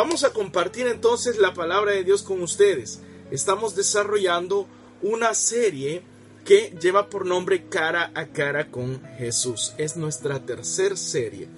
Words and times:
Vamos 0.00 0.24
a 0.24 0.32
compartir 0.32 0.86
entonces 0.86 1.36
la 1.36 1.52
palabra 1.52 1.92
de 1.92 2.04
Dios 2.04 2.22
con 2.22 2.40
ustedes. 2.40 3.02
Estamos 3.30 3.76
desarrollando 3.76 4.66
una 5.02 5.34
serie 5.34 6.00
que 6.42 6.74
lleva 6.80 7.10
por 7.10 7.26
nombre 7.26 7.66
Cara 7.66 8.10
a 8.14 8.28
Cara 8.28 8.70
con 8.70 9.02
Jesús. 9.18 9.74
Es 9.76 9.98
nuestra 9.98 10.40
tercera 10.46 10.96
serie 10.96 11.48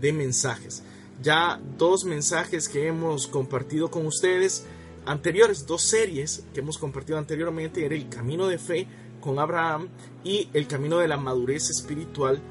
de 0.00 0.12
mensajes. 0.12 0.82
Ya 1.22 1.60
dos 1.78 2.04
mensajes 2.04 2.68
que 2.68 2.88
hemos 2.88 3.28
compartido 3.28 3.88
con 3.88 4.04
ustedes, 4.04 4.64
anteriores 5.06 5.64
dos 5.68 5.82
series 5.82 6.42
que 6.52 6.58
hemos 6.58 6.78
compartido 6.78 7.18
anteriormente, 7.18 7.86
era 7.86 7.94
el 7.94 8.08
camino 8.08 8.48
de 8.48 8.58
fe 8.58 8.88
con 9.20 9.38
Abraham 9.38 9.90
y 10.24 10.48
el 10.54 10.66
camino 10.66 10.98
de 10.98 11.06
la 11.06 11.18
madurez 11.18 11.70
espiritual 11.70 12.42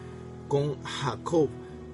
con 0.47 0.81
Jacob. 0.81 1.49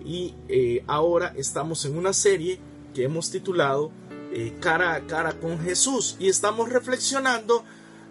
Y 0.06 0.36
eh, 0.48 0.84
ahora 0.86 1.34
estamos 1.36 1.86
en 1.86 1.98
una 1.98 2.14
serie 2.14 2.60
que 2.98 3.04
hemos 3.04 3.30
titulado 3.30 3.92
eh, 4.34 4.56
Cara 4.60 4.96
a 4.96 5.06
Cara 5.06 5.34
con 5.34 5.60
Jesús 5.60 6.16
y 6.20 6.30
estamos 6.30 6.70
reflexionando 6.70 7.64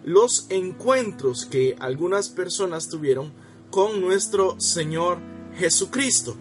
los 0.05 0.45
encuentros 0.49 1.45
que 1.45 1.75
algunas 1.77 2.29
personas 2.29 2.87
tuvieron 2.87 3.33
con 3.69 3.99
nuestro 3.99 4.57
Señor 4.61 5.17
Jesucristo. 5.57 6.37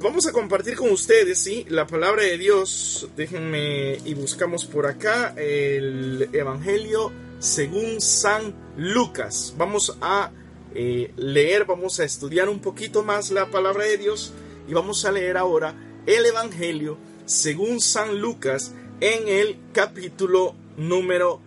Vamos 0.00 0.26
a 0.26 0.32
compartir 0.32 0.74
con 0.74 0.90
ustedes, 0.90 1.38
¿sí? 1.38 1.64
La 1.68 1.86
palabra 1.86 2.24
de 2.24 2.36
Dios. 2.38 3.08
Déjenme 3.16 3.98
y 4.04 4.14
buscamos 4.14 4.64
por 4.64 4.86
acá 4.86 5.32
el 5.36 6.28
Evangelio 6.32 7.12
según 7.38 8.00
San 8.00 8.52
Lucas. 8.76 9.54
Vamos 9.56 9.96
a 10.00 10.32
eh, 10.74 11.12
leer, 11.14 11.66
vamos 11.66 12.00
a 12.00 12.04
estudiar 12.04 12.48
un 12.48 12.58
poquito 12.58 13.04
más 13.04 13.30
la 13.30 13.48
palabra 13.48 13.84
de 13.84 13.96
Dios 13.96 14.32
y 14.66 14.74
vamos 14.74 15.04
a 15.04 15.12
leer 15.12 15.36
ahora 15.36 15.72
el 16.04 16.26
Evangelio 16.26 17.11
según 17.32 17.80
San 17.80 18.20
Lucas 18.20 18.72
en 19.00 19.26
el 19.26 19.58
capítulo 19.72 20.54
número 20.76 21.40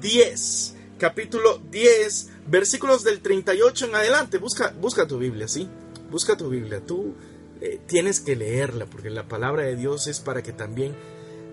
10. 0.00 0.76
Capítulo 0.98 1.60
10, 1.70 2.30
versículos 2.46 3.02
del 3.02 3.20
38 3.20 3.86
en 3.86 3.94
adelante. 3.96 4.38
Busca, 4.38 4.72
busca 4.80 5.06
tu 5.06 5.18
Biblia, 5.18 5.48
¿sí? 5.48 5.68
Busca 6.10 6.36
tu 6.36 6.48
Biblia. 6.48 6.80
Tú 6.80 7.14
eh, 7.60 7.80
tienes 7.86 8.20
que 8.20 8.36
leerla 8.36 8.86
porque 8.86 9.10
la 9.10 9.26
palabra 9.26 9.64
de 9.64 9.74
Dios 9.74 10.06
es 10.06 10.20
para 10.20 10.42
que 10.42 10.52
también 10.52 10.94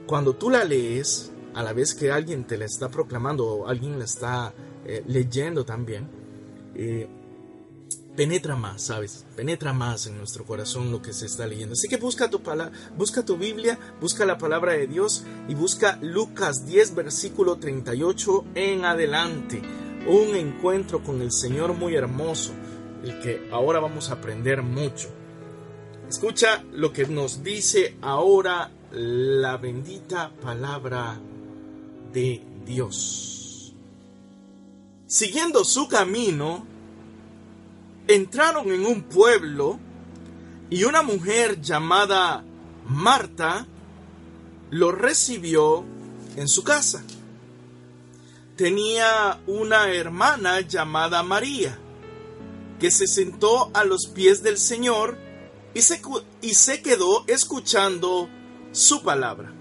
cuando 0.06 0.36
tú 0.36 0.50
la 0.52 0.64
lees, 0.64 1.32
a 1.56 1.64
la 1.64 1.74
vez 1.74 1.96
que 1.96 2.12
alguien 2.12 2.46
te 2.46 2.58
la 2.58 2.66
está 2.66 2.90
proclamando 2.90 3.48
o 3.48 3.68
alguien 3.68 3.98
la 3.98 4.06
está 4.06 4.54
eh, 4.86 5.04
leyendo 5.08 5.66
también, 5.66 6.08
eh, 6.76 7.08
penetra 8.16 8.56
más, 8.56 8.84
¿sabes? 8.84 9.26
Penetra 9.36 9.74
más 9.74 10.08
en 10.08 10.18
nuestro 10.18 10.46
corazón 10.46 10.92
lo 10.92 11.02
que 11.02 11.14
se 11.14 11.26
está 11.26 11.48
leyendo. 11.48 11.74
Así 11.74 11.88
que 11.88 11.98
busca 11.98 12.30
tu, 12.30 12.42
busca 12.98 13.24
tu 13.24 13.38
Biblia, 13.38 13.80
busca 14.02 14.26
la 14.26 14.38
palabra 14.38 14.74
de 14.74 14.88
Dios 14.88 15.24
y 15.48 15.56
busca 15.56 15.98
Lucas 16.02 16.66
10, 16.66 16.96
versículo 16.96 17.58
38 17.58 18.46
en 18.56 18.86
adelante. 18.86 19.62
Un 20.08 20.36
encuentro 20.36 21.04
con 21.04 21.22
el 21.22 21.32
Señor 21.32 21.74
muy 21.74 21.96
hermoso, 21.96 22.54
el 23.04 23.20
que 23.20 23.48
ahora 23.52 23.80
vamos 23.80 24.10
a 24.10 24.14
aprender 24.14 24.64
mucho. 24.64 25.10
Escucha 26.10 26.64
lo 26.72 26.92
que 26.92 27.06
nos 27.06 27.44
dice 27.44 27.96
ahora 28.02 28.72
la 28.92 29.58
bendita 29.58 30.32
palabra 30.42 31.20
de 32.12 32.42
Dios. 32.66 33.74
Siguiendo 35.06 35.64
su 35.64 35.88
camino, 35.88 36.66
entraron 38.10 38.72
en 38.72 38.88
un 38.88 39.04
pueblo 39.04 39.80
y 40.72 40.84
una 40.84 41.04
mujer 41.04 41.62
llamada 41.62 42.44
Marta 42.88 43.68
lo 44.72 44.92
recibió 44.92 45.86
en 46.36 46.48
su 46.48 46.64
casa. 46.64 47.04
Tenía 48.56 49.40
una 49.46 49.92
hermana 49.92 50.62
llamada 50.62 51.22
María, 51.22 51.78
que 52.80 52.90
se 52.90 53.06
sentó 53.06 53.70
a 53.76 53.84
los 53.84 54.08
pies 54.08 54.42
del 54.42 54.58
Señor 54.58 55.16
y 55.76 55.84
se, 55.84 56.02
y 56.42 56.56
se 56.56 56.82
quedó 56.82 57.24
escuchando 57.28 58.28
su 58.72 59.04
palabra. 59.04 59.54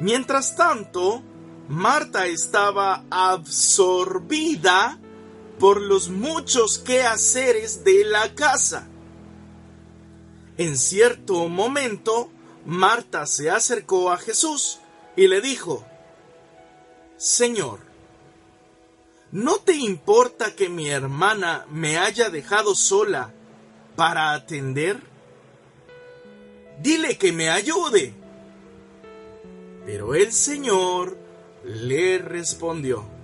Mientras 0.00 0.56
tanto, 0.56 1.22
Marta 1.68 2.26
estaba 2.26 3.04
absorbida 3.10 4.98
por 5.58 5.80
los 5.80 6.08
muchos 6.08 6.78
quehaceres 6.78 7.84
de 7.84 8.04
la 8.04 8.34
casa. 8.34 8.86
En 10.56 10.76
cierto 10.76 11.48
momento, 11.48 12.30
Marta 12.64 13.26
se 13.26 13.50
acercó 13.50 14.10
a 14.10 14.18
Jesús 14.18 14.78
y 15.16 15.26
le 15.28 15.40
dijo, 15.40 15.84
Señor, 17.16 17.80
¿no 19.32 19.58
te 19.58 19.74
importa 19.74 20.54
que 20.54 20.68
mi 20.68 20.88
hermana 20.88 21.66
me 21.70 21.98
haya 21.98 22.30
dejado 22.30 22.74
sola 22.74 23.32
para 23.96 24.32
atender? 24.32 25.00
Dile 26.80 27.18
que 27.18 27.32
me 27.32 27.50
ayude. 27.50 28.14
Pero 29.84 30.14
el 30.14 30.32
Señor 30.32 31.16
le 31.64 32.18
respondió, 32.18 33.17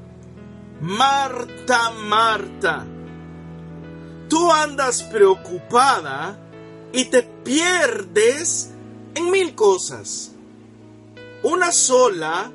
Marta, 0.81 1.91
Marta, 1.91 2.85
tú 4.29 4.53
andas 4.53 5.03
preocupada 5.05 6.39
y 6.93 7.07
te 7.07 7.23
pierdes 7.23 8.71
en 9.15 9.31
mil 9.31 9.55
cosas. 9.55 10.33
Una 11.43 11.73
sola 11.73 12.51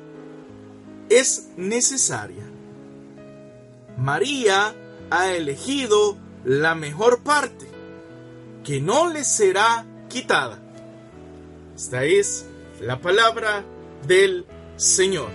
es 1.08 1.48
necesaria. 1.56 2.44
María 3.96 4.74
ha 5.10 5.32
elegido 5.32 6.16
la 6.44 6.74
mejor 6.74 7.22
parte, 7.22 7.66
que 8.64 8.80
no 8.80 9.08
le 9.08 9.24
será 9.24 9.86
quitada. 10.08 10.58
Esta 11.76 12.04
es 12.04 12.46
la 12.80 13.00
palabra 13.00 13.64
del 14.06 14.46
Señor. 14.76 15.30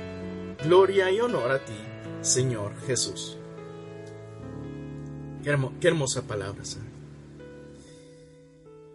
Gloria 0.63 1.11
y 1.11 1.19
honor 1.19 1.51
a 1.51 1.59
ti, 1.59 1.77
Señor 2.25 2.73
Jesús. 2.87 3.37
Qué, 5.43 5.87
hermosa 5.87 6.23
palabra, 6.23 6.63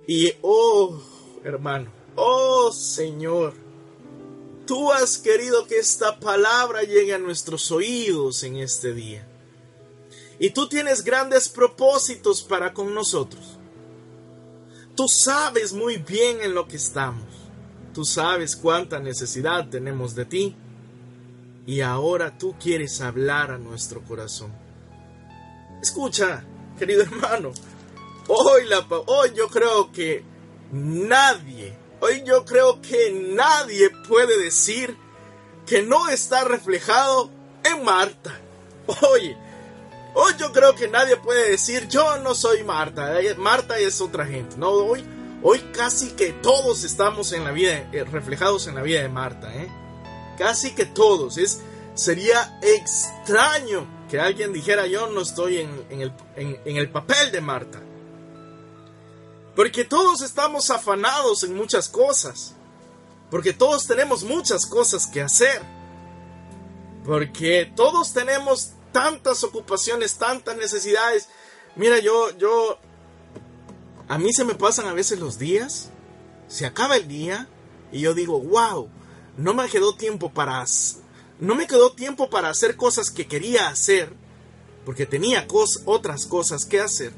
Y, 0.04 0.32
oh, 0.42 1.00
hermano, 1.44 1.92
oh, 2.16 2.72
Señor, 2.72 3.54
tú 4.66 4.90
has 4.90 5.16
querido 5.16 5.64
que 5.68 5.78
esta 5.78 6.18
palabra 6.18 6.82
llegue 6.82 7.14
a 7.14 7.18
nuestros 7.18 7.70
oídos 7.70 8.42
en 8.42 8.56
este 8.56 8.92
día. 8.92 9.24
Y 10.40 10.50
tú 10.50 10.68
tienes 10.68 11.04
grandes 11.04 11.48
propósitos 11.48 12.42
para 12.42 12.74
con 12.74 12.92
nosotros. 12.92 13.58
Tú 14.96 15.06
sabes 15.06 15.72
muy 15.72 15.98
bien 15.98 16.40
en 16.40 16.52
lo 16.52 16.66
que 16.66 16.76
estamos. 16.76 17.28
Tú 17.94 18.04
sabes 18.04 18.56
cuánta 18.56 18.98
necesidad 18.98 19.68
tenemos 19.68 20.16
de 20.16 20.24
ti 20.24 20.56
y 21.70 21.82
ahora 21.82 22.36
tú 22.36 22.56
quieres 22.58 23.00
hablar 23.00 23.52
a 23.52 23.56
nuestro 23.56 24.02
corazón. 24.02 24.52
Escucha, 25.80 26.42
querido 26.76 27.02
hermano, 27.04 27.52
hoy, 28.26 28.66
la, 28.66 28.84
hoy 29.06 29.30
yo 29.36 29.46
creo 29.46 29.92
que 29.92 30.24
nadie, 30.72 31.72
hoy 32.00 32.24
yo 32.26 32.44
creo 32.44 32.82
que 32.82 33.12
nadie 33.12 33.88
puede 34.08 34.36
decir 34.42 34.96
que 35.64 35.82
no 35.82 36.08
está 36.08 36.42
reflejado 36.42 37.30
en 37.62 37.84
Marta. 37.84 38.36
Hoy, 39.02 39.36
hoy 40.14 40.32
yo 40.40 40.50
creo 40.50 40.74
que 40.74 40.88
nadie 40.88 41.18
puede 41.18 41.52
decir 41.52 41.86
yo 41.86 42.18
no 42.18 42.34
soy 42.34 42.64
Marta, 42.64 43.20
eh, 43.20 43.36
Marta 43.36 43.78
es 43.78 44.00
otra 44.00 44.26
gente. 44.26 44.56
No, 44.56 44.70
hoy, 44.70 45.04
hoy 45.40 45.60
casi 45.72 46.10
que 46.16 46.32
todos 46.32 46.82
estamos 46.82 47.30
en 47.30 47.44
la 47.44 47.52
vida, 47.52 47.88
eh, 47.92 48.02
reflejados 48.02 48.66
en 48.66 48.74
la 48.74 48.82
vida 48.82 49.02
de 49.02 49.08
Marta, 49.08 49.54
¿eh? 49.54 49.70
Casi 50.40 50.70
que 50.70 50.86
todos. 50.86 51.36
Es, 51.36 51.60
sería 51.94 52.58
extraño 52.62 53.86
que 54.08 54.18
alguien 54.18 54.54
dijera 54.54 54.86
yo 54.86 55.08
no 55.10 55.20
estoy 55.20 55.58
en, 55.58 56.00
el, 56.00 56.12
en 56.34 56.76
el 56.78 56.90
papel 56.90 57.30
de 57.30 57.42
Marta. 57.42 57.78
Porque 59.54 59.84
todos 59.84 60.22
estamos 60.22 60.70
afanados 60.70 61.44
en 61.44 61.54
muchas 61.54 61.90
cosas. 61.90 62.54
Porque 63.30 63.52
todos 63.52 63.86
tenemos 63.86 64.24
muchas 64.24 64.64
cosas 64.64 65.06
que 65.06 65.20
hacer. 65.20 65.60
Porque 67.04 67.70
todos 67.76 68.14
tenemos 68.14 68.70
tantas 68.92 69.44
ocupaciones, 69.44 70.14
tantas 70.14 70.56
necesidades. 70.56 71.28
Mira, 71.76 71.98
yo, 71.98 72.34
yo, 72.38 72.78
a 74.08 74.16
mí 74.16 74.32
se 74.32 74.46
me 74.46 74.54
pasan 74.54 74.86
a 74.86 74.94
veces 74.94 75.18
los 75.18 75.38
días, 75.38 75.90
se 76.48 76.64
acaba 76.64 76.96
el 76.96 77.08
día 77.08 77.46
y 77.92 78.00
yo 78.00 78.14
digo, 78.14 78.40
wow, 78.40 78.88
no 79.40 79.54
me 79.54 79.68
quedó 79.68 79.94
tiempo 79.94 80.30
para 80.30 80.64
no 81.40 81.54
me 81.54 81.66
quedó 81.66 81.92
tiempo 81.92 82.28
para 82.28 82.50
hacer 82.50 82.76
cosas 82.76 83.10
que 83.10 83.26
quería 83.26 83.68
hacer 83.68 84.12
porque 84.84 85.06
tenía 85.06 85.46
otras 85.86 86.26
cosas 86.26 86.66
que 86.66 86.80
hacer. 86.80 87.12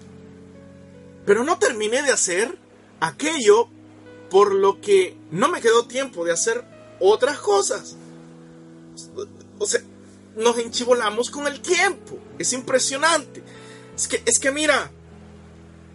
Pero 1.27 1.43
no 1.43 1.59
terminé 1.59 2.03
de 2.03 2.13
hacer 2.13 2.57
aquello 3.01 3.69
por 4.31 4.55
lo 4.55 4.81
que 4.81 5.17
no 5.33 5.49
me 5.49 5.61
quedó 5.61 5.87
tiempo 5.87 6.25
de 6.25 6.33
hacer 6.33 6.65
otras 7.01 7.39
cosas. 7.39 7.97
O 9.59 9.67
sea, 9.67 9.81
nos 10.37 10.59
enchivolamos 10.59 11.29
con 11.29 11.49
el 11.49 11.61
tiempo. 11.61 12.19
Es 12.39 12.53
impresionante. 12.53 13.43
Es 13.97 14.07
que, 14.07 14.23
es 14.25 14.39
que 14.39 14.53
mira, 14.53 14.93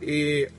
eh, 0.01 0.51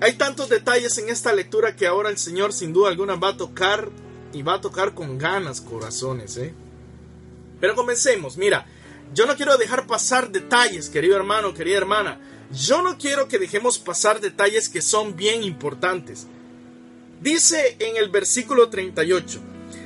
hay 0.00 0.12
tantos 0.14 0.48
detalles 0.48 0.96
en 0.98 1.08
esta 1.08 1.32
lectura 1.32 1.74
que 1.74 1.88
ahora 1.88 2.10
el 2.10 2.18
Señor 2.18 2.52
sin 2.52 2.72
duda 2.72 2.90
alguna 2.90 3.16
va 3.16 3.30
a 3.30 3.36
tocar 3.36 3.90
y 4.32 4.42
va 4.42 4.54
a 4.54 4.60
tocar 4.60 4.94
con 4.94 5.18
ganas 5.18 5.60
corazones. 5.60 6.36
¿eh? 6.36 6.54
Pero 7.60 7.74
comencemos, 7.74 8.36
mira, 8.36 8.66
yo 9.14 9.26
no 9.26 9.36
quiero 9.36 9.56
dejar 9.56 9.86
pasar 9.86 10.30
detalles, 10.30 10.88
querido 10.88 11.16
hermano, 11.16 11.54
querida 11.54 11.78
hermana. 11.78 12.20
Yo 12.52 12.82
no 12.82 12.96
quiero 12.96 13.28
que 13.28 13.38
dejemos 13.38 13.78
pasar 13.78 14.20
detalles 14.20 14.68
que 14.68 14.82
son 14.82 15.16
bien 15.16 15.42
importantes. 15.42 16.26
Dice 17.20 17.76
en 17.78 17.96
el 17.96 18.10
versículo 18.10 18.68
38, 18.68 19.40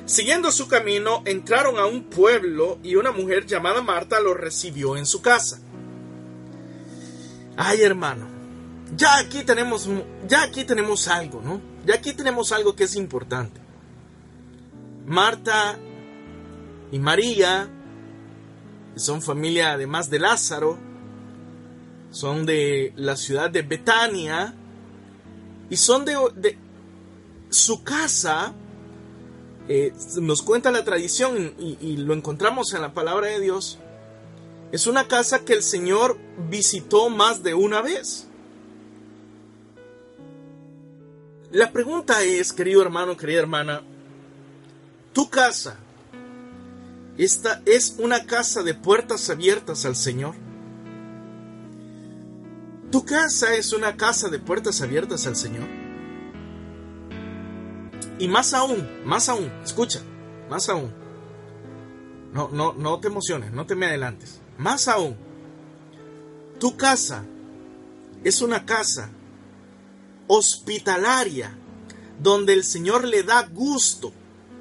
Siguiendo 0.05 0.51
su 0.51 0.69
camino, 0.69 1.23
entraron 1.25 1.79
a 1.79 1.87
un 1.87 2.03
pueblo 2.05 2.79
y 2.83 2.97
una 2.97 3.13
mujer 3.13 3.47
llamada 3.47 3.83
Marta 3.83 4.21
lo 4.21 4.35
recibió 4.35 4.97
en 4.97 5.07
su 5.07 5.23
casa. 5.23 5.61
Ay, 7.57 7.83
hermano, 7.83 8.27
ya 8.97 9.19
aquí 9.19 9.43
tenemos 9.43 9.89
ya 10.29 10.43
aquí 10.43 10.65
tenemos 10.65 11.07
algo, 11.09 11.41
¿no? 11.41 11.61
Ya 11.87 11.95
aquí 11.95 12.13
tenemos 12.13 12.53
algo 12.53 12.75
que 12.75 12.85
es 12.85 12.97
importante. 12.97 13.62
Marta 15.07 15.79
y 16.91 16.99
María 16.99 17.69
son 18.97 19.23
familia 19.23 19.73
además 19.73 20.11
de 20.11 20.19
Lázaro, 20.19 20.79
son 22.11 22.45
de 22.47 22.93
la 22.97 23.17
ciudad 23.17 23.51
de 23.51 23.63
Betania 23.63 24.55
y 25.71 25.77
son 25.77 26.05
de, 26.05 26.59
su 27.49 27.83
casa 27.83 28.55
eh, 29.69 29.93
nos 30.21 30.43
cuenta 30.43 30.71
la 30.71 30.85
tradición 30.85 31.55
y, 31.59 31.97
lo 31.99 32.15
encontramos 32.15 32.75
en 32.75 32.83
la 32.83 32.93
palabra 32.93 33.29
de 33.29 33.41
Dios, 33.41 33.79
es 34.73 34.87
una 34.87 35.07
casa 35.07 35.45
que 35.45 35.53
el 35.53 35.63
Señor 35.63 36.19
visitó 36.51 37.09
más 37.09 37.43
de 37.43 37.55
una 37.55 37.81
vez. 37.81 38.27
La 41.51 41.71
pregunta 41.71 42.23
es, 42.23 42.53
querido 42.53 42.83
hermano, 42.83 43.17
querida 43.17 43.41
hermana, 43.41 43.83
tu 45.13 45.29
casa, 45.29 45.77
esta 47.19 47.63
es 47.67 47.97
una 47.99 48.27
casa 48.27 48.63
de 48.63 48.75
puertas 48.75 49.29
abiertas 49.29 49.85
al 49.85 49.97
Señor. 49.97 50.35
Tu 52.91 53.05
casa 53.05 53.55
es 53.55 53.73
una 53.73 53.97
casa 53.97 54.29
de 54.29 54.39
puertas 54.39 54.81
abiertas 54.81 55.27
al 55.27 55.37
Señor. 55.37 55.69
Y 58.19 58.29
más 58.29 58.55
aún, 58.55 58.89
más 59.05 59.29
aún, 59.29 59.51
escucha, 59.65 60.01
más 60.49 60.69
aún. 60.69 60.93
No, 62.33 62.49
no, 62.51 62.73
no 62.73 63.01
te 63.01 63.09
emociones, 63.09 63.53
no 63.53 63.67
te 63.67 63.75
me 63.75 63.87
adelantes. 63.87 64.41
Más 64.57 64.89
aún, 64.89 65.17
tu 66.59 66.77
casa 66.77 67.25
es 68.25 68.41
una 68.41 68.65
casa 68.65 69.11
hospitalaria 70.29 71.55
donde 72.23 72.53
el 72.55 72.65
Señor 72.65 73.05
le 73.05 73.23
da 73.23 73.43
gusto 73.43 74.13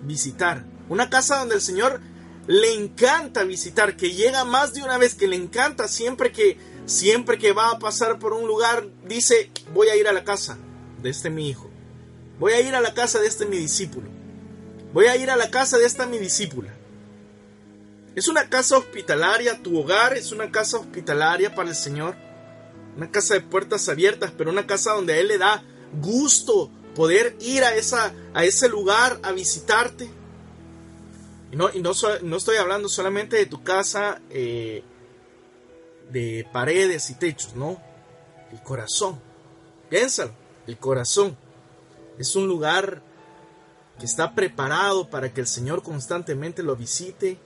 visitar. 0.03 0.65
Una 0.89 1.09
casa 1.09 1.39
donde 1.39 1.56
el 1.56 1.62
Señor 1.62 2.01
le 2.48 2.74
encanta 2.74 3.44
visitar, 3.44 3.95
que 3.95 4.12
llega 4.12 4.45
más 4.45 4.74
de 4.74 4.83
una 4.83 4.98
vez, 4.98 5.15
que 5.15 5.27
le 5.27 5.36
encanta 5.36 5.88
siempre 5.88 6.31
que 6.31 6.57
siempre 6.86 7.38
que 7.38 7.53
va 7.53 7.71
a 7.71 7.80
pasar 7.80 8.19
por 8.19 8.33
un 8.33 8.48
lugar, 8.48 8.88
dice, 9.07 9.51
voy 9.74 9.88
a 9.88 9.95
ir 9.95 10.07
a 10.07 10.13
la 10.13 10.24
casa 10.24 10.57
de 11.01 11.09
este 11.09 11.30
mi 11.30 11.50
hijo. 11.50 11.69
Voy 12.39 12.53
a 12.53 12.62
ir 12.62 12.75
a 12.75 12.81
la 12.81 12.94
casa 12.94 13.19
de 13.19 13.27
este 13.27 13.45
mi 13.45 13.57
discípulo. 13.57 14.09
Voy 14.94 15.06
a 15.06 15.15
ir 15.15 15.30
a 15.30 15.36
la 15.36 15.50
casa 15.50 15.77
de 15.77 15.86
esta 15.86 16.06
mi 16.06 16.18
discípula. 16.18 16.74
Es 18.15 18.27
una 18.27 18.50
casa 18.50 18.77
hospitalaria, 18.77 19.62
tu 19.62 19.80
hogar 19.80 20.15
es 20.15 20.31
una 20.31 20.51
casa 20.51 20.77
hospitalaria 20.77 21.56
para 21.56 21.69
el 21.69 21.75
Señor. 21.75 22.15
Una 22.98 23.09
casa 23.09 23.36
de 23.36 23.42
puertas 23.42 23.88
abiertas, 23.88 24.33
pero 24.38 24.50
una 24.50 24.68
casa 24.68 24.94
donde 24.94 25.13
a 25.13 25.18
Él 25.18 25.30
le 25.30 25.38
da 25.38 25.63
gusto 25.94 26.69
poder 26.95 27.35
ir 27.39 27.63
a, 27.63 27.75
esa, 27.75 28.13
a 28.33 28.43
ese 28.45 28.69
lugar 28.69 29.19
a 29.23 29.31
visitarte. 29.31 30.09
Y 31.51 31.55
no, 31.55 31.69
no 31.73 32.38
estoy 32.38 32.57
hablando 32.57 32.88
solamente 32.88 33.35
de 33.35 33.45
tu 33.45 33.63
casa 33.63 34.21
eh, 34.29 34.83
de 36.11 36.47
paredes 36.51 37.09
y 37.09 37.15
techos, 37.15 37.55
no. 37.55 37.81
El 38.51 38.61
corazón. 38.61 39.19
Piénsalo, 39.89 40.31
el 40.67 40.77
corazón. 40.77 41.38
Es 42.17 42.35
un 42.35 42.47
lugar 42.47 43.01
que 43.99 44.05
está 44.05 44.33
preparado 44.33 45.09
para 45.09 45.33
que 45.33 45.41
el 45.41 45.47
Señor 45.47 45.83
constantemente 45.83 46.63
lo 46.63 46.75
visite. 46.75 47.38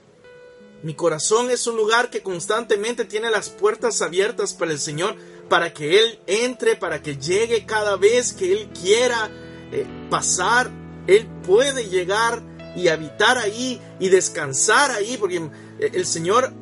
Mi 0.82 0.94
corazón 0.94 1.50
es 1.50 1.66
un 1.66 1.76
lugar 1.76 2.10
que 2.10 2.22
constantemente 2.22 3.04
tiene 3.04 3.30
las 3.30 3.50
puertas 3.50 4.02
abiertas 4.02 4.54
para 4.54 4.72
el 4.72 4.78
Señor, 4.78 5.16
para 5.48 5.72
que 5.72 6.00
Él 6.00 6.18
entre, 6.26 6.76
para 6.76 7.02
que 7.02 7.16
llegue 7.16 7.66
cada 7.66 7.96
vez 7.96 8.32
que 8.32 8.52
Él 8.52 8.68
quiera 8.68 9.30
eh, 9.72 9.86
pasar. 10.10 10.70
Él 11.06 11.26
puede 11.46 11.88
llegar 11.88 12.42
y 12.74 12.88
habitar 12.88 13.38
ahí 13.38 13.80
y 13.98 14.08
descansar 14.08 14.90
ahí, 14.90 15.16
porque 15.16 15.36
eh, 15.36 15.90
el 15.94 16.06
Señor 16.06 16.52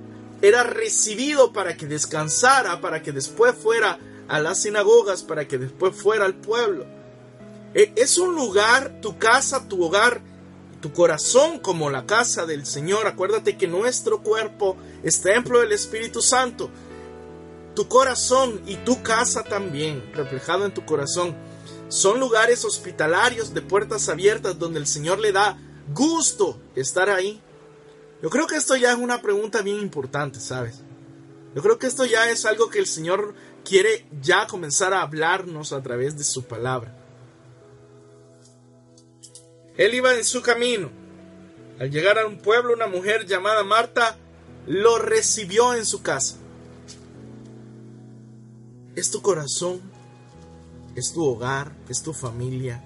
era 0.43 0.63
recibido 0.63 1.53
para 1.53 1.77
que 1.77 1.87
descansara, 1.87 2.81
para 2.81 3.03
que 3.03 3.13
después 3.13 3.55
fuera 3.55 3.99
a 4.29 4.41
las 4.41 4.63
sinagogas, 4.63 5.23
para 5.23 5.47
que 5.47 5.59
después 5.59 5.95
fuera 5.97 6.25
al 6.25 6.35
pueblo. 6.35 6.87
E, 7.75 7.93
es 7.97 8.19
un 8.19 8.35
lugar, 8.35 9.01
tu 9.01 9.19
casa, 9.19 9.69
tu 9.69 9.83
hogar, 9.83 10.21
tu 10.81 10.93
corazón 10.93 11.59
como 11.59 11.91
la 11.91 12.07
casa 12.07 12.47
del 12.47 12.67
Señor. 12.67 13.07
Acuérdate 13.07 13.57
que 13.57 13.67
nuestro 13.67 14.23
cuerpo 14.23 14.77
es 15.03 15.23
templo 15.23 15.61
del 15.61 15.73
Espíritu 15.73 16.21
Santo. 16.21 16.71
Tu 17.75 17.89
corazón 17.89 18.63
y 18.67 18.77
tu 18.77 19.03
casa 19.03 19.43
también, 19.43 20.13
reflejado 20.15 20.65
en 20.65 20.75
tu 20.75 20.85
corazón, 20.85 21.35
son 21.89 22.21
lugares 22.21 22.65
hospitalarios 22.65 23.53
de 23.53 23.63
puertas 23.63 24.09
abiertas 24.09 24.59
donde 24.59 24.79
el 24.79 24.87
Señor 24.87 25.19
le 25.19 25.33
da 25.33 25.59
gusto 25.93 26.61
estar 26.75 27.11
ahí. 27.11 27.41
Yo 28.23 28.31
creo 28.31 28.47
que 28.47 28.57
esto 28.57 28.77
ya 28.77 28.93
es 28.93 28.99
una 28.99 29.21
pregunta 29.21 29.63
bien 29.63 29.81
importante, 29.81 30.41
¿sabes? 30.41 30.81
Yo 31.55 31.63
creo 31.63 31.79
que 31.79 31.87
esto 31.87 32.05
ya 32.05 32.31
es 32.31 32.47
algo 32.47 32.71
que 32.71 32.79
el 32.79 32.87
Señor 32.87 33.35
quiere 33.65 34.07
ya 34.21 34.47
comenzar 34.47 34.93
a 34.93 35.03
hablarnos 35.03 35.73
a 35.73 35.83
través 35.83 36.17
de 36.17 36.25
su 36.25 36.45
palabra. 36.45 36.97
Él 39.77 39.95
iba 39.95 40.15
en 40.15 40.25
su 40.25 40.43
camino. 40.43 40.91
Al 41.79 41.91
llegar 41.91 42.19
a 42.19 42.27
un 42.27 42.39
pueblo, 42.39 42.73
una 42.73 42.87
mujer 42.87 43.27
llamada 43.27 43.65
Marta 43.65 44.17
lo 44.67 44.99
recibió 44.99 45.75
en 45.75 45.85
su 45.85 46.03
casa. 46.03 46.37
Es 48.97 49.11
tu 49.11 49.23
corazón, 49.23 49.81
es 50.95 51.13
tu 51.13 51.25
hogar, 51.25 51.73
es 51.89 52.03
tu 52.03 52.13
familia. 52.13 52.85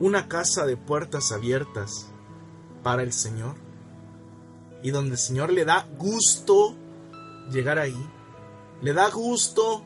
Una 0.00 0.26
casa 0.26 0.64
de 0.64 0.78
puertas 0.78 1.32
abiertas 1.32 2.06
para 2.82 3.02
el 3.02 3.12
Señor. 3.12 3.56
Y 4.82 4.90
donde 4.90 5.12
el 5.12 5.18
Señor 5.18 5.52
le 5.52 5.66
da 5.66 5.86
gusto 5.98 6.74
llegar 7.50 7.78
ahí. 7.78 8.08
Le 8.80 8.94
da 8.94 9.10
gusto. 9.10 9.84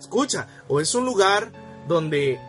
Escucha, 0.00 0.48
o 0.66 0.80
es 0.80 0.92
un 0.96 1.06
lugar 1.06 1.52
donde 1.86 2.40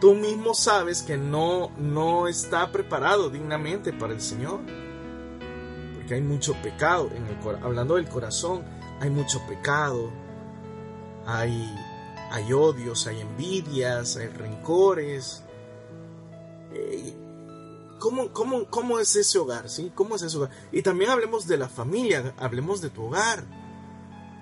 tú 0.00 0.14
mismo 0.14 0.54
sabes 0.54 1.02
que 1.02 1.16
no, 1.16 1.70
no 1.78 2.26
está 2.26 2.72
preparado 2.72 3.30
dignamente 3.30 3.92
para 3.92 4.12
el 4.12 4.20
Señor. 4.20 4.58
Porque 5.94 6.14
hay 6.14 6.20
mucho 6.20 6.54
pecado, 6.62 7.10
en 7.14 7.26
el, 7.28 7.64
hablando 7.64 7.94
del 7.94 8.08
corazón, 8.08 8.64
hay 9.00 9.10
mucho 9.10 9.40
pecado, 9.46 10.10
hay, 11.26 11.74
hay 12.30 12.52
odios, 12.52 13.06
hay 13.06 13.20
envidias, 13.20 14.16
hay 14.16 14.28
rencores. 14.28 15.42
Eh, 16.72 17.14
¿Cómo, 17.98 18.32
cómo, 18.32 18.66
cómo 18.66 18.98
es 18.98 19.16
ese 19.16 19.38
hogar? 19.38 19.68
¿sí? 19.68 19.90
¿Cómo 19.94 20.16
es 20.16 20.22
ese 20.22 20.36
hogar? 20.36 20.50
Y 20.72 20.82
también 20.82 21.10
hablemos 21.10 21.46
de 21.46 21.56
la 21.56 21.68
familia, 21.68 22.34
hablemos 22.38 22.80
de 22.80 22.90
tu 22.90 23.04
hogar. 23.04 23.44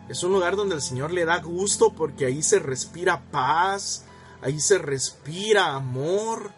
Es 0.09 0.23
un 0.23 0.33
lugar 0.33 0.57
donde 0.57 0.75
el 0.75 0.83
Señor 0.83 1.13
le 1.13 1.25
da 1.25 1.39
gusto 1.41 1.93
porque 1.93 2.27
ahí 2.27 2.43
se 2.43 2.59
respira 2.59 3.23
paz, 3.31 4.05
ahí 4.43 4.61
se 4.61 4.77
respira 4.77 5.75
amor, 5.75 6.51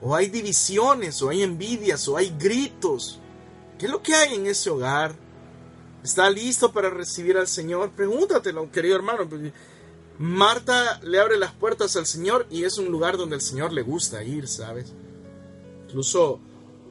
o 0.00 0.16
hay 0.16 0.28
divisiones, 0.28 1.22
o 1.22 1.28
hay 1.28 1.42
envidias, 1.42 2.08
o 2.08 2.16
hay 2.16 2.34
gritos. 2.36 3.20
¿Qué 3.78 3.86
es 3.86 3.92
lo 3.92 4.02
que 4.02 4.16
hay 4.16 4.34
en 4.34 4.46
ese 4.46 4.70
hogar? 4.70 5.14
¿Está 6.02 6.28
listo 6.30 6.72
para 6.72 6.90
recibir 6.90 7.36
al 7.36 7.46
Señor? 7.46 7.90
Pregúntatelo, 7.92 8.70
querido 8.72 8.96
hermano. 8.96 9.28
Marta 10.18 11.00
le 11.02 11.20
abre 11.20 11.38
las 11.38 11.52
puertas 11.52 11.96
al 11.96 12.06
Señor 12.06 12.46
y 12.50 12.64
es 12.64 12.76
un 12.78 12.86
lugar 12.86 13.16
donde 13.16 13.36
el 13.36 13.40
Señor 13.40 13.72
le 13.72 13.82
gusta 13.82 14.22
ir, 14.24 14.48
¿sabes? 14.48 14.92
Incluso, 15.86 16.40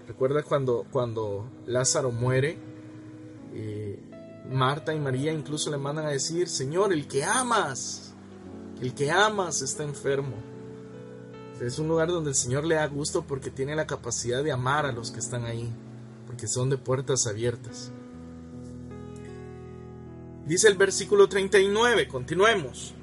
recuerda 0.08 0.44
cuando, 0.44 0.86
cuando 0.92 1.46
Lázaro 1.66 2.12
muere, 2.12 2.58
eh, 3.54 4.00
Marta 4.50 4.94
y 4.94 5.00
María 5.00 5.34
incluso 5.34 5.70
le 5.72 5.78
mandan 5.78 6.06
a 6.06 6.12
decir, 6.12 6.48
Señor, 6.48 6.94
el 6.94 7.08
que 7.08 7.24
amas, 7.26 8.14
el 8.82 8.94
que 8.94 9.12
amas 9.12 9.62
está 9.62 9.84
enfermo. 9.84 10.36
Es 11.60 11.80
un 11.80 11.90
lugar 11.90 12.08
donde 12.08 12.32
el 12.32 12.36
Señor 12.36 12.64
le 12.64 12.76
da 12.76 12.88
gusto 12.88 13.24
porque 13.28 13.52
tiene 13.52 13.76
la 13.76 13.86
capacidad 13.86 14.42
de 14.42 14.52
amar 14.52 14.86
a 14.86 14.92
los 14.92 15.12
que 15.12 15.20
están 15.20 15.46
ahí, 15.46 15.72
porque 16.26 16.48
son 16.48 16.70
de 16.70 16.78
puertas 16.78 17.28
abiertas. 17.28 17.92
Dice 20.52 20.68
el 20.68 20.76
versículo 20.76 21.30
39, 21.30 22.10
continuemos. 22.10 22.94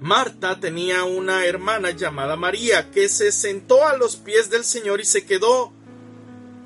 Marta 0.00 0.60
tenía 0.60 1.02
una 1.02 1.44
hermana 1.46 1.90
llamada 1.90 2.36
María 2.36 2.92
que 2.92 3.08
se 3.08 3.32
sentó 3.32 3.84
a 3.88 3.96
los 3.96 4.14
pies 4.14 4.48
del 4.48 4.62
Señor 4.62 5.00
y 5.00 5.04
se 5.04 5.26
quedó 5.26 5.72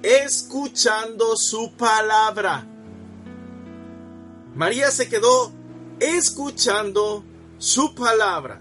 escuchando 0.03 1.39
su 1.39 1.73
palabra. 1.73 2.67
María 4.55 4.91
se 4.91 5.09
quedó 5.09 5.51
escuchando 6.01 7.25
su 7.57 7.95
palabra. 7.95 8.61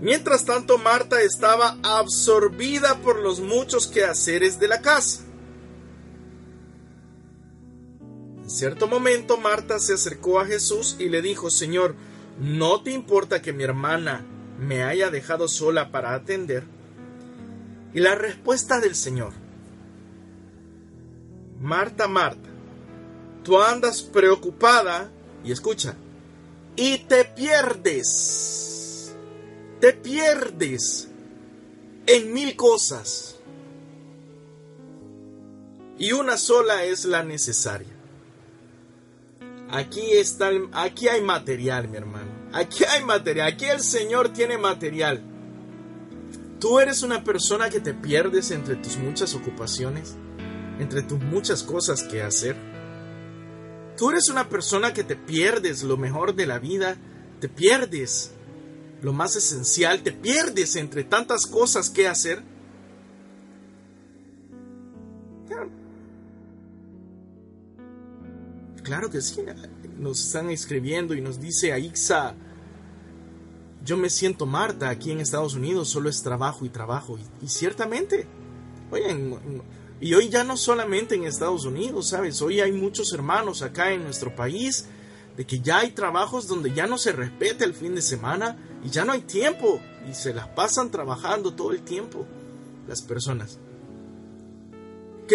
Mientras 0.00 0.44
tanto, 0.44 0.78
Marta 0.78 1.20
estaba 1.22 1.76
absorbida 1.82 3.00
por 3.00 3.18
los 3.18 3.40
muchos 3.40 3.88
quehaceres 3.88 4.60
de 4.60 4.68
la 4.68 4.80
casa. 4.80 5.24
En 8.50 8.56
cierto 8.56 8.88
momento, 8.88 9.36
Marta 9.36 9.78
se 9.78 9.94
acercó 9.94 10.40
a 10.40 10.44
Jesús 10.44 10.96
y 10.98 11.08
le 11.08 11.22
dijo, 11.22 11.52
Señor, 11.52 11.94
¿no 12.40 12.82
te 12.82 12.90
importa 12.90 13.40
que 13.40 13.52
mi 13.52 13.62
hermana 13.62 14.26
me 14.58 14.82
haya 14.82 15.08
dejado 15.08 15.46
sola 15.46 15.92
para 15.92 16.14
atender? 16.14 16.64
Y 17.94 18.00
la 18.00 18.16
respuesta 18.16 18.80
del 18.80 18.96
Señor, 18.96 19.32
Marta, 21.60 22.08
Marta, 22.08 22.48
tú 23.44 23.62
andas 23.62 24.02
preocupada 24.02 25.12
y 25.44 25.52
escucha, 25.52 25.94
y 26.74 26.98
te 26.98 27.26
pierdes, 27.26 29.14
te 29.78 29.92
pierdes 29.92 31.06
en 32.04 32.32
mil 32.32 32.56
cosas. 32.56 33.36
Y 36.00 36.10
una 36.10 36.36
sola 36.36 36.82
es 36.82 37.04
la 37.04 37.22
necesaria. 37.22 37.99
Aquí 39.72 40.12
está, 40.12 40.50
aquí 40.72 41.08
hay 41.08 41.22
material, 41.22 41.88
mi 41.88 41.96
hermano. 41.96 42.30
Aquí 42.52 42.84
hay 42.84 43.04
material. 43.04 43.48
Aquí 43.48 43.66
el 43.66 43.80
Señor 43.80 44.32
tiene 44.32 44.58
material. 44.58 45.22
Tú 46.58 46.80
eres 46.80 47.02
una 47.02 47.24
persona 47.24 47.70
que 47.70 47.80
te 47.80 47.94
pierdes 47.94 48.50
entre 48.50 48.76
tus 48.76 48.96
muchas 48.96 49.34
ocupaciones, 49.34 50.16
entre 50.78 51.02
tus 51.02 51.20
muchas 51.20 51.62
cosas 51.62 52.02
que 52.02 52.22
hacer. 52.22 52.56
Tú 53.96 54.10
eres 54.10 54.28
una 54.28 54.48
persona 54.48 54.92
que 54.92 55.04
te 55.04 55.16
pierdes 55.16 55.82
lo 55.82 55.96
mejor 55.96 56.34
de 56.34 56.46
la 56.46 56.58
vida, 56.58 56.96
te 57.40 57.48
pierdes 57.48 58.32
lo 59.02 59.12
más 59.12 59.36
esencial, 59.36 60.02
te 60.02 60.12
pierdes 60.12 60.76
entre 60.76 61.04
tantas 61.04 61.46
cosas 61.46 61.90
que 61.90 62.08
hacer. 62.08 62.42
Claro 68.90 69.08
que 69.08 69.20
sí, 69.20 69.36
nos 70.00 70.18
están 70.18 70.50
escribiendo 70.50 71.14
y 71.14 71.20
nos 71.20 71.38
dice 71.38 71.72
Aixa, 71.72 72.34
yo 73.84 73.96
me 73.96 74.10
siento 74.10 74.46
Marta 74.46 74.88
aquí 74.88 75.12
en 75.12 75.20
Estados 75.20 75.54
Unidos, 75.54 75.88
solo 75.88 76.08
es 76.08 76.24
trabajo 76.24 76.64
y 76.64 76.70
trabajo. 76.70 77.16
Y, 77.40 77.46
ciertamente, 77.46 78.26
oye, 78.90 79.38
y 80.00 80.14
hoy 80.14 80.28
ya 80.28 80.42
no 80.42 80.56
solamente 80.56 81.14
en 81.14 81.22
Estados 81.22 81.66
Unidos, 81.66 82.08
¿sabes? 82.08 82.42
Hoy 82.42 82.60
hay 82.60 82.72
muchos 82.72 83.12
hermanos 83.12 83.62
acá 83.62 83.92
en 83.92 84.02
nuestro 84.02 84.34
país 84.34 84.86
de 85.36 85.46
que 85.46 85.60
ya 85.60 85.78
hay 85.78 85.92
trabajos 85.92 86.48
donde 86.48 86.74
ya 86.74 86.88
no 86.88 86.98
se 86.98 87.12
respeta 87.12 87.64
el 87.64 87.74
fin 87.74 87.94
de 87.94 88.02
semana 88.02 88.58
y 88.82 88.90
ya 88.90 89.04
no 89.04 89.12
hay 89.12 89.20
tiempo 89.20 89.80
y 90.10 90.14
se 90.14 90.34
las 90.34 90.48
pasan 90.48 90.90
trabajando 90.90 91.54
todo 91.54 91.70
el 91.70 91.82
tiempo 91.82 92.26
las 92.88 93.02
personas. 93.02 93.56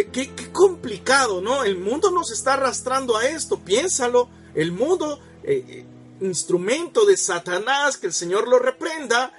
Qué, 0.03 0.51
complicado, 0.51 1.39
¿no? 1.39 1.63
El 1.63 1.77
mundo 1.77 2.11
nos 2.11 2.29
está 2.29 2.55
arrastrando 2.55 3.15
a 3.15 3.29
esto, 3.29 3.59
piénsalo. 3.59 4.27
El 4.53 4.73
mundo, 4.73 5.21
eh, 5.41 5.63
eh, 5.65 5.85
instrumento 6.19 7.05
de 7.05 7.15
Satanás, 7.15 7.95
que 7.95 8.07
el 8.07 8.13
Señor 8.13 8.49
lo 8.49 8.59
reprenda. 8.59 9.31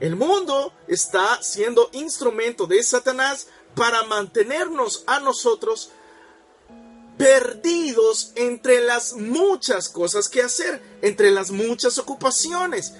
El 0.00 0.16
mundo 0.16 0.74
está 0.86 1.42
siendo 1.42 1.88
instrumento 1.92 2.66
de 2.66 2.82
Satanás 2.82 3.46
para 3.74 4.02
mantenernos 4.02 5.02
a 5.06 5.18
nosotros 5.20 5.90
perdidos 7.16 8.32
entre 8.34 8.82
las 8.82 9.14
muchas 9.14 9.88
cosas 9.88 10.28
que 10.28 10.42
hacer, 10.42 10.82
entre 11.00 11.30
las 11.30 11.50
muchas 11.50 11.96
ocupaciones. 11.96 12.92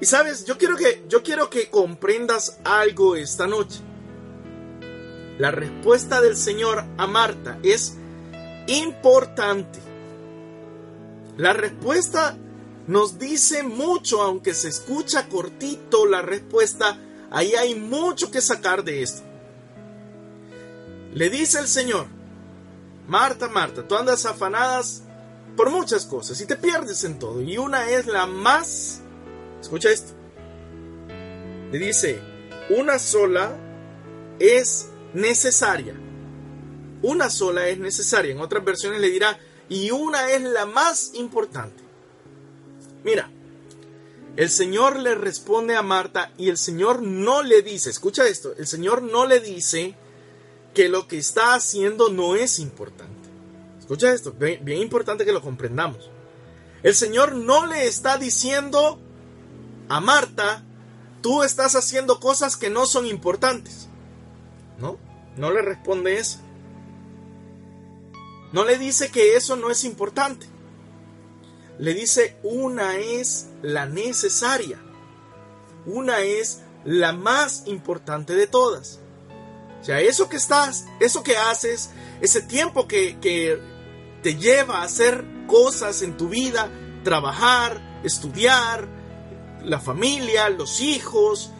Y 0.00 0.06
sabes, 0.06 0.44
yo 0.46 0.58
quiero 0.58 0.76
que 0.76 1.04
yo 1.08 1.22
quiero 1.22 1.48
que 1.48 1.70
comprendas 1.70 2.58
algo 2.64 3.14
esta 3.14 3.46
noche. 3.46 3.89
La 5.40 5.50
respuesta 5.50 6.20
del 6.20 6.36
Señor 6.36 6.84
a 6.98 7.06
Marta 7.06 7.58
es 7.62 7.94
importante. 8.66 9.78
La 11.38 11.54
respuesta 11.54 12.36
nos 12.86 13.18
dice 13.18 13.62
mucho, 13.62 14.20
aunque 14.20 14.52
se 14.52 14.68
escucha 14.68 15.30
cortito 15.30 16.04
la 16.04 16.20
respuesta, 16.20 16.98
ahí 17.30 17.54
hay 17.54 17.74
mucho 17.74 18.30
que 18.30 18.42
sacar 18.42 18.84
de 18.84 19.02
esto. 19.02 19.22
Le 21.14 21.30
dice 21.30 21.58
el 21.58 21.68
Señor, 21.68 22.04
Marta, 23.08 23.48
Marta, 23.48 23.88
tú 23.88 23.96
andas 23.96 24.26
afanadas 24.26 25.04
por 25.56 25.70
muchas 25.70 26.04
cosas 26.04 26.38
y 26.42 26.44
te 26.44 26.56
pierdes 26.56 27.02
en 27.04 27.18
todo. 27.18 27.40
Y 27.40 27.56
una 27.56 27.88
es 27.88 28.04
la 28.06 28.26
más, 28.26 29.00
escucha 29.58 29.88
esto, 29.88 30.12
le 31.72 31.78
dice, 31.78 32.20
una 32.68 32.98
sola 32.98 33.52
es 34.38 34.89
necesaria. 35.14 35.94
Una 37.02 37.30
sola 37.30 37.68
es 37.68 37.78
necesaria. 37.78 38.32
En 38.32 38.40
otras 38.40 38.64
versiones 38.64 39.00
le 39.00 39.10
dirá, 39.10 39.38
y 39.68 39.90
una 39.90 40.30
es 40.30 40.42
la 40.42 40.66
más 40.66 41.12
importante. 41.14 41.82
Mira, 43.04 43.30
el 44.36 44.50
Señor 44.50 44.98
le 44.98 45.14
responde 45.14 45.76
a 45.76 45.82
Marta 45.82 46.32
y 46.38 46.48
el 46.48 46.58
Señor 46.58 47.02
no 47.02 47.42
le 47.42 47.62
dice, 47.62 47.90
escucha 47.90 48.26
esto, 48.26 48.54
el 48.56 48.66
Señor 48.66 49.02
no 49.02 49.26
le 49.26 49.40
dice 49.40 49.96
que 50.74 50.88
lo 50.88 51.08
que 51.08 51.18
está 51.18 51.54
haciendo 51.54 52.10
no 52.10 52.36
es 52.36 52.58
importante. 52.58 53.28
Escucha 53.78 54.12
esto, 54.12 54.32
bien, 54.32 54.64
bien 54.64 54.80
importante 54.80 55.24
que 55.24 55.32
lo 55.32 55.42
comprendamos. 55.42 56.10
El 56.82 56.94
Señor 56.94 57.34
no 57.34 57.66
le 57.66 57.86
está 57.86 58.18
diciendo 58.18 58.98
a 59.88 60.00
Marta, 60.00 60.64
tú 61.20 61.42
estás 61.42 61.74
haciendo 61.74 62.20
cosas 62.20 62.56
que 62.56 62.70
no 62.70 62.86
son 62.86 63.06
importantes. 63.06 63.89
¿No? 64.80 64.98
No 65.36 65.50
le 65.50 65.62
responde 65.62 66.18
eso. 66.18 66.38
No 68.52 68.64
le 68.64 68.78
dice 68.78 69.10
que 69.10 69.36
eso 69.36 69.56
no 69.56 69.70
es 69.70 69.84
importante. 69.84 70.46
Le 71.78 71.94
dice 71.94 72.36
una 72.42 72.96
es 72.96 73.48
la 73.62 73.86
necesaria. 73.86 74.78
Una 75.86 76.20
es 76.20 76.62
la 76.84 77.12
más 77.12 77.64
importante 77.66 78.34
de 78.34 78.46
todas. 78.46 79.00
O 79.80 79.84
sea, 79.84 80.00
eso 80.00 80.28
que 80.28 80.36
estás, 80.36 80.86
eso 80.98 81.22
que 81.22 81.36
haces, 81.36 81.90
ese 82.20 82.42
tiempo 82.42 82.86
que, 82.86 83.18
que 83.18 83.58
te 84.22 84.34
lleva 84.34 84.78
a 84.78 84.84
hacer 84.84 85.24
cosas 85.46 86.02
en 86.02 86.16
tu 86.16 86.28
vida, 86.28 86.70
trabajar, 87.02 88.00
estudiar, 88.04 88.88
la 89.64 89.80
familia, 89.80 90.50
los 90.50 90.80
hijos, 90.80 91.50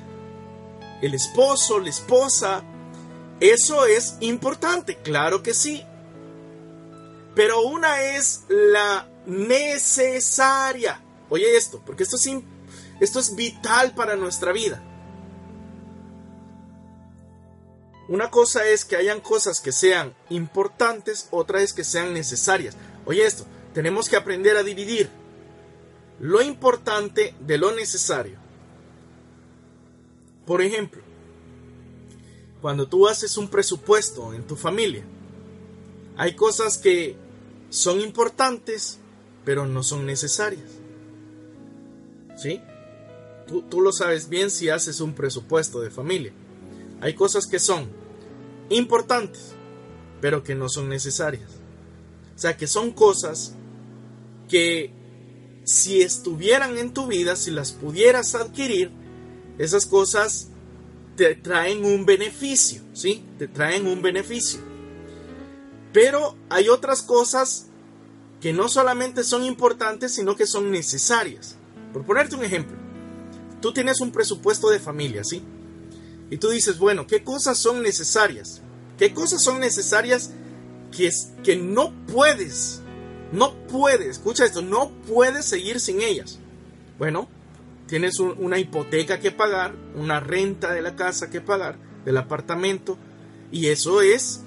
el 1.01 1.15
esposo, 1.15 1.79
la 1.79 1.89
esposa, 1.89 2.63
eso 3.41 3.87
es 3.87 4.17
importante, 4.21 4.97
claro 4.97 5.43
que 5.43 5.55
sí. 5.55 5.83
Pero 7.35 7.63
una 7.63 8.03
es 8.03 8.43
la 8.49 9.09
necesaria. 9.27 11.01
Oye 11.31 11.57
esto, 11.57 11.83
porque 11.85 12.03
esto 12.03 12.17
es, 12.17 12.29
esto 13.01 13.19
es 13.19 13.35
vital 13.35 13.95
para 13.95 14.17
nuestra 14.17 14.53
vida. 14.53 14.83
Una 18.09 18.29
cosa 18.29 18.67
es 18.67 18.85
que 18.85 18.97
hayan 18.97 19.21
cosas 19.21 19.61
que 19.61 19.73
sean 19.73 20.15
importantes, 20.31 21.29
otra 21.31 21.63
es 21.63 21.73
que 21.73 21.85
sean 21.85 22.13
necesarias. 22.13 22.77
Oye 23.07 23.25
esto, 23.25 23.47
tenemos 23.73 24.09
que 24.09 24.17
aprender 24.17 24.57
a 24.57 24.65
dividir 24.65 25.09
lo 26.19 26.43
importante 26.43 27.35
de 27.41 27.57
lo 27.57 27.73
necesario. 27.73 28.39
Por 30.45 30.61
ejemplo, 30.61 31.03
cuando 32.61 32.87
tú 32.87 33.09
haces 33.09 33.37
un 33.37 33.49
presupuesto 33.49 34.35
en 34.35 34.47
tu 34.47 34.57
familia, 34.57 35.05
hay 36.17 36.35
cosas 36.35 36.79
que 36.79 37.17
son 37.71 38.01
importantes, 38.01 38.99
pero 39.45 39.67
no 39.67 39.83
son 39.83 40.07
necesarias. 40.07 40.71
¿Sí? 42.37 42.61
Tú, 43.47 43.63
tú, 43.63 43.81
lo 43.81 43.93
sabes 43.93 44.29
bien 44.29 44.51
si 44.51 44.69
haces 44.69 45.01
un 45.01 45.15
presupuesto 45.15 45.81
de 45.81 45.91
familia. 45.91 46.33
Hay 47.01 47.15
cosas 47.15 47.47
que 47.47 47.59
son 47.59 47.89
importantes, 48.69 49.53
pero 50.21 50.43
que 50.43 50.55
no 50.55 50.69
son 50.69 50.89
necesarias. 50.89 51.51
O 52.37 52.39
sea, 52.39 52.57
que 52.57 52.67
son 52.67 52.93
cosas 52.93 53.55
que 54.49 54.93
si 55.65 56.03
estuvieran 56.03 56.79
en 56.79 56.93
tu 56.93 57.07
vida, 57.07 57.37
si 57.37 57.51
las 57.51 57.73
pudieras 57.73 58.35
adquirir, 58.35 58.91
esas 59.59 59.87
cosas 59.87 60.50
te 61.21 61.35
traen 61.35 61.85
un 61.85 62.07
beneficio, 62.07 62.81
¿sí? 62.95 63.23
Te 63.39 63.47
traen 63.47 63.87
un 63.87 64.01
beneficio. 64.01 64.59
Pero 65.93 66.35
hay 66.49 66.71
otras 66.71 67.03
cosas 67.03 67.67
que 68.41 68.55
no 68.55 68.71
solamente 68.71 69.23
son 69.23 69.45
importantes, 69.45 70.15
sino 70.15 70.35
que 70.35 70.47
son 70.47 70.71
necesarias. 70.71 71.57
Por 71.93 72.07
ponerte 72.07 72.37
un 72.37 72.45
ejemplo, 72.45 72.75
tú 73.61 73.71
tienes 73.71 74.01
un 74.01 74.13
presupuesto 74.13 74.71
de 74.71 74.79
familia, 74.79 75.23
¿sí? 75.23 75.43
Y 76.31 76.39
tú 76.39 76.49
dices, 76.49 76.79
bueno, 76.79 77.07
¿qué 77.07 77.23
cosas 77.23 77.59
son 77.59 77.83
necesarias? 77.83 78.63
¿Qué 78.97 79.13
cosas 79.13 79.43
son 79.43 79.61
necesarias 79.61 80.31
que, 80.91 81.11
que 81.45 81.55
no 81.55 81.93
puedes, 82.07 82.81
no 83.31 83.53
puedes, 83.67 84.07
escucha 84.07 84.47
esto, 84.47 84.63
no 84.63 84.91
puedes 85.07 85.45
seguir 85.45 85.81
sin 85.81 86.01
ellas? 86.01 86.39
Bueno, 86.99 87.29
tienes 87.91 88.21
una 88.21 88.61
hipoteca 88.61 89.19
que 89.19 89.33
pagar, 89.33 89.75
una 89.97 90.21
renta 90.21 90.73
de 90.73 90.81
la 90.81 90.95
casa 90.95 91.29
que 91.29 91.41
pagar, 91.41 91.77
del 92.05 92.17
apartamento, 92.19 92.97
y 93.51 93.67
eso 93.67 94.01
es 94.01 94.43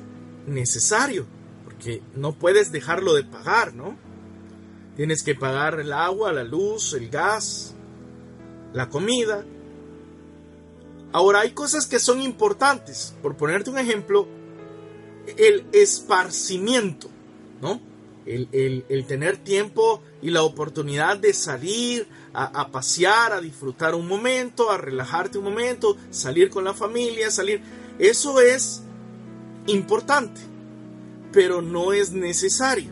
necesario, 0.47 1.25
porque 1.65 2.01
no 2.15 2.31
puedes 2.31 2.71
dejarlo 2.71 3.13
de 3.13 3.25
pagar, 3.25 3.73
¿no? 3.73 3.97
Tienes 4.95 5.23
que 5.23 5.35
pagar 5.35 5.77
el 5.81 5.91
agua, 5.91 6.31
la 6.31 6.45
luz, 6.45 6.93
el 6.93 7.09
gas, 7.09 7.75
la 8.71 8.88
comida. 8.88 9.43
Ahora 11.12 11.41
hay 11.41 11.51
cosas 11.51 11.85
que 11.85 12.00
son 12.00 12.21
importantes. 12.21 13.13
Por 13.21 13.35
ponerte 13.35 13.69
un 13.69 13.77
ejemplo, 13.77 14.25
el 15.35 15.65
esparcimiento, 15.73 17.09
¿no? 17.62 17.81
El, 18.25 19.05
tener 19.05 19.35
tiempo 19.35 20.01
y 20.21 20.29
la 20.29 20.43
oportunidad 20.43 21.17
de 21.17 21.33
salir 21.33 22.07
a, 22.34 22.68
pasear, 22.70 23.32
a 23.34 23.42
disfrutar 23.42 23.94
un 23.94 24.08
momento, 24.08 24.72
a 24.72 24.78
relajarte 24.78 25.38
un 25.38 25.44
momento, 25.46 25.96
salir 26.10 26.50
con 26.50 26.63
la 26.63 26.74
familia, 26.74 27.30
salir. 27.30 27.62
Eso 28.00 28.42
es 28.42 28.82
importante, 29.68 30.42
pero 31.32 31.62
no 31.62 31.94
es 31.94 32.12
necesario. 32.12 32.92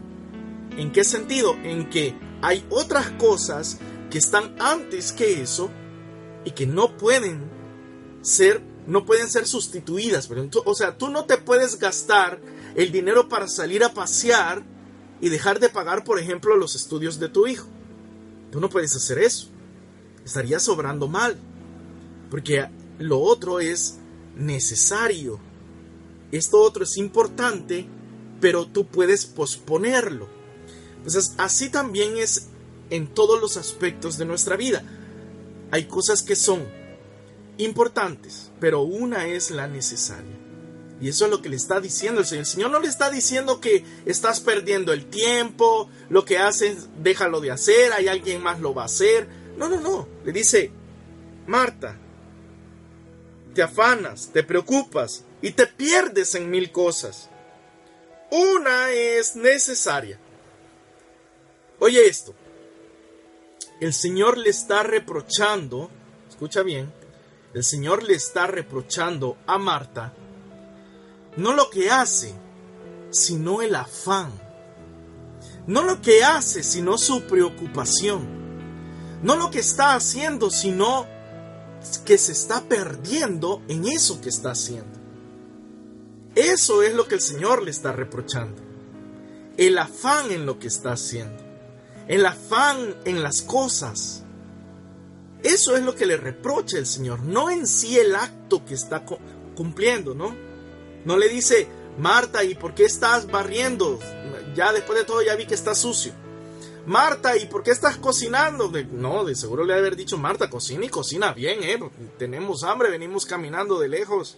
¿En 0.77 0.91
qué 0.91 1.03
sentido? 1.03 1.55
En 1.63 1.89
que 1.89 2.15
hay 2.41 2.65
otras 2.69 3.09
cosas 3.11 3.79
que 4.09 4.19
están 4.19 4.55
antes 4.59 5.11
que 5.11 5.41
eso 5.41 5.71
y 6.45 6.51
que 6.51 6.67
no 6.67 6.97
pueden 6.97 7.49
ser 8.21 8.61
no 8.87 9.05
pueden 9.05 9.29
ser 9.29 9.47
sustituidas. 9.47 10.29
o 10.65 10.73
sea, 10.73 10.97
tú 10.97 11.09
no 11.09 11.25
te 11.25 11.37
puedes 11.37 11.77
gastar 11.77 12.41
el 12.75 12.91
dinero 12.91 13.29
para 13.29 13.47
salir 13.47 13.83
a 13.83 13.93
pasear 13.93 14.63
y 15.21 15.29
dejar 15.29 15.59
de 15.59 15.69
pagar, 15.69 16.03
por 16.03 16.19
ejemplo, 16.19 16.55
los 16.55 16.75
estudios 16.75 17.19
de 17.19 17.29
tu 17.29 17.45
hijo. 17.45 17.67
Tú 18.51 18.59
no 18.59 18.69
puedes 18.69 18.95
hacer 18.95 19.19
eso. 19.19 19.47
Estarías 20.25 20.63
sobrando 20.63 21.07
mal. 21.07 21.37
Porque 22.29 22.67
lo 22.99 23.19
otro 23.19 23.59
es 23.59 23.97
necesario. 24.35 25.39
Esto 26.31 26.61
otro 26.61 26.83
es 26.83 26.97
importante, 26.97 27.87
pero 28.39 28.67
tú 28.67 28.85
puedes 28.85 29.25
posponerlo. 29.25 30.27
Entonces, 30.97 31.33
así 31.37 31.69
también 31.69 32.17
es 32.17 32.47
en 32.89 33.07
todos 33.07 33.41
los 33.41 33.57
aspectos 33.57 34.17
de 34.17 34.25
nuestra 34.25 34.55
vida. 34.55 34.83
Hay 35.71 35.85
cosas 35.85 36.21
que 36.21 36.35
son 36.35 36.63
importantes, 37.57 38.51
pero 38.59 38.81
una 38.81 39.27
es 39.27 39.51
la 39.51 39.67
necesaria. 39.67 40.40
Y 41.01 41.09
eso 41.09 41.25
es 41.25 41.31
lo 41.31 41.41
que 41.41 41.49
le 41.49 41.55
está 41.55 41.79
diciendo 41.79 42.21
el 42.21 42.27
Señor. 42.27 42.41
El 42.41 42.45
Señor 42.45 42.71
no 42.71 42.79
le 42.79 42.87
está 42.87 43.09
diciendo 43.09 43.59
que 43.59 43.83
estás 44.05 44.39
perdiendo 44.39 44.93
el 44.93 45.07
tiempo, 45.07 45.89
lo 46.09 46.23
que 46.25 46.37
haces, 46.37 46.89
déjalo 47.01 47.41
de 47.41 47.49
hacer, 47.49 47.91
hay 47.91 48.07
alguien 48.07 48.41
más 48.41 48.59
lo 48.59 48.75
va 48.75 48.83
a 48.83 48.85
hacer. 48.85 49.27
No, 49.57 49.67
no, 49.67 49.81
no. 49.81 50.07
Le 50.23 50.31
dice, 50.31 50.71
Marta, 51.47 51.97
te 53.55 53.63
afanas, 53.63 54.29
te 54.31 54.43
preocupas 54.43 55.25
y 55.41 55.51
te 55.51 55.65
pierdes 55.65 56.35
en 56.35 56.51
mil 56.51 56.71
cosas. 56.71 57.29
Una 58.29 58.91
es 58.91 59.35
necesaria. 59.35 60.19
Oye 61.79 62.05
esto. 62.05 62.35
El 63.79 63.93
Señor 63.93 64.37
le 64.37 64.51
está 64.51 64.83
reprochando, 64.83 65.89
escucha 66.29 66.61
bien, 66.61 66.93
el 67.55 67.63
Señor 67.63 68.03
le 68.03 68.13
está 68.13 68.45
reprochando 68.45 69.35
a 69.47 69.57
Marta 69.57 70.13
no 71.37 71.53
lo 71.53 71.69
que 71.69 71.89
hace, 71.89 72.33
sino 73.09 73.61
el 73.61 73.75
afán. 73.75 74.31
No 75.67 75.83
lo 75.83 76.01
que 76.01 76.23
hace, 76.23 76.63
sino 76.63 76.97
su 76.97 77.23
preocupación. 77.23 78.41
No 79.21 79.35
lo 79.35 79.51
que 79.51 79.59
está 79.59 79.95
haciendo, 79.95 80.49
sino 80.49 81.05
que 82.05 82.17
se 82.17 82.31
está 82.31 82.63
perdiendo 82.63 83.61
en 83.67 83.85
eso 83.85 84.19
que 84.21 84.29
está 84.29 84.51
haciendo. 84.51 84.99
Eso 86.35 86.81
es 86.81 86.93
lo 86.93 87.07
que 87.07 87.15
el 87.15 87.21
Señor 87.21 87.63
le 87.63 87.71
está 87.71 87.91
reprochando. 87.91 88.61
El 89.57 89.77
afán 89.77 90.31
en 90.31 90.45
lo 90.45 90.59
que 90.59 90.67
está 90.67 90.93
haciendo. 90.93 91.43
El 92.07 92.25
afán 92.25 92.95
en 93.05 93.21
las 93.21 93.41
cosas. 93.41 94.23
Eso 95.43 95.75
es 95.75 95.83
lo 95.83 95.95
que 95.95 96.05
le 96.05 96.17
reprocha 96.17 96.77
el 96.77 96.85
Señor, 96.85 97.21
no 97.21 97.49
en 97.49 97.65
sí 97.65 97.97
el 97.97 98.15
acto 98.15 98.63
que 98.63 98.75
está 98.75 99.03
cumpliendo, 99.55 100.13
¿no? 100.13 100.50
No 101.05 101.17
le 101.17 101.29
dice, 101.29 101.67
Marta, 101.97 102.43
¿y 102.43 102.55
por 102.55 102.73
qué 102.73 102.85
estás 102.85 103.27
barriendo? 103.27 103.99
Ya 104.55 104.73
después 104.73 104.99
de 104.99 105.05
todo 105.05 105.21
ya 105.21 105.35
vi 105.35 105.45
que 105.45 105.55
está 105.55 105.75
sucio. 105.75 106.13
Marta, 106.85 107.37
¿y 107.37 107.45
por 107.45 107.63
qué 107.63 107.71
estás 107.71 107.97
cocinando? 107.97 108.71
no, 108.91 109.23
de 109.23 109.35
seguro 109.35 109.63
le 109.63 109.73
ha 109.73 109.77
haber 109.77 109.95
dicho, 109.95 110.17
Marta, 110.17 110.49
cocina 110.49 110.85
y 110.85 110.89
cocina 110.89 111.31
bien, 111.31 111.63
¿eh? 111.63 111.79
tenemos 112.17 112.63
hambre, 112.63 112.89
venimos 112.89 113.25
caminando 113.25 113.79
de 113.79 113.87
lejos. 113.87 114.35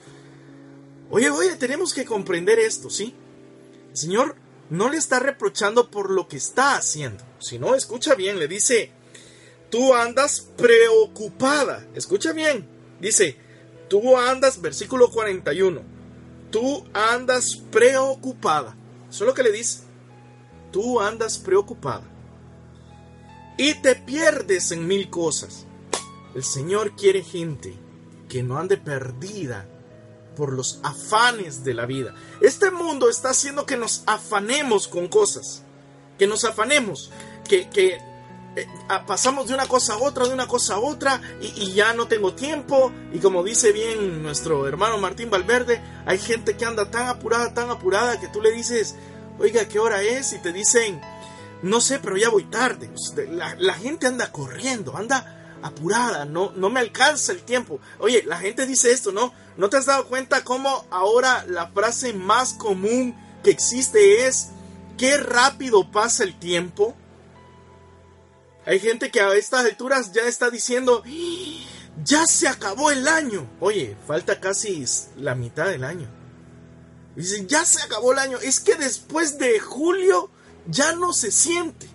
Oye, 1.10 1.30
oye, 1.30 1.56
tenemos 1.56 1.94
que 1.94 2.06
comprender 2.06 2.60
esto, 2.60 2.90
¿sí? 2.90 3.16
El 3.92 3.98
Señor 3.98 4.36
no 4.70 4.90
le 4.90 4.98
está 4.98 5.20
reprochando 5.20 5.90
por 5.90 6.10
lo 6.10 6.28
que 6.28 6.38
está 6.38 6.76
haciendo, 6.76 7.24
sino, 7.40 7.76
escucha 7.76 8.16
bien, 8.16 8.40
le 8.40 8.48
dice, 8.48 8.92
tú 9.70 9.94
andas 9.94 10.42
preocupada, 10.58 11.88
escucha 11.96 12.34
bien, 12.34 12.68
dice, 13.00 13.38
tú 13.88 14.18
andas, 14.18 14.62
versículo 14.62 15.12
41, 15.12 15.82
tú 16.54 16.86
andas 16.94 17.56
preocupada. 17.72 18.76
Eso 19.10 19.24
es 19.24 19.28
lo 19.28 19.34
que 19.34 19.42
le 19.42 19.52
dice. 19.52 19.80
Tú 20.72 21.02
andas 21.02 21.40
preocupada. 21.40 22.04
Y 23.58 23.74
te 23.82 23.96
pierdes 23.96 24.72
en 24.72 24.88
mil 24.88 25.10
cosas. 25.10 25.66
El 26.36 26.44
Señor 26.44 26.96
quiere 26.96 27.24
gente 27.24 27.76
que 28.30 28.44
no 28.44 28.60
ande 28.60 28.78
perdida 28.78 29.68
por 30.36 30.54
los 30.54 30.80
afanes 30.84 31.64
de 31.64 31.74
la 31.74 31.88
vida. 31.88 32.14
Este 32.40 32.70
mundo 32.70 33.10
está 33.10 33.32
haciendo 33.32 33.66
que 33.66 33.78
nos 33.78 34.04
afanemos 34.06 34.88
con 34.88 35.08
cosas. 35.08 35.64
Que 36.20 36.28
nos 36.28 36.46
afanemos. 36.46 37.10
Que, 37.50 37.68
que 37.70 37.98
eh, 38.56 38.68
pasamos 39.08 39.48
de 39.48 39.56
una 39.56 39.68
cosa 39.68 39.94
a 39.94 39.98
otra, 39.98 40.28
de 40.28 40.34
una 40.34 40.48
cosa 40.48 40.76
a 40.76 40.80
otra, 40.80 41.22
y, 41.42 41.74
ya 41.74 41.94
no 41.94 42.08
tengo 42.08 42.34
tiempo. 42.34 42.92
Y 43.12 43.20
como 43.20 43.44
dice 43.44 43.72
bien 43.72 44.22
nuestro 44.22 44.68
hermano 44.68 44.98
Martín 44.98 45.30
Valverde, 45.30 45.82
hay 46.06 46.20
gente 46.20 46.56
que 46.56 46.66
anda 46.66 46.90
tan 46.90 47.08
apurada, 47.08 47.54
tan 47.54 47.70
apurada, 47.70 48.20
que 48.20 48.28
tú 48.28 48.42
le 48.42 48.52
dices, 48.52 48.96
oiga, 49.40 49.68
¿qué 49.68 49.80
hora 49.80 50.02
es? 50.02 50.34
Y 50.34 50.40
te 50.40 50.54
dicen, 50.54 51.02
no 51.64 51.82
sé, 51.82 52.00
pero 52.00 52.18
ya 52.18 52.30
voy 52.30 52.44
tarde. 52.44 52.90
Pues, 52.90 53.14
la, 53.30 53.74
gente 53.74 54.06
anda 54.06 54.32
corriendo, 54.32 54.96
anda 54.96 55.58
apurada, 55.64 56.26
no, 56.26 56.52
no 56.56 56.70
me 56.70 56.80
alcanza 56.80 57.32
el 57.32 57.42
tiempo. 57.42 57.80
Oye, 58.00 58.24
la 58.24 58.38
gente 58.38 58.68
dice 58.68 58.92
esto, 58.92 59.12
¿no? 59.12 59.34
¿No 59.58 59.70
te 59.70 59.78
has 59.78 59.86
dado 59.86 60.08
cuenta 60.08 60.44
cómo 60.44 60.86
ahora 60.92 61.46
la 61.48 61.68
frase 61.68 62.14
más 62.14 62.54
común 62.54 63.16
que 63.44 63.50
existe 63.50 64.28
es, 64.28 64.50
qué 64.98 65.18
rápido 65.18 65.90
pasa 65.90 66.24
el 66.24 66.38
tiempo? 66.38 66.96
Hay 68.66 68.80
gente 68.80 69.12
que 69.12 69.20
a 69.20 69.34
estas 69.36 69.66
alturas 69.66 70.12
ya 70.14 70.24
está 70.24 70.50
diciendo, 70.50 71.04
ya 72.04 72.26
se 72.26 72.48
acabó 72.48 72.92
el 72.92 73.08
año. 73.08 73.50
Oye, 73.60 73.98
falta 74.08 74.40
casi 74.40 74.86
la 75.18 75.36
mitad 75.36 75.66
del 75.68 75.84
año. 75.84 76.08
Dicen, 77.16 77.48
ya 77.48 77.66
se 77.66 77.82
acabó 77.82 78.14
el 78.14 78.20
año. 78.20 78.38
Es 78.40 78.60
que 78.60 78.76
después 78.76 79.38
de 79.38 79.60
julio 79.60 80.30
ya 80.68 80.94
no 80.94 81.14
se 81.14 81.32
siente. 81.32 81.88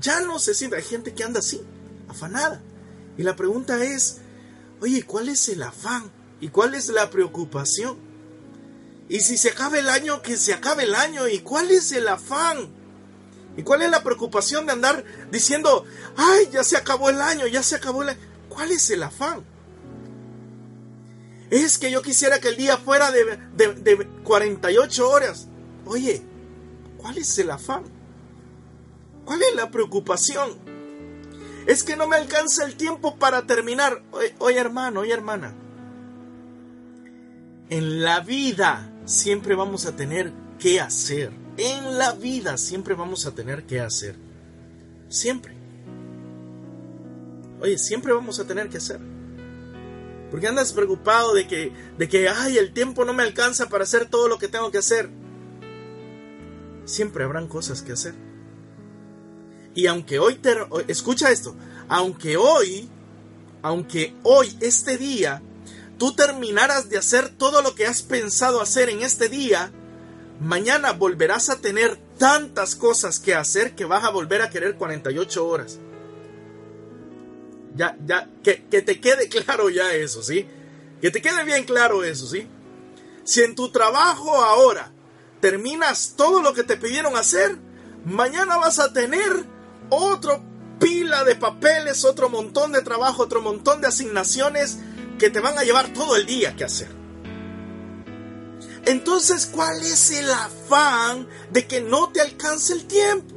Ya 0.00 0.20
no 0.20 0.38
se 0.38 0.54
siente. 0.54 0.76
Hay 0.76 0.82
gente 0.82 1.14
que 1.14 1.24
anda 1.24 1.38
así, 1.40 1.62
afanada. 2.08 2.60
Y 3.16 3.22
la 3.22 3.36
pregunta 3.36 3.82
es, 3.82 4.18
oye, 4.80 5.04
¿cuál 5.04 5.28
es 5.28 5.48
el 5.48 5.62
afán? 5.62 6.10
¿Y 6.40 6.48
cuál 6.48 6.74
es 6.74 6.88
la 6.88 7.08
preocupación? 7.10 7.98
Y 9.08 9.20
si 9.20 9.36
se 9.36 9.50
acaba 9.50 9.78
el 9.78 9.88
año, 9.88 10.22
que 10.22 10.36
se 10.36 10.54
acabe 10.54 10.84
el 10.84 10.94
año. 10.94 11.28
¿Y 11.28 11.40
cuál 11.40 11.70
es 11.70 11.92
el 11.92 12.08
afán? 12.08 12.79
¿Y 13.60 13.62
cuál 13.62 13.82
es 13.82 13.90
la 13.90 14.02
preocupación 14.02 14.64
de 14.64 14.72
andar 14.72 15.04
diciendo, 15.30 15.84
ay, 16.16 16.48
ya 16.50 16.64
se 16.64 16.78
acabó 16.78 17.10
el 17.10 17.20
año, 17.20 17.46
ya 17.46 17.62
se 17.62 17.76
acabó 17.76 18.02
el 18.02 18.08
año? 18.08 18.20
¿Cuál 18.48 18.70
es 18.70 18.88
el 18.88 19.02
afán? 19.02 19.44
Es 21.50 21.76
que 21.76 21.90
yo 21.90 22.00
quisiera 22.00 22.40
que 22.40 22.48
el 22.48 22.56
día 22.56 22.78
fuera 22.78 23.10
de, 23.10 23.36
de 23.56 24.08
48 24.24 25.10
horas. 25.10 25.46
Oye, 25.84 26.22
¿cuál 26.96 27.18
es 27.18 27.38
el 27.38 27.50
afán? 27.50 27.84
¿Cuál 29.26 29.42
es 29.42 29.54
la 29.54 29.70
preocupación? 29.70 30.58
es 31.66 31.84
que 31.84 31.94
no 31.94 32.06
me 32.06 32.16
alcanza 32.16 32.64
el 32.64 32.76
tiempo 32.76 33.16
para 33.16 33.42
terminar. 33.42 34.02
Oye, 34.38 34.58
hermano, 34.58 35.00
oye 35.00 35.12
hermana, 35.12 35.54
en 37.68 38.02
la 38.02 38.20
vida 38.20 38.90
siempre 39.04 39.54
vamos 39.54 39.84
a 39.84 39.94
tener 39.94 40.32
que 40.58 40.80
hacer. 40.80 41.39
En 41.62 41.98
la 41.98 42.12
vida 42.12 42.56
siempre 42.56 42.94
vamos 42.94 43.26
a 43.26 43.34
tener 43.34 43.64
que 43.64 43.80
hacer. 43.80 44.16
Siempre. 45.10 45.54
Oye, 47.60 47.76
siempre 47.76 48.14
vamos 48.14 48.40
a 48.40 48.46
tener 48.46 48.70
que 48.70 48.78
hacer. 48.78 48.98
¿Por 50.30 50.40
qué 50.40 50.48
andas 50.48 50.72
preocupado 50.72 51.34
de 51.34 51.46
que, 51.46 51.70
de 51.98 52.08
que, 52.08 52.30
ay, 52.30 52.56
el 52.56 52.72
tiempo 52.72 53.04
no 53.04 53.12
me 53.12 53.24
alcanza 53.24 53.68
para 53.68 53.84
hacer 53.84 54.08
todo 54.08 54.26
lo 54.26 54.38
que 54.38 54.48
tengo 54.48 54.70
que 54.70 54.78
hacer? 54.78 55.10
Siempre 56.86 57.24
habrán 57.24 57.46
cosas 57.46 57.82
que 57.82 57.92
hacer. 57.92 58.14
Y 59.74 59.86
aunque 59.86 60.18
hoy 60.18 60.36
te... 60.36 60.56
Escucha 60.88 61.30
esto. 61.30 61.54
Aunque 61.90 62.38
hoy, 62.38 62.88
aunque 63.60 64.14
hoy, 64.22 64.56
este 64.60 64.96
día, 64.96 65.42
tú 65.98 66.14
terminaras 66.14 66.88
de 66.88 66.96
hacer 66.96 67.28
todo 67.28 67.60
lo 67.60 67.74
que 67.74 67.86
has 67.86 68.00
pensado 68.00 68.62
hacer 68.62 68.88
en 68.88 69.02
este 69.02 69.28
día, 69.28 69.70
mañana 70.40 70.92
volverás 70.92 71.50
a 71.50 71.60
tener 71.60 71.98
tantas 72.18 72.74
cosas 72.74 73.20
que 73.20 73.34
hacer 73.34 73.74
que 73.74 73.84
vas 73.84 74.04
a 74.04 74.10
volver 74.10 74.42
a 74.42 74.50
querer 74.50 74.76
48 74.76 75.46
horas. 75.46 75.78
Ya, 77.76 77.96
ya, 78.04 78.28
que, 78.42 78.64
que 78.64 78.82
te 78.82 79.00
quede 79.00 79.28
claro 79.44 79.70
ya 79.70 79.94
eso, 79.94 80.22
¿sí? 80.22 80.46
Que 81.00 81.10
te 81.10 81.22
quede 81.22 81.44
bien 81.44 81.64
claro 81.64 82.02
eso, 82.02 82.26
¿sí? 82.26 82.46
Si 83.24 83.42
en 83.42 83.54
tu 83.54 83.70
trabajo 83.70 84.34
ahora 84.42 84.92
terminas 85.40 86.14
todo 86.16 86.42
lo 86.42 86.52
que 86.52 86.64
te 86.64 86.76
pidieron 86.76 87.16
hacer, 87.16 87.56
mañana 88.04 88.56
vas 88.56 88.78
a 88.78 88.92
tener 88.92 89.44
otro 89.90 90.42
pila 90.78 91.24
de 91.24 91.36
papeles, 91.36 92.04
otro 92.04 92.28
montón 92.28 92.72
de 92.72 92.82
trabajo, 92.82 93.22
otro 93.22 93.42
montón 93.42 93.80
de 93.80 93.88
asignaciones 93.88 94.78
que 95.18 95.30
te 95.30 95.40
van 95.40 95.58
a 95.58 95.62
llevar 95.62 95.92
todo 95.92 96.16
el 96.16 96.26
día 96.26 96.56
que 96.56 96.64
hacer. 96.64 96.99
Entonces, 98.86 99.46
¿cuál 99.46 99.80
es 99.82 100.10
el 100.10 100.30
afán 100.30 101.28
de 101.50 101.66
que 101.66 101.80
no 101.80 102.10
te 102.10 102.20
alcance 102.20 102.72
el 102.72 102.86
tiempo? 102.86 103.36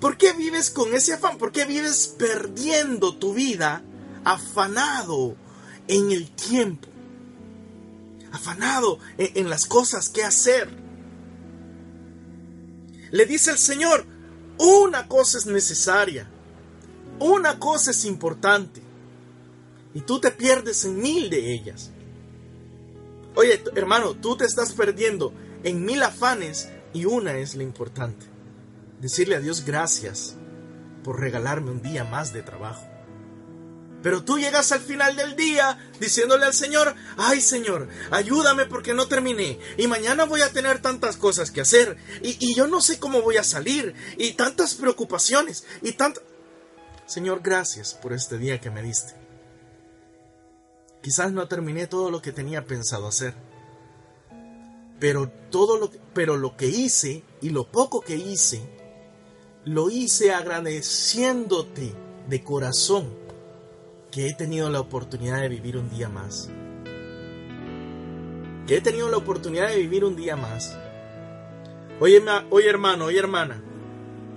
¿Por 0.00 0.16
qué 0.16 0.32
vives 0.32 0.70
con 0.70 0.94
ese 0.94 1.14
afán? 1.14 1.38
¿Por 1.38 1.50
qué 1.50 1.64
vives 1.64 2.14
perdiendo 2.18 3.16
tu 3.16 3.34
vida 3.34 3.82
afanado 4.24 5.34
en 5.88 6.12
el 6.12 6.30
tiempo? 6.30 6.88
Afanado 8.30 9.00
en, 9.16 9.50
las 9.50 9.66
cosas 9.66 10.08
que 10.08 10.22
hacer. 10.22 10.70
Le 13.10 13.26
dice 13.26 13.50
el 13.50 13.58
Señor, 13.58 14.06
una 14.58 15.08
cosa 15.08 15.38
es 15.38 15.46
necesaria, 15.46 16.30
una 17.18 17.58
cosa 17.58 17.90
es 17.90 18.04
importante, 18.04 18.82
y 19.94 20.02
tú 20.02 20.20
te 20.20 20.30
pierdes 20.30 20.84
en 20.84 21.00
mil 21.00 21.30
de 21.30 21.54
ellas. 21.54 21.90
Oye, 23.38 23.62
hermano, 23.76 24.16
tú 24.16 24.36
te 24.36 24.44
estás 24.44 24.72
perdiendo 24.72 25.32
en 25.62 25.84
mil 25.84 26.02
afanes 26.02 26.70
y 26.92 27.04
una 27.04 27.38
es 27.38 27.54
la 27.54 27.62
importante 27.62 28.26
decirle 29.00 29.36
a 29.36 29.38
Dios 29.38 29.64
gracias 29.64 30.34
por 31.04 31.20
regalarme 31.20 31.70
un 31.70 31.80
día 31.80 32.02
más 32.02 32.32
de 32.32 32.42
trabajo. 32.42 32.84
Pero 34.02 34.24
tú 34.24 34.40
llegas 34.40 34.72
al 34.72 34.80
final 34.80 35.14
del 35.14 35.36
día 35.36 35.78
diciéndole 36.00 36.46
al 36.46 36.52
Señor, 36.52 36.96
ay 37.16 37.40
Señor, 37.40 37.88
ayúdame 38.10 38.66
porque 38.66 38.92
no 38.92 39.06
terminé 39.06 39.60
y 39.76 39.86
mañana 39.86 40.24
voy 40.24 40.40
a 40.40 40.52
tener 40.52 40.82
tantas 40.82 41.16
cosas 41.16 41.52
que 41.52 41.60
hacer 41.60 41.96
y, 42.22 42.56
yo 42.56 42.66
no 42.66 42.80
sé 42.80 42.98
cómo 42.98 43.22
voy 43.22 43.36
a 43.36 43.44
salir 43.44 43.94
y 44.16 44.32
tantas 44.32 44.74
preocupaciones 44.74 45.64
y 45.80 45.92
tanto... 45.92 46.20
Señor, 47.06 47.38
gracias 47.40 47.94
por 47.94 48.12
este 48.12 48.36
día 48.36 48.60
que 48.60 48.70
me 48.70 48.82
diste. 48.82 49.27
Quizás 51.08 51.32
no 51.32 51.48
terminé 51.48 51.86
todo 51.86 52.10
lo 52.10 52.20
que 52.20 52.32
tenía 52.32 52.66
pensado 52.66 53.08
hacer, 53.08 53.32
pero 55.00 55.30
todo 55.50 55.78
lo, 55.78 55.90
pero 56.12 56.36
lo 56.36 56.54
que 56.54 56.66
hice 56.66 57.24
y 57.40 57.48
lo 57.48 57.64
poco 57.64 58.02
que 58.02 58.16
hice 58.16 58.60
lo 59.64 59.88
hice 59.88 60.34
agradeciéndote 60.34 61.94
de 62.28 62.44
corazón 62.44 63.08
que 64.10 64.28
he 64.28 64.34
tenido 64.34 64.68
la 64.68 64.80
oportunidad 64.80 65.40
de 65.40 65.48
vivir 65.48 65.78
un 65.78 65.88
día 65.88 66.10
más. 66.10 66.50
Que 68.66 68.76
he 68.76 68.80
tenido 68.82 69.08
la 69.08 69.16
oportunidad 69.16 69.70
de 69.70 69.78
vivir 69.78 70.04
un 70.04 70.14
día 70.14 70.36
más. 70.36 70.76
Oye, 72.00 72.22
oye 72.50 72.68
hermano, 72.68 73.06
oye 73.06 73.18
hermana, 73.18 73.62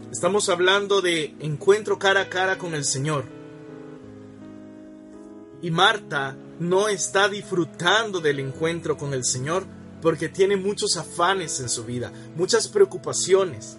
estamos 0.10 0.48
hablando 0.48 1.02
de 1.02 1.36
encuentro 1.42 2.00
cara 2.00 2.22
a 2.22 2.30
cara 2.30 2.58
con 2.58 2.76
el 2.76 2.86
Señor. 2.86 3.26
Y 5.62 5.70
Marta 5.70 6.38
no 6.62 6.88
está 6.88 7.28
disfrutando 7.28 8.22
del 8.22 8.40
encuentro 8.40 8.98
con 8.98 9.14
el 9.14 9.26
Señor 9.26 9.66
porque 10.02 10.30
tiene 10.30 10.56
muchos 10.56 10.96
afanes 10.96 11.60
en 11.60 11.68
su 11.68 11.84
vida, 11.84 12.12
muchas 12.36 12.70
preocupaciones 12.70 13.78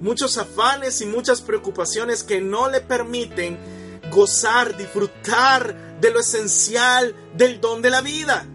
muchos 0.00 0.36
afanes 0.38 1.00
y 1.00 1.06
muchas 1.06 1.40
preocupaciones 1.40 2.22
que 2.22 2.40
no 2.40 2.68
le 2.68 2.80
permiten 2.80 3.58
gozar, 4.10 4.76
disfrutar 4.76 5.98
de 6.00 6.10
lo 6.10 6.20
esencial 6.20 7.14
del 7.34 7.60
don 7.60 7.82
de 7.82 7.90
la 7.90 8.00
vida. 8.00 8.46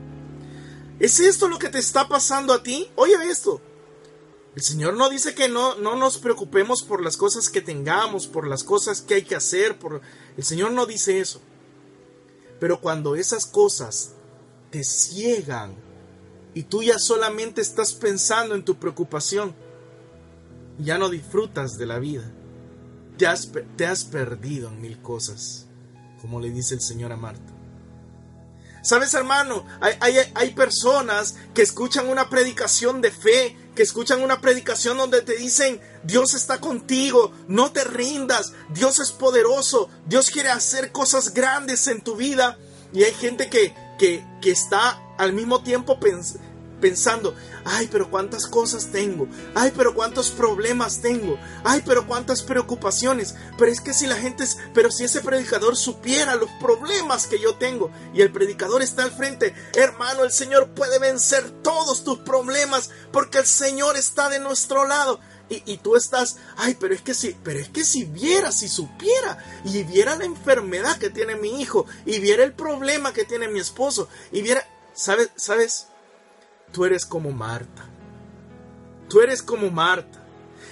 ¿Es 1.00 1.20
esto 1.20 1.48
lo 1.48 1.58
que 1.58 1.70
te 1.70 1.80
está 1.80 2.08
pasando 2.08 2.54
a 2.54 2.62
ti? 2.62 2.90
Oye 2.96 3.16
esto. 3.30 3.62
El 4.56 4.62
Señor 4.62 4.96
no 4.96 5.10
dice 5.10 5.34
que 5.34 5.48
no, 5.48 5.76
no 5.76 5.96
nos 5.96 6.18
preocupemos 6.18 6.84
por 6.84 7.02
las 7.02 7.16
cosas 7.16 7.50
que 7.50 7.62
tengamos, 7.62 8.28
por 8.28 8.46
las 8.46 8.64
cosas 8.64 9.02
que 9.02 9.16
hay 9.16 9.24
que 9.24 9.36
hacer. 9.36 9.80
Por... 9.80 10.02
El 10.38 10.44
Señor 10.44 10.72
no 10.72 10.86
dice 10.86 11.20
eso. 11.20 11.42
Pero 12.62 12.80
cuando 12.80 13.16
esas 13.16 13.48
cosas 13.48 14.12
te 14.70 14.84
ciegan 14.84 15.74
y 16.54 16.62
tú 16.62 16.84
ya 16.84 17.00
solamente 17.00 17.60
estás 17.60 17.92
pensando 17.94 18.54
en 18.54 18.64
tu 18.64 18.76
preocupación, 18.76 19.56
ya 20.78 21.00
no 21.00 21.10
disfrutas 21.10 21.80
de 21.80 21.88
la 21.88 21.98
vida. 21.98 22.32
Te 23.18 23.26
has, 23.26 23.50
te 23.76 23.88
has 23.88 24.04
perdido 24.04 24.70
en 24.70 24.80
mil 24.80 25.02
cosas, 25.02 25.66
como 26.22 26.40
le 26.40 26.52
dice 26.52 26.76
el 26.76 26.82
Señor 26.82 27.12
a 27.12 27.18
Marta. 27.18 27.52
Sabes, 28.84 29.16
hermano, 29.16 29.66
hay, 29.80 29.96
hay, 30.00 30.32
hay, 30.36 30.54
personas 30.54 31.38
que 31.56 31.64
escuchan 31.64 32.10
una 32.10 32.30
predicación 32.30 33.02
de 33.02 33.10
fe, 33.10 33.58
que 33.76 33.84
escuchan 33.84 34.22
una 34.22 34.42
predicación 34.42 34.98
donde 34.98 35.22
te 35.22 35.38
dicen, 35.38 35.82
Dios 36.04 36.34
está 36.34 36.60
contigo, 36.60 37.32
no 37.48 37.72
te 37.72 37.84
rindas, 37.84 38.54
Dios 38.74 39.00
es 39.00 39.12
poderoso, 39.12 39.90
Dios 40.06 40.30
quiere 40.30 40.50
hacer 40.50 40.92
cosas 40.92 41.34
grandes 41.34 41.88
en 41.88 42.02
tu 42.02 42.16
vida. 42.16 42.58
Y 42.94 43.04
hay 43.04 43.14
gente 43.14 43.50
que, 43.50 43.74
que, 43.98 44.26
que 44.42 44.52
está 44.52 45.02
al 45.18 45.34
mismo 45.34 45.64
tiempo 45.64 46.00
pensando 46.00 46.51
pensando, 46.82 47.36
ay, 47.64 47.88
pero 47.90 48.10
cuántas 48.10 48.48
cosas 48.48 48.88
tengo, 48.88 49.28
ay, 49.56 49.72
pero 49.76 49.94
cuántos 49.94 50.32
problemas 50.32 51.02
tengo, 51.02 51.38
ay, 51.64 51.82
pero 51.86 52.08
cuántas 52.08 52.42
preocupaciones, 52.42 53.36
pero 53.58 53.72
es 53.72 53.80
que 53.80 53.94
si 53.94 54.08
la 54.08 54.16
gente, 54.16 54.44
es, 54.44 54.58
pero 54.74 54.92
si 54.92 55.06
ese 55.06 55.22
predicador 55.22 55.78
supiera 55.78 56.36
los 56.36 56.50
problemas 56.60 57.28
que 57.28 57.40
yo 57.40 57.56
tengo 57.56 57.92
y 58.14 58.22
el 58.22 58.32
predicador 58.32 58.82
está 58.82 59.04
al 59.04 59.12
frente, 59.12 59.54
hermano, 59.76 60.24
el 60.24 60.32
Señor 60.32 60.72
puede 60.72 61.00
vencer 61.00 61.50
todos 61.62 62.04
tus 62.04 62.20
problemas 62.20 62.90
porque 63.12 63.38
el 63.38 63.46
Señor 63.46 63.96
está 63.96 64.30
de 64.30 64.40
nuestro 64.40 64.86
lado. 64.86 65.20
Y, 65.50 65.64
y, 65.66 65.78
tú 65.80 65.98
estás, 65.98 66.38
ay, 66.56 66.78
pero 66.80 66.94
es 66.94 67.02
que 67.02 67.14
si, 67.14 67.36
pero 67.44 67.60
es 67.60 67.68
que 67.68 67.84
si 67.84 68.06
viera, 68.06 68.54
si 68.54 68.70
supiera, 68.70 69.38
y 69.66 69.84
viera 69.84 70.16
la 70.16 70.24
enfermedad 70.24 70.98
que 70.98 71.10
tiene 71.10 71.36
mi 71.36 71.62
hijo, 71.62 71.86
y 72.06 72.20
viera 72.20 72.46
el 72.46 72.54
problema 72.54 73.12
que 73.12 73.26
tiene 73.26 73.50
mi 73.50 73.60
esposo, 73.60 74.08
y 74.32 74.44
viera, 74.44 74.66
¿sabes? 74.94 75.30
¿Sabes? 75.36 75.91
Tú 76.72 76.86
eres 76.86 77.06
como 77.06 77.32
Marta. 77.32 77.86
Tú 79.10 79.22
eres 79.22 79.44
como 79.44 79.70
Marta. 79.70 80.22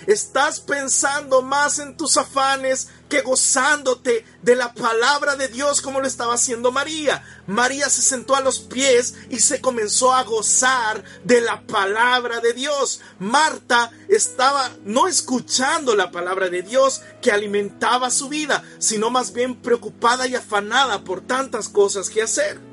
Estás 0.07 0.61
pensando 0.61 1.41
más 1.41 1.79
en 1.79 1.97
tus 1.97 2.15
afanes 2.17 2.87
que 3.09 3.21
gozándote 3.21 4.25
de 4.41 4.55
la 4.55 4.73
palabra 4.73 5.35
de 5.35 5.49
Dios 5.49 5.81
como 5.81 5.99
lo 5.99 6.07
estaba 6.07 6.35
haciendo 6.35 6.71
María. 6.71 7.23
María 7.47 7.89
se 7.89 8.01
sentó 8.01 8.35
a 8.35 8.41
los 8.41 8.59
pies 8.59 9.15
y 9.29 9.39
se 9.39 9.59
comenzó 9.59 10.13
a 10.13 10.23
gozar 10.23 11.03
de 11.23 11.41
la 11.41 11.61
palabra 11.67 12.39
de 12.39 12.53
Dios. 12.53 13.01
Marta 13.19 13.91
estaba 14.07 14.71
no 14.85 15.07
escuchando 15.07 15.95
la 15.95 16.11
palabra 16.11 16.49
de 16.49 16.61
Dios 16.61 17.01
que 17.21 17.31
alimentaba 17.31 18.09
su 18.09 18.29
vida, 18.29 18.63
sino 18.77 19.09
más 19.09 19.33
bien 19.33 19.55
preocupada 19.55 20.27
y 20.27 20.35
afanada 20.35 21.03
por 21.03 21.21
tantas 21.21 21.67
cosas 21.67 22.09
que 22.09 22.21
hacer. 22.21 22.68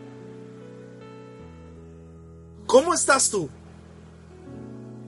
¿Cómo 2.76 2.92
estás 2.92 3.30
tú? 3.30 3.48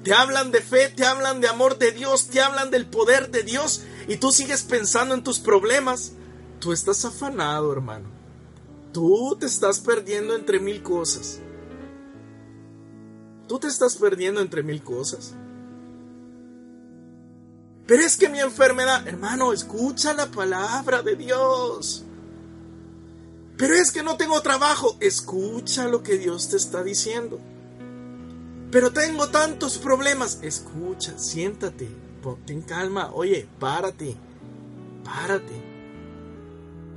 Te 0.03 0.15
hablan 0.15 0.51
de 0.53 0.63
fe, 0.63 0.89
te 0.89 1.05
hablan 1.05 1.43
de 1.43 1.49
amor 1.49 1.77
de 1.77 1.93
Dios, 1.93 2.29
te 2.29 2.41
hablan 2.41 2.71
del 2.71 2.87
poder 2.87 3.31
de 3.31 3.43
Dios 3.43 3.83
y 4.09 4.17
tú 4.17 4.33
sigues 4.33 4.63
pensando 4.63 5.15
en 5.15 5.23
tus 5.23 5.39
problemas. 5.39 6.13
Tú 6.61 6.73
estás 6.73 7.05
afanado, 7.05 7.71
hermano. 7.71 8.09
Tú 8.91 9.37
te 9.39 9.45
estás 9.45 9.81
perdiendo 9.81 10.35
entre 10.35 10.61
mil 10.61 10.83
cosas. 10.83 11.41
Tú 13.47 13.59
te 13.59 13.67
estás 13.67 13.97
perdiendo 13.97 14.41
entre 14.41 14.63
mil 14.63 14.83
cosas. 14.83 15.35
Pero 17.87 18.03
es 18.03 18.17
que 18.17 18.31
mi 18.31 18.41
enfermedad, 18.41 19.07
hermano, 19.07 19.53
escucha 19.53 20.15
la 20.15 20.31
palabra 20.31 21.03
de 21.03 21.17
Dios. 21.17 22.03
Pero 23.59 23.75
es 23.75 23.91
que 23.91 24.03
no 24.03 24.17
tengo 24.17 24.41
trabajo, 24.41 24.97
escucha 25.01 25.87
lo 25.87 26.03
que 26.03 26.17
Dios 26.17 26.49
te 26.49 26.57
está 26.57 26.83
diciendo. 26.83 27.39
Pero 28.71 28.93
tengo 28.93 29.29
tantos 29.29 29.79
problemas, 29.79 30.41
escucha, 30.43 31.19
siéntate, 31.19 31.89
ten 32.45 32.61
calma, 32.63 33.11
oye, 33.13 33.49
párate, 33.59 34.15
párate. 35.05 35.55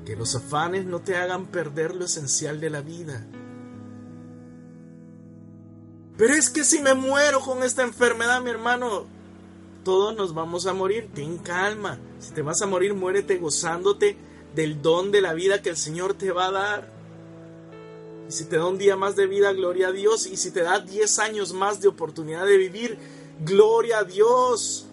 Que 0.05 0.15
los 0.15 0.35
afanes 0.35 0.85
no 0.85 0.99
te 0.99 1.15
hagan 1.15 1.45
perder 1.45 1.95
lo 1.95 2.05
esencial 2.05 2.59
de 2.59 2.69
la 2.69 2.81
vida. 2.81 3.25
Pero 6.17 6.33
es 6.33 6.49
que 6.49 6.63
si 6.63 6.81
me 6.81 6.93
muero 6.93 7.39
con 7.39 7.63
esta 7.63 7.83
enfermedad, 7.83 8.41
mi 8.41 8.49
hermano, 8.49 9.05
todos 9.83 10.15
nos 10.15 10.33
vamos 10.33 10.67
a 10.67 10.73
morir. 10.73 11.09
Ten 11.13 11.37
calma. 11.37 11.99
Si 12.19 12.31
te 12.33 12.41
vas 12.41 12.61
a 12.61 12.67
morir, 12.67 12.93
muérete 12.93 13.37
gozándote 13.37 14.17
del 14.53 14.81
don 14.81 15.11
de 15.11 15.21
la 15.21 15.33
vida 15.33 15.61
que 15.61 15.69
el 15.69 15.77
Señor 15.77 16.15
te 16.15 16.31
va 16.31 16.47
a 16.47 16.51
dar. 16.51 17.00
Y 18.31 18.33
si 18.33 18.45
te 18.45 18.55
da 18.55 18.65
un 18.65 18.77
día 18.77 18.95
más 18.95 19.17
de 19.17 19.27
vida, 19.27 19.51
gloria 19.51 19.89
a 19.89 19.91
Dios. 19.91 20.25
Y 20.25 20.37
si 20.37 20.51
te 20.51 20.61
da 20.61 20.79
10 20.79 21.19
años 21.19 21.51
más 21.51 21.81
de 21.81 21.89
oportunidad 21.89 22.45
de 22.45 22.55
vivir, 22.55 22.97
gloria 23.41 23.97
a 23.97 24.03
Dios. 24.05 24.85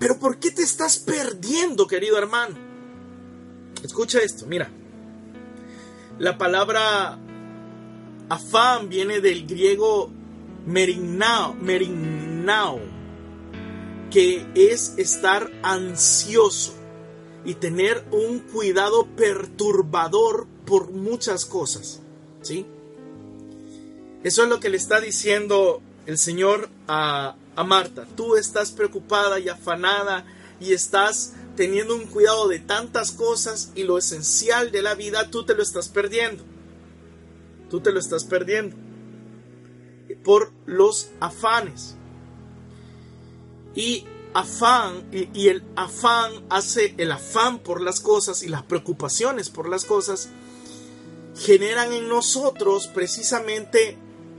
Pero 0.00 0.18
¿por 0.18 0.38
qué 0.40 0.50
te 0.50 0.64
estás 0.64 0.98
perdiendo, 0.98 1.86
querido 1.86 2.18
hermano? 2.18 2.56
Escucha 3.84 4.18
esto, 4.18 4.46
mira. 4.46 4.68
La 6.18 6.36
palabra 6.36 7.20
afán 8.28 8.88
viene 8.88 9.20
del 9.20 9.46
griego 9.46 10.10
merinao 10.66 11.54
que 14.10 14.44
es 14.56 14.94
estar 14.96 15.52
ansioso 15.62 16.74
y 17.44 17.54
tener 17.54 18.04
un 18.10 18.40
cuidado 18.40 19.06
perturbador 19.14 20.48
por 20.72 20.90
muchas 20.90 21.44
cosas. 21.44 22.00
¿Sí? 22.40 22.64
Eso 24.24 24.44
es 24.44 24.48
lo 24.48 24.58
que 24.58 24.70
le 24.70 24.78
está 24.78 25.02
diciendo 25.02 25.82
el 26.06 26.16
Señor 26.16 26.70
a, 26.88 27.36
a 27.56 27.62
Marta. 27.62 28.06
Tú 28.16 28.36
estás 28.36 28.72
preocupada 28.72 29.38
y 29.38 29.50
afanada 29.50 30.24
y 30.60 30.72
estás 30.72 31.34
teniendo 31.56 31.94
un 31.94 32.06
cuidado 32.06 32.48
de 32.48 32.58
tantas 32.58 33.12
cosas 33.12 33.70
y 33.74 33.82
lo 33.82 33.98
esencial 33.98 34.72
de 34.72 34.80
la 34.80 34.94
vida 34.94 35.28
tú 35.28 35.44
te 35.44 35.54
lo 35.54 35.62
estás 35.62 35.90
perdiendo. 35.90 36.42
Tú 37.68 37.80
te 37.80 37.92
lo 37.92 38.00
estás 38.00 38.24
perdiendo 38.24 38.74
por 40.24 40.52
los 40.64 41.10
afanes. 41.20 41.96
Y 43.74 44.06
afán, 44.32 45.06
y, 45.12 45.48
el 45.48 45.62
afán 45.76 46.32
hace 46.48 46.94
el 46.96 47.12
afán 47.12 47.58
por 47.58 47.82
las 47.82 48.00
cosas 48.00 48.42
y 48.42 48.48
las 48.48 48.62
preocupaciones 48.62 49.50
por 49.50 49.68
las 49.68 49.84
cosas, 49.84 50.30
generan 51.36 51.92
en 51.92 52.08
nosotros 52.08 52.88
precisamente, 52.88 53.98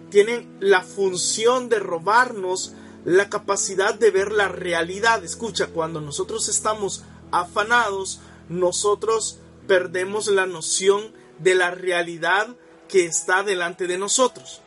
tienen 0.10 0.58
la 0.60 0.82
función 0.82 1.70
de 1.70 1.80
robarnos 1.80 2.74
la 3.06 3.30
capacidad 3.30 3.94
de 3.94 4.12
ver 4.12 4.32
la 4.32 4.48
realidad. 4.48 5.24
Escucha, 5.24 5.68
cuando 5.68 6.02
nosotros 6.02 6.48
estamos 6.50 7.04
afanados, 7.32 8.20
nosotros 8.50 9.40
perdemos 9.68 10.28
la 10.28 10.46
noción 10.46 11.14
de 11.40 11.56
la 11.56 11.72
realidad 11.72 12.56
que 12.88 13.06
está 13.06 13.44
delante 13.44 13.88
de 13.88 13.98
nosotros. 13.98 14.62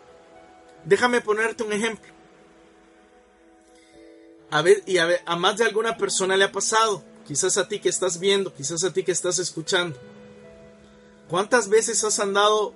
Déjame 0.85 1.21
ponerte 1.21 1.63
un 1.63 1.73
ejemplo. 1.73 2.13
A 4.51 4.63
ver, 4.63 4.83
y 4.87 4.99
a, 4.99 5.07
ver, 5.07 5.23
a 5.27 5.37
más 5.37 5.57
de 5.57 5.65
alguna 5.65 5.97
persona 5.97 6.37
le 6.37 6.45
ha 6.45 6.53
pasado, 6.53 7.03
quizás 7.27 7.57
a 7.57 7.69
ti 7.69 7.81
que 7.81 7.89
estás 7.89 8.21
viendo, 8.21 8.55
quizás 8.55 8.85
a 8.85 8.93
ti 8.93 9.03
que 9.03 9.13
estás 9.13 9.39
escuchando. 9.39 9.99
¿Cuántas 11.29 11.69
veces 11.69 12.05
has 12.05 12.21
andado 12.21 12.73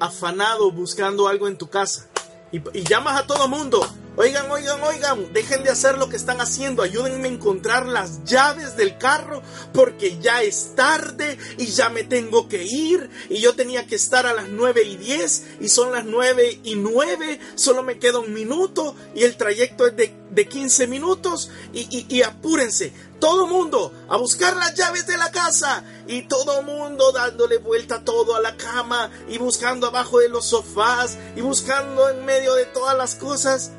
afanado 0.00 0.72
buscando 0.72 1.28
algo 1.28 1.48
en 1.48 1.58
tu 1.58 1.68
casa? 1.68 2.08
Y, 2.50 2.60
llamas 2.84 3.20
a 3.20 3.26
todo 3.26 3.48
mundo, 3.48 3.86
Oigan, 4.14 4.50
oigan, 4.50 4.82
oigan, 4.82 5.32
dejen 5.32 5.64
de 5.64 5.70
hacer 5.70 5.96
lo 5.96 6.10
que 6.10 6.16
están 6.16 6.42
haciendo, 6.42 6.82
ayúdenme 6.82 7.28
a 7.28 7.32
encontrar 7.32 7.86
las 7.86 8.22
llaves 8.24 8.76
del 8.76 8.98
carro 8.98 9.40
porque 9.72 10.18
ya 10.18 10.42
es 10.42 10.74
tarde 10.74 11.38
y 11.56 11.68
ya 11.68 11.88
me 11.88 12.04
tengo 12.04 12.46
que 12.46 12.62
ir 12.62 13.08
y 13.30 13.40
yo 13.40 13.54
tenía 13.54 13.86
que 13.86 13.94
estar 13.94 14.26
a 14.26 14.34
las 14.34 14.50
9 14.50 14.82
y 14.82 14.96
10 14.98 15.44
y 15.62 15.68
son 15.70 15.92
las 15.92 16.04
9 16.04 16.60
y 16.62 16.74
9, 16.74 17.40
solo 17.54 17.82
me 17.82 17.98
queda 17.98 18.18
un 18.18 18.34
minuto 18.34 18.94
y 19.14 19.22
el 19.22 19.38
trayecto 19.38 19.86
es 19.86 19.96
de, 19.96 20.14
de 20.28 20.46
15 20.46 20.88
minutos 20.88 21.48
y, 21.72 22.04
y 22.14 22.20
apúrense, 22.20 22.92
todo 23.18 23.46
mundo 23.46 23.94
a 24.10 24.18
buscar 24.18 24.54
las 24.56 24.74
llaves 24.74 25.06
de 25.06 25.16
la 25.16 25.30
casa 25.30 25.84
y 26.06 26.28
todo 26.28 26.62
mundo 26.62 27.12
dándole 27.12 27.56
vuelta 27.56 28.04
todo 28.04 28.36
a 28.36 28.40
la 28.40 28.58
cama 28.58 29.10
y 29.30 29.38
buscando 29.38 29.86
abajo 29.86 30.18
de 30.18 30.28
los 30.28 30.44
sofás 30.44 31.16
y 31.34 31.40
buscando 31.40 32.10
en 32.10 32.26
medio 32.26 32.54
de 32.56 32.66
todas 32.66 32.94
las 32.94 33.14
cosas 33.14 33.70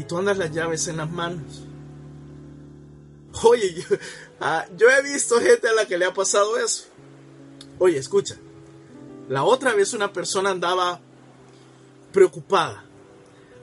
y 0.00 0.04
tú 0.04 0.16
andas 0.16 0.38
las 0.38 0.50
llaves 0.50 0.88
en 0.88 0.96
las 0.96 1.10
manos. 1.10 1.62
Oye, 3.42 3.84
ah, 4.40 4.64
yo, 4.74 4.88
he 4.88 5.02
visto 5.02 5.38
gente 5.38 5.68
a 5.68 5.74
la 5.74 5.84
que 5.84 5.98
le 5.98 6.06
ha 6.06 6.14
pasado 6.14 6.56
eso. 6.56 6.86
Oye, 7.78 7.98
escucha. 7.98 8.36
La 9.28 9.44
otra 9.44 9.74
vez 9.74 9.92
una 9.92 10.10
persona 10.10 10.50
andaba 10.50 11.00
preocupada 12.12 12.82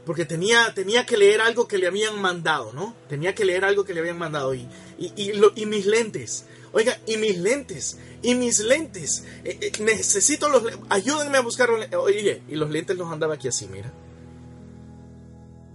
porque 0.06 0.26
tenía, 0.26 0.76
tenía 0.76 1.08
que 1.08 1.18
leer 1.18 1.42
algo 1.42 1.68
que 1.68 1.80
le 1.80 1.88
habían 1.88 2.22
mandado, 2.22 2.72
¿no? 2.72 2.96
Tenía 3.10 3.34
que 3.34 3.44
leer 3.44 3.66
algo 3.66 3.84
que 3.84 3.96
le 3.96 4.02
habían 4.02 4.20
mandado 4.20 4.54
y, 4.54 4.70
y, 5.00 5.66
mis 5.66 5.88
lentes. 5.88 6.46
Oiga, 6.72 7.00
y 7.08 7.18
mis 7.18 7.40
lentes, 7.40 7.98
y 8.22 8.36
mis 8.36 8.60
lentes. 8.60 9.24
Eh, 9.44 9.58
eh, 9.60 9.72
necesito 9.80 10.50
los 10.50 10.64
Ayúdenme 10.90 11.40
a 11.40 11.42
buscar 11.42 11.72
Oye, 11.72 12.44
y 12.48 12.56
los 12.56 12.70
lentes 12.70 12.96
los 12.96 13.12
andaba 13.12 13.34
aquí 13.34 13.48
así, 13.48 13.68
mira 13.68 13.92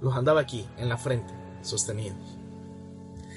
los 0.02 0.14
andaba 0.16 0.40
aquí, 0.40 0.66
en 0.76 0.88
la 0.88 0.98
frente, 0.98 1.32
sostenidos. 1.62 2.18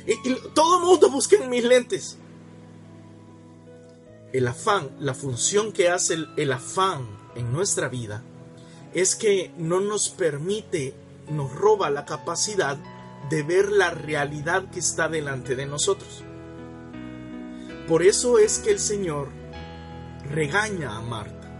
Y, 0.06 0.18
todo 0.54 0.80
el 0.80 0.86
mundo 0.86 1.10
busca 1.10 1.38
en 1.38 1.50
mis 1.50 1.64
lentes. 1.64 2.18
El 4.34 4.48
afán, 4.48 4.90
la 5.00 5.14
función 5.14 5.72
que 5.72 5.90
hace 5.90 6.18
el, 6.36 6.52
afán 6.52 7.08
en 7.36 7.54
nuestra 7.54 7.88
vida 7.88 8.24
es 8.94 9.16
que 9.16 9.54
no 9.58 9.80
nos 9.80 10.10
permite, 10.10 10.94
nos 11.30 11.54
roba 11.54 11.90
la 11.90 12.06
capacidad 12.06 12.78
de 13.30 13.44
ver 13.44 13.72
la 13.72 13.92
realidad 13.92 14.70
que 14.72 14.80
está 14.80 15.08
delante 15.08 15.56
de 15.56 15.66
nosotros. 15.66 16.24
Por 17.88 18.04
eso 18.04 18.40
es 18.40 18.60
que 18.60 18.72
el 18.72 18.80
Señor 18.80 19.30
regaña 20.30 20.98
a 20.98 21.02
Marta. 21.02 21.52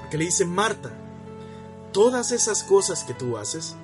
Porque 0.00 0.18
le 0.18 0.24
dice, 0.26 0.44
Marta, 0.44 0.90
todas 1.92 2.32
esas 2.32 2.62
cosas 2.62 3.04
que 3.04 3.14
tú 3.14 3.38
haces, 3.38 3.76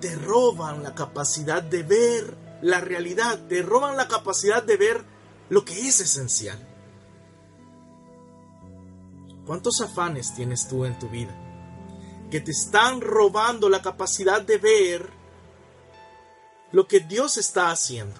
te 0.00 0.14
roban 0.16 0.82
la 0.82 0.94
capacidad 0.94 1.62
de 1.62 1.82
ver 1.82 2.36
la 2.62 2.80
realidad, 2.80 3.46
te 3.48 3.62
roban 3.62 3.96
la 3.96 4.08
capacidad 4.08 4.62
de 4.62 4.76
ver 4.76 5.04
lo 5.48 5.64
que 5.64 5.88
es 5.88 6.00
esencial. 6.00 6.58
¿Cuántos 9.46 9.80
afanes 9.80 10.34
tienes 10.34 10.68
tú 10.68 10.84
en 10.84 10.98
tu 10.98 11.08
vida 11.08 11.34
que 12.30 12.40
te 12.40 12.50
están 12.50 13.00
robando 13.00 13.68
la 13.68 13.80
capacidad 13.80 14.42
de 14.42 14.58
ver 14.58 15.10
lo 16.72 16.86
que 16.86 17.00
Dios 17.00 17.38
está 17.38 17.70
haciendo? 17.70 18.14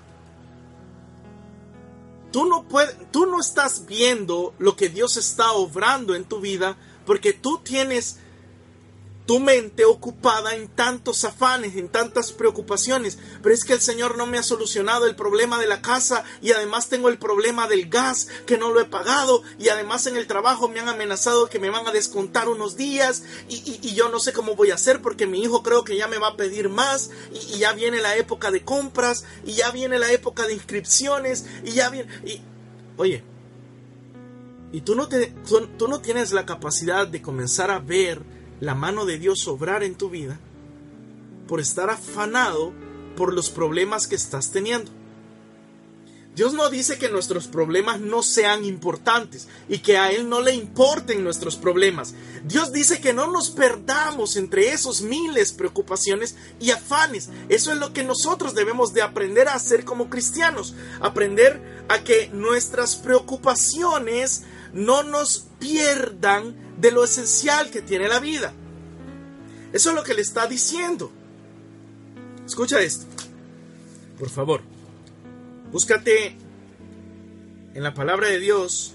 Tú 2.33 2.47
no, 2.47 2.69
puedes, 2.69 2.95
tú 3.11 3.27
no 3.27 3.41
estás 3.41 3.87
viendo 3.87 4.55
lo 4.59 4.77
que 4.77 4.89
Dios 4.89 5.17
está 5.17 5.53
obrando 5.53 6.15
en 6.15 6.25
tu 6.25 6.41
vida 6.41 6.77
porque 7.05 7.33
tú 7.33 7.59
tienes 7.59 8.19
tu 9.29 9.41
mente 9.41 9.85
ocupada 9.85 10.55
en 10.55 10.69
tantos 10.69 11.23
afanes, 11.27 11.77
en 11.77 11.91
tantas 11.91 12.33
preocupaciones. 12.33 13.19
Pero 13.43 13.55
es 13.55 13.63
que 13.63 13.75
el 13.75 13.83
Señor 13.83 14.17
no 14.17 14.27
me 14.27 14.39
ha 14.39 14.43
solucionado 14.43 15.07
el 15.07 15.17
problema 15.17 15.59
de 15.59 15.67
la 15.67 15.83
casa 15.83 16.25
y 16.41 16.53
además 16.53 16.89
tengo 16.89 17.11
el 17.11 17.19
problema 17.19 17.69
del 17.69 17.91
gas 17.91 18.29
que 18.47 18.57
no 18.57 18.71
lo 18.71 18.81
he 18.81 18.87
pagado 18.87 19.43
y 19.59 19.69
además 19.69 20.07
en 20.07 20.17
el 20.17 20.27
trabajo 20.27 20.71
me 20.71 20.81
han 20.81 20.89
amenazado 20.89 21.51
que 21.51 21.59
me 21.59 21.69
van 21.69 21.87
a 21.87 21.93
descontar 21.93 22.49
unos 22.49 22.79
días 22.79 23.23
y, 23.51 23.93
yo 23.93 24.09
no 24.09 24.19
sé 24.19 24.33
cómo 24.33 24.57
voy 24.57 24.71
a 24.71 24.77
hacer 24.77 25.03
porque 25.03 25.27
mi 25.27 25.43
hijo 25.43 25.63
creo 25.63 25.85
que 25.85 25.99
ya 25.99 26.09
me 26.09 26.17
va 26.17 26.29
a 26.29 26.37
pedir 26.39 26.71
más 26.71 27.11
y, 27.35 27.59
ya 27.59 27.75
viene 27.75 28.01
la 28.01 28.17
época 28.17 28.51
de 28.51 28.65
compras 28.65 29.25
y 29.45 29.53
ya 29.53 29.71
viene 29.73 29.99
la 29.99 30.11
época 30.11 30.47
de 30.47 30.55
inscripciones 30.55 31.45
y 31.65 31.73
ya 31.73 31.91
viene... 31.91 32.11
Y, 32.25 32.41
oye, 32.97 33.23
y 34.73 34.81
tú 34.81 34.95
no, 34.95 35.07
te, 35.07 35.35
tú 35.77 35.87
no 35.87 36.01
tienes 36.01 36.33
la 36.33 36.47
capacidad 36.47 37.07
de 37.07 37.21
comenzar 37.21 37.71
a 37.71 37.79
ver 37.79 38.38
la 38.61 38.75
mano 38.75 39.05
de 39.05 39.19
Dios 39.19 39.47
obrar 39.49 39.83
en 39.83 39.95
tu 39.95 40.11
vida 40.11 40.39
por 41.47 41.61
estar 41.61 41.91
afanado 41.91 42.73
por 43.17 43.33
los 43.33 43.51
problemas 43.51 44.07
que 44.07 44.15
estás 44.15 44.51
teniendo. 44.51 44.93
Dios 46.39 46.53
no 46.53 46.71
dice 46.71 46.99
que 46.99 47.09
nuestros 47.09 47.49
problemas 47.49 47.99
no 47.99 48.23
sean 48.23 48.65
importantes 48.65 49.49
y 49.69 49.79
que 49.79 49.99
a 49.99 50.13
Él 50.13 50.29
no 50.29 50.41
le 50.41 50.55
importen 50.55 51.25
nuestros 51.25 51.57
problemas. 51.57 52.15
Dios 52.45 52.71
dice 52.71 53.01
que 53.01 53.13
no 53.13 53.27
nos 53.27 53.51
perdamos 53.51 54.37
entre 54.37 54.69
esos 54.69 55.03
miles 55.03 55.53
preocupaciones 55.53 56.37
y 56.61 56.71
afanes. 56.71 57.31
Eso 57.49 57.73
es 57.73 57.79
lo 57.79 57.93
que 57.93 58.05
nosotros 58.05 58.55
debemos 58.55 58.95
de 58.95 59.03
aprender 59.03 59.49
a 59.49 59.55
hacer 59.55 59.85
como 59.85 60.09
cristianos. 60.09 60.77
Aprender 61.01 61.85
a 61.89 62.05
que 62.05 62.29
nuestras 62.29 62.95
preocupaciones 62.95 64.45
no 64.73 65.03
nos 65.03 65.49
pierdan 65.59 66.68
de 66.81 66.91
lo 66.93 67.05
esencial 67.05 67.71
que 67.71 67.83
tiene 67.83 68.09
la 68.09 68.21
vida. 68.21 68.53
Eso 69.73 69.91
es 69.91 69.95
lo 69.95 70.03
que 70.03 70.15
le 70.15 70.23
está 70.23 70.47
diciendo. 70.47 71.11
Escucha 72.47 72.81
esto, 72.81 73.07
por 74.19 74.31
favor. 74.31 74.63
Búscate 75.71 76.37
en 77.75 77.83
la 77.83 77.93
palabra 77.93 78.29
de 78.29 78.39
Dios, 78.39 78.95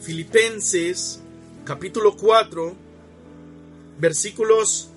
Filipenses 0.00 1.20
capítulo 1.64 2.16
4, 2.16 2.76
versículos 3.98 4.88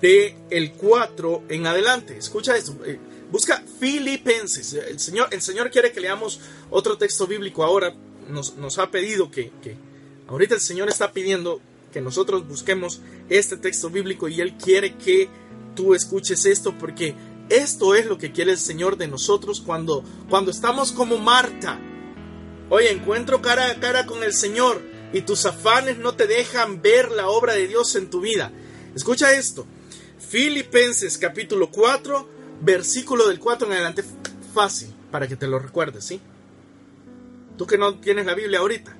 de 0.00 0.36
el 0.50 0.72
4 0.72 1.44
en 1.48 1.66
adelante. 1.66 2.18
Escucha 2.18 2.56
esto. 2.56 2.76
Eh, 2.84 2.98
busca 3.30 3.62
Filipenses. 3.80 4.74
El 4.74 5.00
Señor, 5.00 5.28
el 5.30 5.40
Señor 5.40 5.70
quiere 5.70 5.92
que 5.92 6.00
leamos 6.00 6.40
otro 6.70 6.98
texto 6.98 7.26
bíblico 7.26 7.64
ahora. 7.64 7.94
Nos, 8.28 8.56
nos 8.56 8.78
ha 8.78 8.90
pedido 8.90 9.30
que, 9.30 9.52
que 9.62 9.76
ahorita 10.28 10.54
el 10.54 10.60
Señor 10.60 10.88
está 10.88 11.12
pidiendo 11.12 11.60
que 11.92 12.00
nosotros 12.00 12.46
busquemos 12.46 13.00
este 13.28 13.56
texto 13.56 13.90
bíblico 13.90 14.28
y 14.28 14.40
Él 14.40 14.54
quiere 14.54 14.96
que 14.96 15.28
tú 15.74 15.94
escuches 15.94 16.44
esto 16.44 16.76
porque 16.78 17.14
esto 17.48 17.94
es 17.94 18.06
lo 18.06 18.18
que 18.18 18.32
quiere 18.32 18.52
el 18.52 18.58
Señor 18.58 18.96
de 18.96 19.08
nosotros 19.08 19.60
cuando, 19.60 20.02
cuando 20.28 20.50
estamos 20.50 20.92
como 20.92 21.18
Marta. 21.18 21.78
Oye, 22.68 22.90
encuentro 22.90 23.40
cara 23.40 23.70
a 23.70 23.80
cara 23.80 24.06
con 24.06 24.24
el 24.24 24.32
Señor 24.32 24.82
y 25.12 25.22
tus 25.22 25.46
afanes 25.46 25.98
no 25.98 26.14
te 26.14 26.26
dejan 26.26 26.82
ver 26.82 27.12
la 27.12 27.28
obra 27.28 27.54
de 27.54 27.68
Dios 27.68 27.94
en 27.94 28.10
tu 28.10 28.20
vida. 28.20 28.50
Escucha 28.94 29.32
esto. 29.32 29.66
Filipenses 30.18 31.18
capítulo 31.18 31.70
4, 31.70 32.28
versículo 32.62 33.28
del 33.28 33.38
4 33.38 33.68
en 33.68 33.72
adelante. 33.74 34.04
Fácil, 34.52 34.92
para 35.10 35.28
que 35.28 35.36
te 35.36 35.46
lo 35.46 35.58
recuerdes, 35.58 36.04
¿sí? 36.04 36.20
Tú 37.56 37.66
que 37.66 37.78
no 37.78 38.00
tienes 38.00 38.26
la 38.26 38.34
Biblia 38.34 38.58
ahorita. 38.58 38.96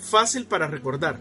Fácil 0.00 0.46
para 0.46 0.66
recordar. 0.66 1.18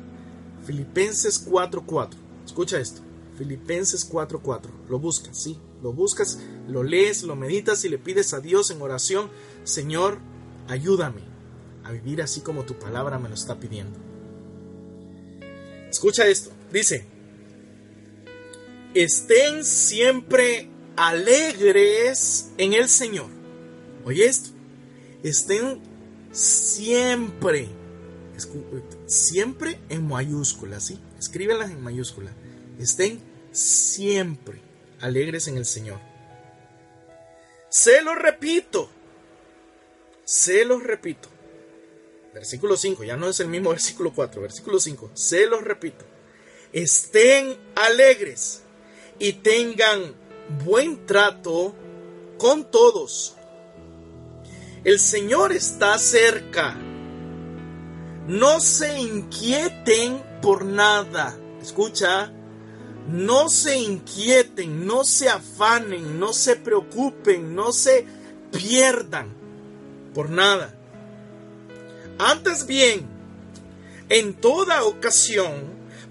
Filipenses 0.66 1.40
4:4. 1.40 2.18
Escucha 2.46 2.80
esto. 2.80 3.02
Filipenses 3.38 4.04
4:4. 4.06 4.72
Lo 4.90 5.00
buscas, 5.00 5.38
¿sí? 5.38 5.60
Lo 5.82 5.94
buscas, 5.94 6.40
lo 6.68 6.84
lees, 6.84 7.24
lo 7.24 7.36
meditas 7.36 7.86
y 7.86 7.90
le 7.90 7.98
pides 7.98 8.34
a 8.34 8.42
Dios 8.42 8.70
en 8.72 8.82
oración, 8.82 9.30
Señor, 9.64 10.20
ayúdame 10.68 11.22
a 11.86 11.92
vivir 11.92 12.22
así 12.22 12.42
como 12.42 12.66
tu 12.66 12.78
palabra 12.78 13.18
me 13.18 13.30
lo 13.30 13.36
está 13.36 13.60
pidiendo. 13.60 13.98
Escucha 15.90 16.28
esto, 16.28 16.52
dice, 16.72 17.06
estén 18.94 19.64
siempre 19.64 20.70
alegres 20.98 22.52
en 22.58 22.74
el 22.74 22.90
Señor. 22.90 23.28
Oye 24.06 24.26
esto, 24.26 24.50
estén 25.24 25.82
siempre, 26.32 27.70
siempre 29.08 29.80
en 29.90 30.08
mayúsculas, 30.08 30.86
¿sí? 30.86 31.00
Escríbelas 31.18 31.72
en 31.72 31.82
mayúscula. 31.82 32.32
Estén 32.80 33.22
siempre 33.52 34.62
alegres 35.02 35.48
en 35.48 35.58
el 35.58 35.66
Señor. 35.66 36.00
Se 37.70 38.02
lo 38.02 38.16
repito, 38.16 38.90
se 40.24 40.66
los 40.66 40.84
repito. 40.84 41.30
Versículo 42.34 42.78
5, 42.78 43.04
ya 43.04 43.18
no 43.18 43.28
es 43.28 43.40
el 43.40 43.48
mismo 43.48 43.72
versículo 43.72 44.14
4, 44.14 44.42
versículo 44.42 44.80
5, 44.80 45.12
se 45.14 45.48
los 45.48 45.64
repito. 45.64 46.06
Estén 46.72 47.58
alegres 47.76 48.62
y 49.18 49.34
tengan 49.34 50.16
buen 50.64 51.06
trato 51.06 51.76
con 52.38 52.70
todos. 52.70 53.36
El 54.84 55.00
Señor 55.00 55.52
está 55.52 55.98
cerca. 56.00 56.78
No 58.30 58.60
se 58.60 59.00
inquieten 59.00 60.22
por 60.40 60.64
nada. 60.64 61.36
Escucha, 61.60 62.32
no 63.08 63.50
se 63.50 63.80
inquieten, 63.80 64.86
no 64.86 65.04
se 65.04 65.30
afanen, 65.30 66.20
no 66.20 66.32
se 66.32 66.56
preocupen, 66.56 67.56
no 67.56 67.72
se 67.72 68.06
pierdan 68.52 69.34
por 70.14 70.30
nada. 70.30 70.76
Antes 72.20 72.68
bien, 72.68 73.08
en 74.10 74.36
toda 74.36 74.84
ocasión, 74.84 75.64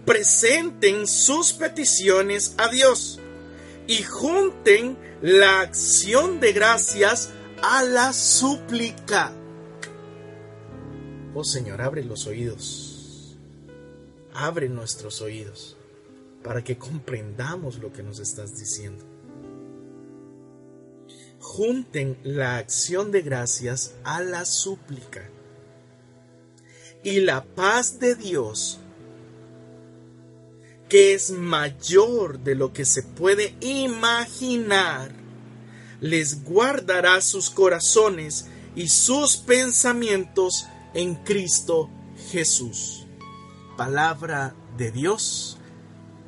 presenten 0.05 1.07
sus 1.07 1.53
peticiones 1.53 2.55
a 2.59 2.67
Dios 2.67 3.21
y 3.87 4.03
junten 4.03 4.99
la 5.23 5.61
acción 5.61 6.41
de 6.41 6.53
gracias 6.53 7.29
a 7.63 7.85
la 7.85 8.13
súplica. 8.13 9.38
Oh 11.35 11.45
Señor, 11.45 11.81
abre 11.83 12.05
los 12.05 12.27
oídos. 12.27 13.37
Abre 14.35 14.69
nuestros 14.69 15.21
oídos 15.21 15.77
para 16.43 16.63
que 16.63 16.79
comprendamos 16.79 17.79
lo 17.79 17.93
que 17.93 18.03
nos 18.03 18.21
estás 18.21 18.59
diciendo. 18.59 19.05
Junten 21.41 22.19
la 22.23 22.57
acción 22.57 23.11
de 23.11 23.23
gracias 23.23 23.95
a 24.05 24.23
la 24.23 24.45
súplica. 24.45 25.29
Y 27.03 27.21
la 27.21 27.45
paz 27.45 28.01
de 28.01 28.15
Dios, 28.15 28.79
que 30.89 31.15
es 31.15 31.31
mayor 31.31 32.41
de 32.41 32.55
lo 32.55 32.73
que 32.73 32.85
se 32.85 33.03
puede 33.03 33.55
imaginar, 33.61 35.13
les 36.01 36.45
guardará 36.45 37.21
sus 37.21 37.51
corazones 37.51 38.47
y 38.75 38.89
sus 38.89 39.37
pensamientos 39.37 40.67
en 40.95 41.15
Cristo 41.17 41.91
Jesús. 42.31 43.07
Palabra 43.77 44.55
de 44.77 44.91
Dios 44.91 45.59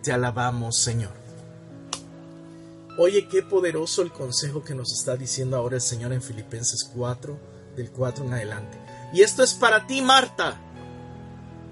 te 0.02 0.12
alabamos, 0.12 0.76
Señor. 0.76 1.12
Oye, 2.98 3.28
qué 3.28 3.42
poderoso 3.42 4.02
el 4.02 4.12
consejo 4.12 4.62
que 4.62 4.74
nos 4.74 4.92
está 4.92 5.16
diciendo 5.16 5.56
ahora 5.56 5.76
el 5.76 5.80
Señor 5.80 6.12
en 6.12 6.22
Filipenses 6.22 6.90
4, 6.94 7.38
del 7.76 7.90
4 7.90 8.24
en 8.24 8.34
adelante. 8.34 8.78
Y 9.12 9.22
esto 9.22 9.42
es 9.42 9.54
para 9.54 9.86
ti, 9.86 10.02
Marta. 10.02 10.60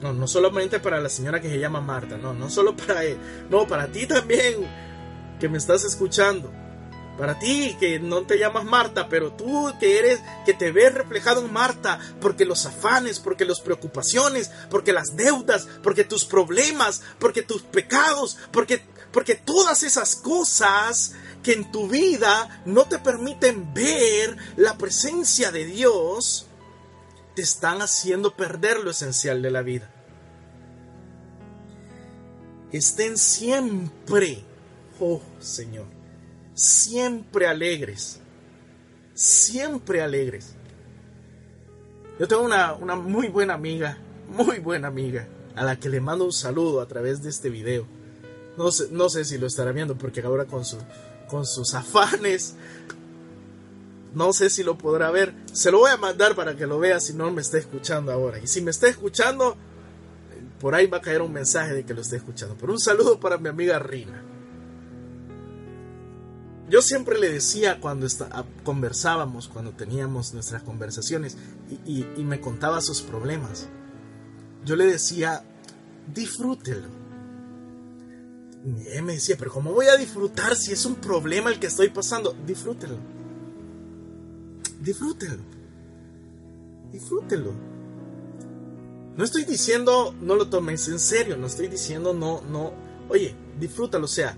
No, 0.00 0.12
no 0.12 0.26
solamente 0.26 0.78
para 0.78 1.00
la 1.00 1.08
señora 1.08 1.40
que 1.40 1.50
se 1.50 1.58
llama 1.58 1.80
Marta, 1.80 2.16
no, 2.16 2.32
no 2.32 2.48
solo 2.50 2.76
para 2.76 3.04
él, 3.04 3.18
no, 3.50 3.66
para 3.66 3.88
ti 3.88 4.06
también 4.06 4.54
que 5.40 5.48
me 5.48 5.58
estás 5.58 5.84
escuchando. 5.84 6.52
Para 7.18 7.36
ti 7.36 7.76
que 7.80 7.98
no 7.98 8.22
te 8.22 8.38
llamas 8.38 8.64
Marta, 8.64 9.08
pero 9.08 9.32
tú 9.32 9.74
que 9.80 9.98
eres, 9.98 10.20
que 10.46 10.54
te 10.54 10.70
ves 10.70 10.94
reflejado 10.94 11.44
en 11.44 11.52
Marta, 11.52 11.98
porque 12.20 12.44
los 12.44 12.64
afanes, 12.64 13.18
porque 13.18 13.44
las 13.44 13.60
preocupaciones, 13.60 14.52
porque 14.70 14.92
las 14.92 15.16
deudas, 15.16 15.66
porque 15.82 16.04
tus 16.04 16.24
problemas, 16.24 17.02
porque 17.18 17.42
tus 17.42 17.62
pecados, 17.62 18.38
porque, 18.52 18.82
porque 19.10 19.34
todas 19.34 19.82
esas 19.82 20.14
cosas 20.14 21.14
que 21.42 21.54
en 21.54 21.72
tu 21.72 21.88
vida 21.88 22.62
no 22.64 22.84
te 22.84 23.00
permiten 23.00 23.74
ver 23.74 24.36
la 24.56 24.78
presencia 24.78 25.50
de 25.50 25.64
Dios, 25.64 26.46
te 27.34 27.42
están 27.42 27.82
haciendo 27.82 28.36
perder 28.36 28.78
lo 28.78 28.92
esencial 28.92 29.42
de 29.42 29.50
la 29.50 29.62
vida. 29.62 29.90
Estén 32.70 33.16
siempre, 33.16 34.44
oh 35.00 35.20
Señor, 35.40 35.97
siempre 36.58 37.46
alegres, 37.46 38.20
siempre 39.14 40.02
alegres. 40.02 40.54
Yo 42.18 42.26
tengo 42.26 42.42
una, 42.42 42.74
muy 42.96 43.28
buena 43.28 43.54
amiga, 43.54 43.96
muy 44.28 44.58
buena 44.58 44.88
amiga, 44.88 45.28
a 45.54 45.64
la 45.64 45.78
que 45.78 45.88
le 45.88 46.00
mando 46.00 46.24
un 46.24 46.32
saludo 46.32 46.80
a 46.80 46.88
través 46.88 47.22
de 47.22 47.30
este 47.30 47.48
video. 47.48 47.86
No 48.56 48.72
sé, 48.72 48.88
no 48.90 49.08
sé 49.08 49.24
si 49.24 49.38
lo 49.38 49.46
estará 49.46 49.70
viendo 49.70 49.96
porque 49.96 50.20
ahora 50.20 50.46
con, 50.46 50.64
su, 50.64 50.78
con 51.28 51.46
sus 51.46 51.74
afanes, 51.74 52.56
no 54.14 54.32
sé 54.32 54.50
si 54.50 54.64
lo 54.64 54.76
podrá 54.76 55.12
ver. 55.12 55.32
Se 55.52 55.70
lo 55.70 55.78
voy 55.78 55.92
a 55.92 55.96
mandar 55.96 56.34
para 56.34 56.56
que 56.56 56.66
lo 56.66 56.80
vea 56.80 56.98
si 56.98 57.14
no 57.14 57.30
me 57.30 57.40
está 57.40 57.58
escuchando 57.58 58.10
ahora. 58.10 58.40
Y 58.40 58.48
si 58.48 58.62
me 58.62 58.72
está 58.72 58.88
escuchando, 58.88 59.56
por 60.58 60.74
ahí 60.74 60.88
va 60.88 60.98
a 60.98 61.02
caer 61.02 61.22
un 61.22 61.32
mensaje 61.32 61.72
de 61.72 61.84
que 61.84 61.94
lo 61.94 62.00
esté 62.00 62.16
escuchando. 62.16 62.56
Pero 62.58 62.72
un 62.72 62.80
saludo 62.80 63.20
para 63.20 63.38
mi 63.38 63.48
amiga 63.48 63.78
Rina 63.78 64.24
yo 66.70 66.82
siempre 66.82 67.18
le 67.18 67.30
decía 67.30 67.80
cuando 67.80 68.06
ah, 68.30 68.44
conversábamos, 68.62 69.48
cuando 69.48 69.72
teníamos 69.72 70.34
nuestras 70.34 70.62
conversaciones 70.62 71.36
y, 71.86 72.04
me 72.22 72.40
contaba 72.40 72.80
sus 72.82 73.00
problemas, 73.00 73.68
yo 74.64 74.76
le 74.76 74.86
decía, 74.86 75.42
disfrútelo. 76.12 76.88
Y 78.66 78.88
él 78.88 79.02
me 79.02 79.14
decía, 79.14 79.36
pero 79.38 79.52
¿cómo 79.52 79.72
voy 79.72 79.86
a 79.86 79.96
disfrutar 79.96 80.56
si 80.56 80.72
es 80.72 80.84
un 80.84 80.96
problema 80.96 81.48
el 81.50 81.58
que 81.58 81.68
estoy 81.68 81.88
pasando? 81.88 82.36
Disfrútelo. 82.46 82.98
disfrútelo. 84.82 85.42
Disfrútelo. 86.92 87.52
No 89.16 89.24
estoy 89.24 89.44
diciendo 89.44 90.14
no 90.20 90.36
lo 90.36 90.48
tomes 90.48 90.86
en 90.88 90.98
serio, 90.98 91.36
no 91.36 91.46
estoy 91.46 91.68
diciendo 91.68 92.12
no, 92.12 92.42
no. 92.42 92.72
Oye, 93.08 93.34
disfrútalo, 93.58 94.04
o 94.04 94.08
sea, 94.08 94.36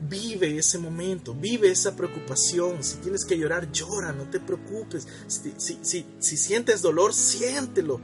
vive 0.00 0.58
ese 0.58 0.78
momento, 0.78 1.34
vive 1.34 1.70
esa 1.70 1.96
preocupación. 1.96 2.82
Si 2.82 2.96
tienes 2.98 3.24
que 3.24 3.38
llorar, 3.38 3.70
llora, 3.72 4.12
no 4.12 4.28
te 4.28 4.40
preocupes. 4.40 5.06
Si, 5.26 5.54
si, 5.58 6.36
sientes 6.36 6.82
dolor, 6.82 7.14
siéntelo, 7.14 8.00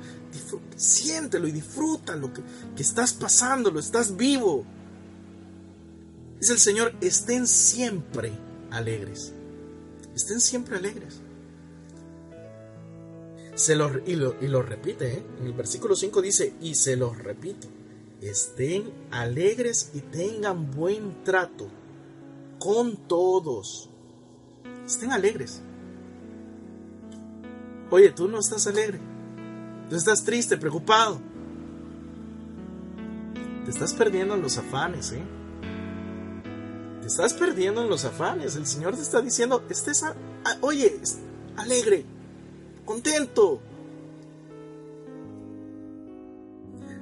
siéntelo 0.77 1.49
y 1.49 1.53
disfruta 1.53 2.17
lo 2.17 2.33
que, 2.33 2.43
estás 2.79 3.13
pasándolo, 3.13 3.79
estás 3.79 4.17
vivo. 4.17 4.65
Dice 6.41 6.55
el 6.55 6.59
Señor, 6.59 6.95
estén 7.01 7.47
siempre 7.47 8.33
alegres. 8.71 9.33
Estén 10.15 10.41
siempre 10.41 10.77
alegres. 10.77 11.21
Se 13.55 13.77
lo, 13.77 13.91
y, 14.07 14.17
lo, 14.17 14.63
repite, 14.63 15.13
¿eh? 15.13 15.23
en 15.41 15.47
el 15.47 15.53
versículo 15.53 15.95
5 15.95 16.23
dice, 16.23 16.55
y 16.63 16.75
se 16.75 16.97
los 16.97 17.19
repito, 17.19 17.69
estén 18.23 18.91
alegres 19.11 19.91
y 19.93 20.01
tengan 20.01 20.71
buen 20.71 21.23
trato 21.23 21.69
con 22.63 22.97
todos. 22.97 23.91
Estén 24.87 25.11
alegres. 25.11 25.61
Oye, 27.91 28.11
tú 28.11 28.29
no 28.29 28.39
estás 28.39 28.69
alegre. 28.69 29.01
Tú 29.91 29.97
estás 29.97 30.23
triste, 30.23 30.57
preocupado. 30.57 31.21
Te 33.65 33.71
estás 33.71 33.93
perdiendo 33.93 34.35
en 34.35 34.43
los 34.43 34.59
afanes, 34.59 35.11
¿eh? 35.11 35.23
Te 37.01 37.09
estás 37.09 37.35
perdiendo 37.35 37.83
en 37.83 37.89
los 37.89 38.05
afanes. 38.05 38.55
El 38.55 38.67
Señor 38.67 38.95
te 38.95 39.03
está 39.03 39.21
diciendo, 39.21 39.65
estés, 39.69 40.05
oye, 40.61 41.01
alegre, 41.57 42.07
contento. 42.85 43.61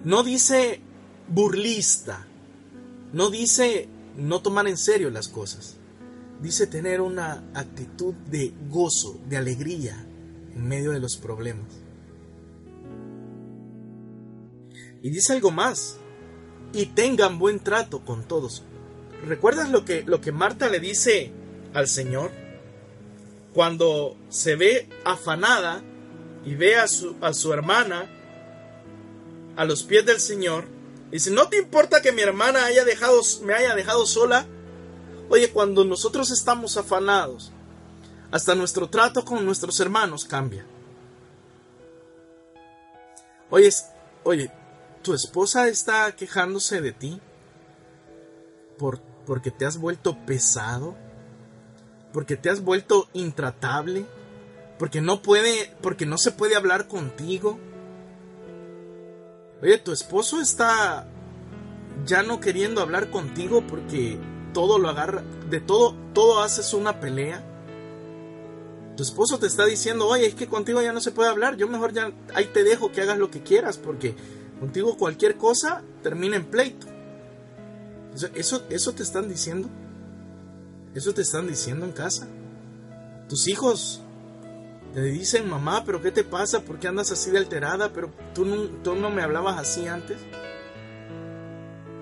No 0.04 0.22
dice 0.22 0.80
burlista, 1.28 2.26
no 3.12 3.28
dice 3.28 3.90
no 4.16 4.42
tomar 4.42 4.68
en 4.68 4.76
serio 4.76 5.10
las 5.10 5.28
cosas, 5.28 5.76
dice 6.40 6.66
tener 6.66 7.00
una 7.00 7.44
actitud 7.54 8.14
de 8.30 8.52
gozo, 8.68 9.18
de 9.28 9.36
alegría 9.36 10.06
en 10.54 10.66
medio 10.66 10.92
de 10.92 11.00
los 11.00 11.16
problemas. 11.16 11.68
Y 15.02 15.10
dice 15.10 15.32
algo 15.32 15.50
más, 15.50 15.96
y 16.72 16.86
tengan 16.86 17.38
buen 17.38 17.60
trato 17.60 18.04
con 18.04 18.24
todos. 18.24 18.62
¿Recuerdas 19.26 19.70
lo 19.70 19.84
que, 19.84 20.02
lo 20.02 20.20
que 20.20 20.32
Marta 20.32 20.68
le 20.68 20.80
dice 20.80 21.32
al 21.72 21.88
Señor? 21.88 22.30
cuando 23.52 24.16
se 24.28 24.56
ve 24.56 24.88
afanada 25.04 25.82
y 26.44 26.54
ve 26.54 26.76
a 26.76 26.88
su, 26.88 27.16
a 27.20 27.32
su 27.32 27.52
hermana 27.52 28.08
a 29.56 29.64
los 29.64 29.82
pies 29.82 30.06
del 30.06 30.20
Señor, 30.20 30.64
dice, 31.10 31.30
¿no 31.30 31.48
te 31.48 31.58
importa 31.58 32.02
que 32.02 32.12
mi 32.12 32.22
hermana 32.22 32.64
haya 32.64 32.84
dejado, 32.84 33.20
me 33.42 33.54
haya 33.54 33.74
dejado 33.74 34.06
sola? 34.06 34.46
Oye, 35.28 35.50
cuando 35.50 35.84
nosotros 35.84 36.30
estamos 36.30 36.76
afanados, 36.76 37.52
hasta 38.30 38.54
nuestro 38.54 38.88
trato 38.88 39.24
con 39.24 39.44
nuestros 39.44 39.78
hermanos 39.80 40.24
cambia. 40.24 40.66
Oye, 43.50 43.70
oye, 44.24 44.50
tu 45.02 45.14
esposa 45.14 45.68
está 45.68 46.14
quejándose 46.14 46.80
de 46.80 46.92
ti 46.92 47.20
por, 48.78 49.00
porque 49.26 49.50
te 49.50 49.66
has 49.66 49.76
vuelto 49.78 50.16
pesado 50.24 50.96
porque 52.12 52.36
te 52.36 52.50
has 52.50 52.62
vuelto 52.62 53.08
intratable, 53.12 54.04
porque 54.78 55.00
no 55.00 55.22
puede, 55.22 55.72
porque 55.80 56.06
no 56.06 56.18
se 56.18 56.32
puede 56.32 56.56
hablar 56.56 56.88
contigo. 56.88 57.58
Oye, 59.62 59.78
tu 59.78 59.92
esposo 59.92 60.40
está 60.40 61.06
ya 62.06 62.22
no 62.22 62.40
queriendo 62.40 62.80
hablar 62.80 63.10
contigo 63.10 63.62
porque 63.66 64.18
todo 64.54 64.78
lo 64.78 64.88
agarra, 64.88 65.22
de 65.48 65.60
todo, 65.60 65.94
todo 66.14 66.42
haces 66.42 66.72
una 66.72 66.98
pelea. 67.00 67.44
Tu 68.96 69.02
esposo 69.02 69.38
te 69.38 69.46
está 69.46 69.66
diciendo, 69.66 70.06
oye, 70.06 70.26
es 70.26 70.34
que 70.34 70.46
contigo 70.46 70.80
ya 70.82 70.92
no 70.92 71.00
se 71.00 71.12
puede 71.12 71.30
hablar, 71.30 71.56
yo 71.56 71.68
mejor 71.68 71.92
ya 71.92 72.12
ahí 72.34 72.46
te 72.46 72.64
dejo 72.64 72.90
que 72.90 73.02
hagas 73.02 73.18
lo 73.18 73.30
que 73.30 73.42
quieras, 73.42 73.78
porque 73.78 74.14
contigo 74.58 74.96
cualquier 74.96 75.36
cosa 75.36 75.82
termina 76.02 76.36
en 76.36 76.46
pleito. 76.46 76.86
Eso, 78.34 78.62
eso 78.68 78.92
te 78.92 79.02
están 79.02 79.28
diciendo. 79.28 79.68
Eso 80.94 81.14
te 81.14 81.22
están 81.22 81.46
diciendo 81.46 81.86
en 81.86 81.92
casa. 81.92 82.26
Tus 83.28 83.46
hijos 83.46 84.02
te 84.94 85.02
dicen, 85.02 85.48
mamá, 85.48 85.84
pero 85.84 86.02
¿qué 86.02 86.10
te 86.10 86.24
pasa? 86.24 86.60
¿Por 86.60 86.78
qué 86.78 86.88
andas 86.88 87.12
así 87.12 87.30
de 87.30 87.38
alterada? 87.38 87.92
Pero 87.92 88.12
tú 88.34 88.44
no, 88.44 88.56
tú 88.82 88.94
no 88.96 89.10
me 89.10 89.22
hablabas 89.22 89.58
así 89.58 89.86
antes. 89.86 90.18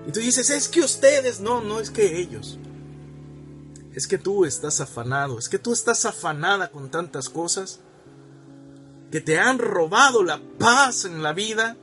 Y 0.07 0.11
tú 0.11 0.19
dices, 0.19 0.49
es 0.49 0.67
que 0.67 0.81
ustedes, 0.81 1.39
no, 1.39 1.61
no 1.61 1.79
es 1.79 1.91
que 1.91 2.19
ellos. 2.19 2.57
Es 3.93 4.07
que 4.07 4.17
tú 4.17 4.45
estás 4.45 4.81
afanado, 4.81 5.37
es 5.37 5.49
que 5.49 5.59
tú 5.59 5.73
estás 5.73 6.05
afanada 6.05 6.71
con 6.71 6.89
tantas 6.89 7.29
cosas 7.29 7.79
que 9.11 9.21
te 9.21 9.39
han 9.39 9.59
robado 9.59 10.23
la 10.23 10.39
paz 10.57 11.05
en 11.05 11.21
la 11.21 11.33
vida. 11.33 11.77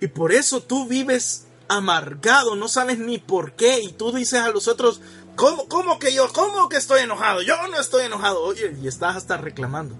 Y 0.00 0.08
por 0.08 0.32
eso 0.32 0.62
tú 0.62 0.86
vives 0.86 1.46
amargado, 1.68 2.56
no 2.56 2.68
sabes 2.68 2.98
ni 2.98 3.18
por 3.18 3.52
qué, 3.52 3.80
y 3.80 3.92
tú 3.92 4.12
dices 4.12 4.40
a 4.40 4.50
los 4.50 4.68
otros, 4.68 5.00
¿cómo, 5.36 5.68
cómo 5.68 5.98
que 5.98 6.12
yo? 6.12 6.32
¿Cómo 6.32 6.68
que 6.68 6.76
estoy 6.76 7.02
enojado? 7.02 7.42
Yo 7.42 7.54
no 7.68 7.78
estoy 7.78 8.06
enojado. 8.06 8.42
Oye, 8.42 8.76
y 8.80 8.88
estás 8.88 9.16
hasta 9.16 9.36
reclamando. 9.36 9.96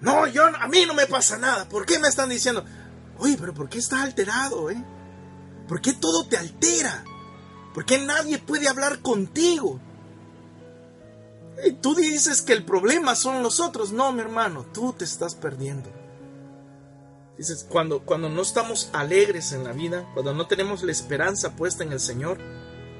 No, 0.00 0.26
yo 0.26 0.46
a 0.46 0.68
mí 0.68 0.84
no 0.86 0.94
me 0.94 1.06
pasa 1.06 1.36
nada. 1.36 1.68
¿Por 1.68 1.84
qué 1.84 1.98
me 1.98 2.08
están 2.08 2.30
diciendo? 2.30 2.64
Oye, 3.18 3.36
pero 3.38 3.52
¿por 3.52 3.68
qué 3.68 3.78
estás 3.78 4.00
alterado, 4.00 4.70
eh? 4.70 4.82
¿Por 5.68 5.80
qué 5.80 5.92
todo 5.92 6.26
te 6.26 6.36
altera? 6.36 7.04
¿Por 7.74 7.84
qué 7.84 7.98
nadie 7.98 8.38
puede 8.38 8.68
hablar 8.68 9.00
contigo? 9.00 9.78
Y 11.66 11.72
tú 11.72 11.94
dices 11.94 12.40
que 12.40 12.54
el 12.54 12.64
problema 12.64 13.14
son 13.14 13.42
los 13.42 13.60
otros. 13.60 13.92
No, 13.92 14.12
mi 14.12 14.20
hermano, 14.20 14.64
tú 14.72 14.94
te 14.94 15.04
estás 15.04 15.34
perdiendo. 15.34 15.99
Dices, 17.40 17.64
cuando, 17.66 18.00
cuando 18.00 18.28
no 18.28 18.42
estamos 18.42 18.90
alegres 18.92 19.52
en 19.52 19.64
la 19.64 19.72
vida, 19.72 20.06
cuando 20.12 20.34
no 20.34 20.46
tenemos 20.46 20.82
la 20.82 20.92
esperanza 20.92 21.56
puesta 21.56 21.82
en 21.82 21.90
el 21.90 21.98
Señor, 21.98 22.36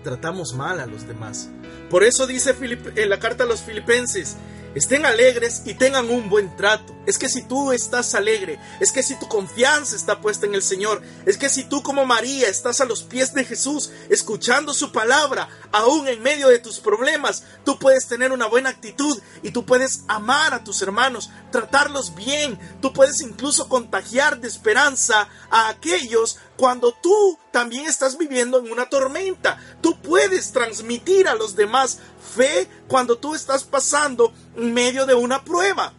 tratamos 0.02 0.54
mal 0.54 0.80
a 0.80 0.86
los 0.86 1.06
demás. 1.06 1.50
Por 1.90 2.04
eso 2.04 2.26
dice 2.26 2.54
en 2.96 3.10
la 3.10 3.18
carta 3.18 3.44
a 3.44 3.46
los 3.46 3.60
filipenses, 3.60 4.38
estén 4.74 5.04
alegres 5.06 5.62
y 5.64 5.74
tengan 5.74 6.10
un 6.10 6.28
buen 6.28 6.56
trato. 6.56 6.94
Es 7.06 7.18
que 7.18 7.28
si 7.28 7.42
tú 7.42 7.72
estás 7.72 8.14
alegre, 8.14 8.60
es 8.78 8.92
que 8.92 9.02
si 9.02 9.18
tu 9.18 9.26
confianza 9.28 9.96
está 9.96 10.20
puesta 10.20 10.46
en 10.46 10.54
el 10.54 10.62
Señor, 10.62 11.02
es 11.26 11.36
que 11.36 11.48
si 11.48 11.64
tú 11.64 11.82
como 11.82 12.06
María 12.06 12.48
estás 12.48 12.80
a 12.80 12.84
los 12.84 13.02
pies 13.02 13.34
de 13.34 13.44
Jesús, 13.44 13.90
escuchando 14.08 14.74
su 14.74 14.92
palabra, 14.92 15.48
aún 15.72 16.06
en 16.08 16.22
medio 16.22 16.48
de 16.48 16.58
tus 16.58 16.78
problemas, 16.78 17.44
tú 17.64 17.78
puedes 17.78 18.06
tener 18.06 18.32
una 18.32 18.46
buena 18.46 18.70
actitud 18.70 19.20
y 19.42 19.50
tú 19.50 19.64
puedes 19.64 20.04
amar 20.08 20.54
a 20.54 20.62
tus 20.62 20.82
hermanos, 20.82 21.30
tratarlos 21.50 22.14
bien, 22.14 22.58
tú 22.80 22.92
puedes 22.92 23.20
incluso 23.20 23.68
contagiar 23.68 24.40
de 24.40 24.48
esperanza 24.48 25.28
a 25.50 25.68
aquellos 25.68 26.38
cuando 26.56 26.92
tú 26.92 27.38
también 27.50 27.86
estás 27.86 28.18
viviendo 28.18 28.58
en 28.58 28.70
una 28.70 28.88
tormenta. 28.88 29.58
Tú 29.80 29.98
puedes 30.00 30.52
transmitir 30.52 31.26
a 31.26 31.34
los 31.34 31.56
demás 31.56 31.98
fe 32.30 32.68
cuando 32.88 33.18
tú 33.18 33.34
estás 33.34 33.64
pasando 33.64 34.32
en 34.56 34.72
medio 34.72 35.06
de 35.06 35.14
una 35.14 35.44
prueba. 35.44 35.92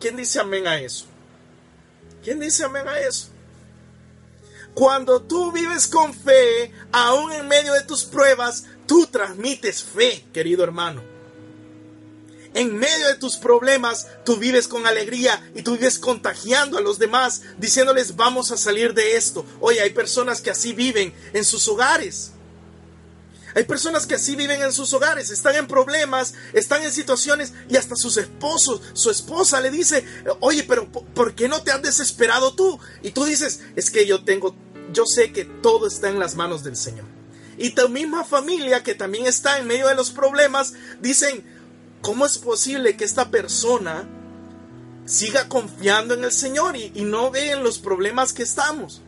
¿Quién 0.00 0.16
dice 0.16 0.40
amén 0.40 0.66
a 0.66 0.80
eso? 0.80 1.06
¿Quién 2.22 2.40
dice 2.40 2.64
amén 2.64 2.88
a 2.88 2.98
eso? 2.98 3.28
Cuando 4.74 5.20
tú 5.22 5.52
vives 5.52 5.86
con 5.86 6.14
fe, 6.14 6.72
aún 6.92 7.32
en 7.32 7.46
medio 7.46 7.74
de 7.74 7.82
tus 7.82 8.04
pruebas, 8.04 8.64
tú 8.86 9.06
transmites 9.06 9.82
fe, 9.82 10.24
querido 10.32 10.64
hermano. 10.64 11.02
En 12.54 12.76
medio 12.76 13.06
de 13.08 13.16
tus 13.16 13.36
problemas, 13.36 14.06
tú 14.24 14.36
vives 14.36 14.68
con 14.68 14.86
alegría 14.86 15.42
y 15.54 15.62
tú 15.62 15.72
vives 15.72 15.98
contagiando 15.98 16.78
a 16.78 16.82
los 16.82 16.98
demás, 16.98 17.42
diciéndoles 17.58 18.16
vamos 18.16 18.50
a 18.50 18.56
salir 18.56 18.92
de 18.94 19.16
esto. 19.16 19.44
Oye, 19.60 19.80
hay 19.80 19.90
personas 19.90 20.40
que 20.40 20.50
así 20.50 20.72
viven 20.72 21.14
en 21.32 21.44
sus 21.44 21.66
hogares. 21.68 22.32
Hay 23.54 23.64
personas 23.64 24.06
que 24.06 24.14
así 24.14 24.34
viven 24.36 24.62
en 24.62 24.72
sus 24.72 24.92
hogares, 24.92 25.30
están 25.30 25.54
en 25.56 25.66
problemas, 25.66 26.34
están 26.52 26.82
en 26.82 26.92
situaciones 26.92 27.52
y 27.68 27.76
hasta 27.76 27.96
sus 27.96 28.16
esposos, 28.16 28.80
su 28.94 29.10
esposa 29.10 29.60
le 29.60 29.70
dice, 29.70 30.04
oye, 30.40 30.64
pero 30.64 30.90
¿por 30.90 31.34
qué 31.34 31.48
no 31.48 31.62
te 31.62 31.70
has 31.70 31.82
desesperado 31.82 32.54
tú? 32.54 32.78
Y 33.02 33.10
tú 33.10 33.24
dices, 33.24 33.60
es 33.76 33.90
que 33.90 34.06
yo 34.06 34.24
tengo, 34.24 34.54
yo 34.92 35.04
sé 35.06 35.32
que 35.32 35.44
todo 35.44 35.86
está 35.86 36.08
en 36.08 36.18
las 36.18 36.34
manos 36.34 36.64
del 36.64 36.76
Señor. 36.76 37.04
Y 37.58 37.70
tu 37.70 37.88
misma 37.88 38.24
familia 38.24 38.82
que 38.82 38.94
también 38.94 39.26
está 39.26 39.58
en 39.58 39.66
medio 39.66 39.88
de 39.88 39.94
los 39.94 40.10
problemas, 40.10 40.72
dicen, 41.00 41.44
¿cómo 42.00 42.24
es 42.24 42.38
posible 42.38 42.96
que 42.96 43.04
esta 43.04 43.30
persona 43.30 44.08
siga 45.04 45.48
confiando 45.48 46.14
en 46.14 46.24
el 46.24 46.32
Señor 46.32 46.76
y, 46.76 46.90
y 46.94 47.02
no 47.02 47.30
ve 47.30 47.50
en 47.50 47.62
los 47.62 47.78
problemas 47.78 48.32
que 48.32 48.44
estamos? 48.44 49.02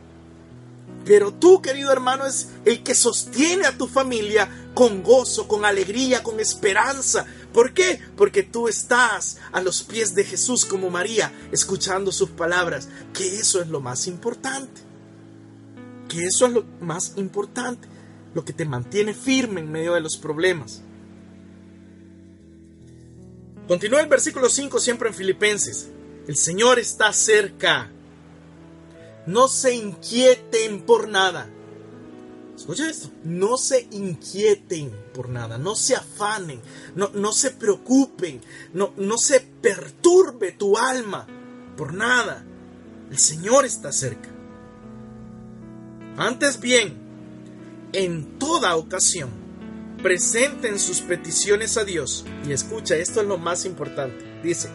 Pero 1.05 1.31
tú, 1.31 1.61
querido 1.61 1.91
hermano, 1.91 2.25
es 2.25 2.49
el 2.65 2.81
que 2.81 2.95
sostiene 2.95 3.67
a 3.67 3.77
tu 3.77 3.87
familia 3.87 4.49
con 4.73 5.03
gozo, 5.03 5.47
con 5.47 5.63
alegría, 5.63 6.23
con 6.23 6.39
esperanza. 6.39 7.27
¿Por 7.53 7.73
qué? 7.73 8.01
Porque 8.17 8.41
tú 8.41 8.67
estás 8.67 9.37
a 9.51 9.61
los 9.61 9.83
pies 9.83 10.15
de 10.15 10.23
Jesús 10.23 10.65
como 10.65 10.89
María, 10.89 11.31
escuchando 11.51 12.11
sus 12.11 12.31
palabras, 12.31 12.89
que 13.13 13.39
eso 13.39 13.61
es 13.61 13.67
lo 13.67 13.81
más 13.81 14.07
importante. 14.07 14.81
Que 16.09 16.25
eso 16.25 16.47
es 16.47 16.53
lo 16.53 16.65
más 16.81 17.13
importante, 17.17 17.87
lo 18.33 18.43
que 18.43 18.53
te 18.53 18.65
mantiene 18.65 19.13
firme 19.13 19.61
en 19.61 19.71
medio 19.71 19.93
de 19.93 20.01
los 20.01 20.17
problemas. 20.17 20.81
Continúa 23.67 24.01
el 24.01 24.07
versículo 24.07 24.49
5 24.49 24.79
siempre 24.79 25.09
en 25.09 25.15
Filipenses. 25.15 25.89
El 26.27 26.35
Señor 26.35 26.79
está 26.79 27.13
cerca. 27.13 27.91
No 29.27 29.47
se 29.47 29.73
inquieten 29.73 30.81
por 30.81 31.07
nada. 31.07 31.49
Escucha 32.55 32.89
esto. 32.89 33.09
No 33.23 33.57
se 33.57 33.87
inquieten 33.91 34.91
por 35.13 35.29
nada. 35.29 35.57
No 35.57 35.75
se 35.75 35.95
afanen. 35.95 36.61
No, 36.95 37.09
no 37.13 37.31
se 37.31 37.51
preocupen. 37.51 38.41
No, 38.73 38.93
no 38.97 39.17
se 39.17 39.39
perturbe 39.39 40.51
tu 40.51 40.77
alma 40.77 41.27
por 41.75 41.93
nada. 41.93 42.45
El 43.09 43.17
Señor 43.17 43.65
está 43.65 43.91
cerca. 43.91 44.29
Antes 46.17 46.59
bien, 46.61 46.97
en 47.91 48.39
toda 48.39 48.75
ocasión, 48.77 49.29
presenten 50.01 50.79
sus 50.79 51.01
peticiones 51.01 51.77
a 51.77 51.83
Dios. 51.83 52.25
Y 52.47 52.53
escucha, 52.53 52.95
esto 52.95 53.21
es 53.21 53.27
lo 53.27 53.37
más 53.37 53.65
importante. 53.65 54.39
Dice, 54.43 54.69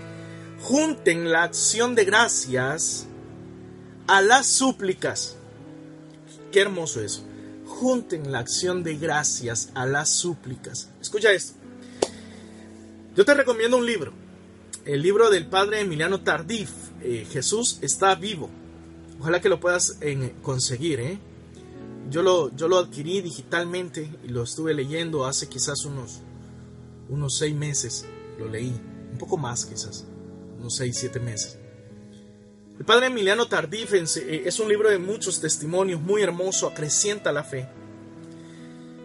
junten 0.60 1.30
la 1.30 1.44
acción 1.44 1.94
de 1.94 2.04
gracias 2.04 3.06
a 4.10 4.22
las 4.22 4.48
súplicas. 4.48 5.36
Qué 6.50 6.60
hermoso 6.60 7.00
eso. 7.00 7.22
Junten 7.64 8.32
la 8.32 8.40
acción 8.40 8.82
de 8.82 8.96
gracias 8.96 9.70
a 9.74 9.86
las 9.86 10.10
súplicas. 10.10 10.88
Escucha 11.00 11.32
esto. 11.32 11.52
Yo 13.14 13.24
te 13.24 13.34
recomiendo 13.34 13.76
un 13.76 13.86
libro. 13.86 14.12
El 14.84 15.00
libro 15.02 15.30
del 15.30 15.46
padre 15.46 15.82
Emiliano 15.82 16.22
Tardif. 16.22 16.70
Eh, 17.02 17.24
Jesús 17.30 17.78
está 17.82 18.16
vivo. 18.16 18.50
Ojalá 19.20 19.40
que 19.40 19.48
lo 19.48 19.60
puedas 19.60 19.96
eh, 20.00 20.34
conseguir. 20.42 20.98
¿eh? 20.98 21.16
Yo, 22.10 22.24
lo, 22.24 22.52
yo 22.56 22.66
lo 22.66 22.78
adquirí 22.78 23.20
digitalmente 23.20 24.10
y 24.24 24.28
lo 24.28 24.42
estuve 24.42 24.74
leyendo 24.74 25.24
hace 25.24 25.48
quizás 25.48 25.84
unos, 25.84 26.18
unos 27.08 27.38
seis 27.38 27.54
meses. 27.54 28.06
Lo 28.40 28.48
leí. 28.48 28.74
Un 29.12 29.18
poco 29.18 29.36
más 29.36 29.66
quizás. 29.66 30.04
Unos 30.58 30.74
seis, 30.74 30.96
siete 30.98 31.20
meses. 31.20 31.59
El 32.80 32.86
padre 32.86 33.08
Emiliano 33.08 33.46
Tardif 33.46 33.92
eh, 33.92 34.42
es 34.46 34.58
un 34.58 34.70
libro 34.70 34.88
de 34.88 34.96
muchos 34.96 35.38
testimonios, 35.38 36.00
muy 36.00 36.22
hermoso, 36.22 36.66
acrecienta 36.66 37.30
la 37.30 37.44
fe. 37.44 37.68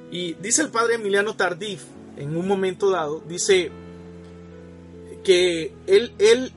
Y 0.09 0.36
dice 0.36 0.61
el 0.61 0.69
padre 0.69 0.95
Emiliano 0.95 1.36
Tardif, 1.36 1.84
en 2.15 2.38
un 2.38 2.47
momento 2.47 2.89
dado, 2.89 3.21
dice 3.28 3.73
que 5.26 5.73
él, 5.88 6.13
él 6.19 6.53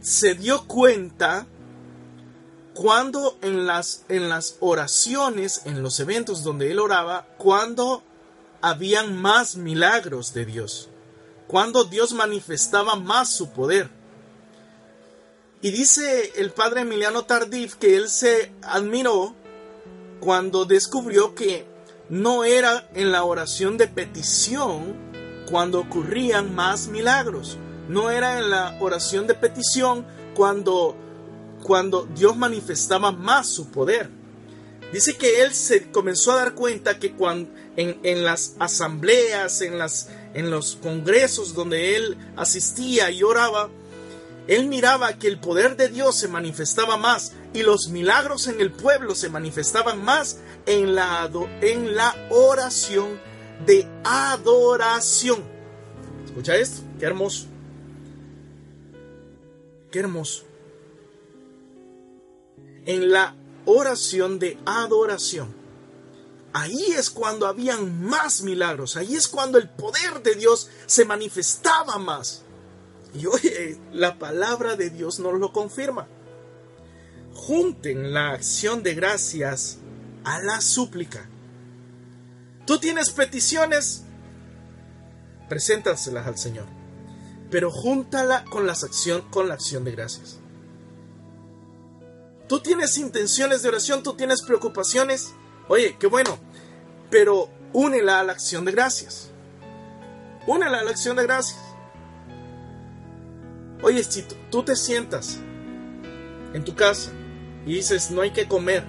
se 0.00 0.34
dio 0.34 0.66
cuenta 0.66 1.46
cuando 2.72 3.36
en 3.42 3.66
las, 3.66 4.06
en 4.08 4.30
las 4.30 4.56
oraciones, 4.60 5.66
en 5.66 5.82
los 5.82 6.00
eventos 6.00 6.42
donde 6.42 6.70
él 6.70 6.78
oraba, 6.78 7.26
cuando 7.36 8.02
habían 8.62 9.20
más 9.20 9.56
milagros 9.56 10.32
de 10.32 10.46
Dios, 10.46 10.88
cuando 11.46 11.84
Dios 11.84 12.14
manifestaba 12.14 12.96
más 12.96 13.28
su 13.28 13.50
poder. 13.50 13.99
Y 15.62 15.72
dice 15.72 16.32
el 16.36 16.52
padre 16.52 16.82
Emiliano 16.82 17.24
Tardif 17.24 17.74
que 17.74 17.96
él 17.96 18.08
se 18.08 18.50
admiró 18.62 19.34
cuando 20.18 20.64
descubrió 20.64 21.34
que 21.34 21.66
no 22.08 22.44
era 22.44 22.88
en 22.94 23.12
la 23.12 23.24
oración 23.24 23.76
de 23.76 23.86
petición 23.86 24.96
cuando 25.50 25.80
ocurrían 25.80 26.54
más 26.54 26.88
milagros. 26.88 27.58
No 27.88 28.10
era 28.10 28.38
en 28.38 28.48
la 28.48 28.78
oración 28.80 29.26
de 29.26 29.34
petición 29.34 30.06
cuando, 30.34 30.96
cuando 31.62 32.06
Dios 32.06 32.36
manifestaba 32.36 33.12
más 33.12 33.46
su 33.46 33.70
poder. 33.70 34.08
Dice 34.94 35.16
que 35.16 35.42
él 35.42 35.52
se 35.52 35.90
comenzó 35.90 36.32
a 36.32 36.36
dar 36.36 36.54
cuenta 36.54 36.98
que 36.98 37.12
cuando, 37.12 37.50
en, 37.76 38.00
en 38.02 38.24
las 38.24 38.56
asambleas, 38.58 39.60
en, 39.60 39.78
las, 39.78 40.08
en 40.32 40.50
los 40.50 40.76
congresos 40.76 41.54
donde 41.54 41.96
él 41.96 42.16
asistía 42.36 43.10
y 43.10 43.22
oraba, 43.22 43.68
él 44.50 44.66
miraba 44.66 45.16
que 45.16 45.28
el 45.28 45.38
poder 45.38 45.76
de 45.76 45.86
Dios 45.86 46.16
se 46.16 46.26
manifestaba 46.26 46.96
más 46.96 47.34
y 47.54 47.62
los 47.62 47.88
milagros 47.90 48.48
en 48.48 48.60
el 48.60 48.72
pueblo 48.72 49.14
se 49.14 49.28
manifestaban 49.28 50.04
más 50.04 50.38
en 50.66 50.96
la, 50.96 51.30
oración 52.30 53.20
de 53.64 53.88
adoración. 54.02 55.44
Escucha 56.24 56.56
esto, 56.56 56.82
qué 56.98 57.06
hermoso. 57.06 57.46
Qué 59.92 60.00
hermoso. 60.00 60.42
En 62.86 63.12
la 63.12 63.36
oración 63.66 64.40
de 64.40 64.58
adoración. 64.66 65.54
Ahí 66.52 66.86
es 66.98 67.08
cuando 67.08 67.46
habían 67.46 68.02
más 68.02 68.42
milagros, 68.42 68.96
ahí 68.96 69.14
es 69.14 69.28
cuando 69.28 69.58
el 69.58 69.68
poder 69.68 70.24
de 70.24 70.34
Dios 70.34 70.68
se 70.86 71.04
manifestaba 71.04 71.98
más. 71.98 72.42
Y 73.14 73.26
oye, 73.26 73.78
la 73.92 74.18
palabra 74.18 74.76
de 74.76 74.90
Dios 74.90 75.18
nos 75.18 75.38
lo 75.38 75.52
confirma. 75.52 76.06
Junten 77.34 78.12
la 78.12 78.30
acción 78.30 78.82
de 78.82 78.94
gracias 78.94 79.78
a 80.24 80.40
la 80.42 80.60
súplica. 80.60 81.28
Tú 82.66 82.78
tienes 82.78 83.10
peticiones, 83.10 84.04
preséntaselas 85.48 86.26
al 86.26 86.38
Señor, 86.38 86.66
pero 87.50 87.70
júntala 87.70 88.44
con, 88.44 88.66
las 88.66 88.84
acción, 88.84 89.22
con 89.30 89.48
la 89.48 89.54
acción 89.54 89.84
de 89.84 89.92
gracias. 89.92 90.38
Tú 92.48 92.60
tienes 92.60 92.98
intenciones 92.98 93.62
de 93.62 93.68
oración, 93.68 94.02
tú 94.02 94.14
tienes 94.14 94.42
preocupaciones, 94.42 95.32
oye, 95.68 95.96
qué 95.98 96.06
bueno, 96.06 96.38
pero 97.10 97.48
únela 97.72 98.20
a 98.20 98.24
la 98.24 98.32
acción 98.32 98.64
de 98.64 98.72
gracias. 98.72 99.30
Únela 100.46 100.80
a 100.80 100.84
la 100.84 100.90
acción 100.90 101.16
de 101.16 101.24
gracias. 101.24 101.69
Oye, 103.82 104.04
si 104.04 104.24
tú 104.50 104.62
te 104.62 104.76
sientas 104.76 105.38
en 106.52 106.64
tu 106.64 106.74
casa 106.74 107.10
y 107.64 107.74
dices, 107.74 108.10
no 108.10 108.20
hay 108.20 108.30
que 108.30 108.46
comer, 108.46 108.84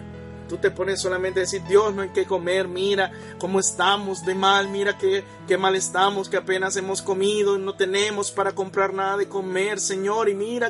tú 0.49 0.57
te 0.57 0.69
pones 0.69 0.99
solamente 0.99 1.39
a 1.39 1.43
decir, 1.43 1.63
Dios, 1.63 1.93
no 1.93 2.01
hay 2.01 2.09
que 2.09 2.25
comer, 2.25 2.67
mira 2.67 3.11
cómo 3.37 3.59
estamos 3.59 4.25
de 4.25 4.35
mal, 4.35 4.67
mira 4.67 4.97
qué, 4.97 5.23
qué 5.47 5.57
mal 5.57 5.75
estamos, 5.75 6.27
que 6.27 6.35
apenas 6.35 6.75
hemos 6.75 7.01
comido, 7.01 7.57
no 7.57 7.75
tenemos 7.75 8.31
para 8.31 8.53
comprar 8.53 8.93
nada 8.93 9.15
de 9.15 9.29
comer, 9.29 9.79
Señor, 9.79 10.27
y 10.27 10.33
mira. 10.33 10.69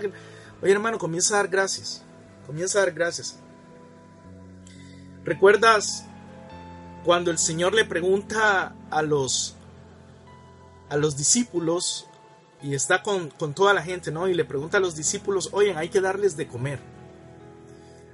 Oye, 0.61 0.71
hermano, 0.71 0.99
comienza 0.99 1.33
a 1.33 1.37
dar 1.37 1.47
gracias, 1.47 2.03
comienza 2.45 2.77
a 2.77 2.83
dar 2.83 2.93
gracias. 2.93 3.39
¿Recuerdas 5.25 6.05
cuando 7.03 7.31
el 7.31 7.39
Señor 7.39 7.73
le 7.73 7.85
pregunta 7.85 8.75
a 8.91 9.01
los, 9.01 9.55
a 10.89 10.97
los 10.97 11.17
discípulos 11.17 12.07
y 12.63 12.75
está 12.75 13.01
con, 13.03 13.31
toda 13.53 13.73
la 13.73 13.81
gente, 13.81 14.11
¿no? 14.11 14.27
Y 14.27 14.33
le 14.33 14.45
pregunta 14.45 14.77
a 14.77 14.79
los 14.81 14.95
discípulos, 14.95 15.49
oye, 15.51 15.73
hay 15.75 15.89
que 15.89 16.01
darles 16.01 16.37
de 16.37 16.47
comer. 16.47 16.79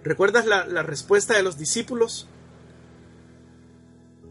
¿Recuerdas 0.03 0.45
la, 0.45 0.65
la 0.65 0.83
respuesta 0.83 1.35
de 1.35 1.43
los 1.43 1.57
discípulos? 1.57 2.27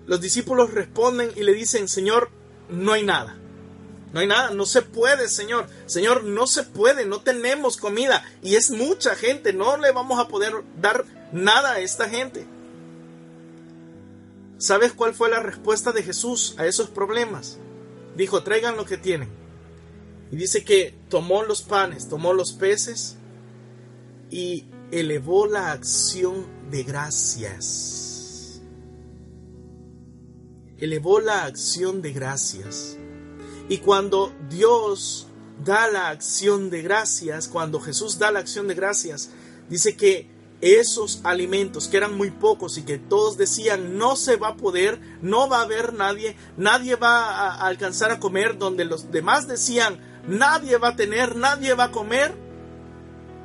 Los 0.06 0.20
discípulos 0.20 0.72
responden 0.72 1.30
y 1.36 1.42
le 1.42 1.52
dicen, 1.52 1.88
Señor, 1.88 2.30
no 2.70 2.92
hay 2.92 3.04
nada. 3.04 3.36
No 4.12 4.20
hay 4.20 4.26
nada, 4.26 4.50
no 4.50 4.64
se 4.64 4.82
puede, 4.82 5.28
Señor. 5.28 5.66
Señor, 5.86 6.24
no 6.24 6.46
se 6.46 6.62
puede, 6.62 7.04
no 7.04 7.20
tenemos 7.20 7.76
comida. 7.76 8.24
Y 8.42 8.54
es 8.54 8.70
mucha 8.70 9.14
gente, 9.14 9.52
no 9.52 9.76
le 9.76 9.92
vamos 9.92 10.18
a 10.18 10.28
poder 10.28 10.54
dar 10.80 11.04
nada 11.32 11.72
a 11.72 11.80
esta 11.80 12.08
gente. 12.08 12.46
¿Sabes 14.58 14.92
cuál 14.92 15.12
fue 15.12 15.28
la 15.28 15.40
respuesta 15.40 15.92
de 15.92 16.02
Jesús 16.02 16.54
a 16.56 16.64
esos 16.64 16.88
problemas? 16.88 17.58
Dijo, 18.16 18.42
traigan 18.42 18.76
lo 18.76 18.86
que 18.86 18.96
tienen. 18.96 19.28
Y 20.30 20.36
dice 20.36 20.64
que 20.64 20.94
tomó 21.08 21.42
los 21.42 21.62
panes, 21.62 22.08
tomó 22.08 22.32
los 22.32 22.52
peces 22.52 23.16
y 24.30 24.66
elevó 24.90 25.46
la 25.46 25.72
acción 25.72 26.46
de 26.70 26.82
gracias. 26.82 28.60
Elevó 30.78 31.20
la 31.20 31.44
acción 31.44 32.02
de 32.02 32.12
gracias. 32.12 32.96
Y 33.68 33.78
cuando 33.78 34.32
Dios 34.50 35.26
da 35.64 35.88
la 35.88 36.08
acción 36.08 36.70
de 36.70 36.82
gracias, 36.82 37.48
cuando 37.48 37.80
Jesús 37.80 38.18
da 38.18 38.30
la 38.30 38.40
acción 38.40 38.68
de 38.68 38.74
gracias, 38.74 39.30
dice 39.68 39.96
que 39.96 40.28
esos 40.60 41.20
alimentos 41.24 41.88
que 41.88 41.98
eran 41.98 42.16
muy 42.16 42.30
pocos 42.30 42.78
y 42.78 42.82
que 42.82 42.98
todos 42.98 43.36
decían 43.36 43.98
no 43.98 44.16
se 44.16 44.36
va 44.36 44.48
a 44.48 44.56
poder, 44.56 45.00
no 45.20 45.48
va 45.48 45.58
a 45.58 45.62
haber 45.62 45.92
nadie, 45.92 46.36
nadie 46.56 46.96
va 46.96 47.50
a 47.50 47.66
alcanzar 47.66 48.10
a 48.10 48.20
comer, 48.20 48.56
donde 48.58 48.84
los 48.84 49.10
demás 49.10 49.48
decían 49.48 50.00
nadie 50.28 50.76
va 50.78 50.88
a 50.88 50.96
tener, 50.96 51.36
nadie 51.36 51.74
va 51.74 51.84
a 51.84 51.92
comer. 51.92 52.34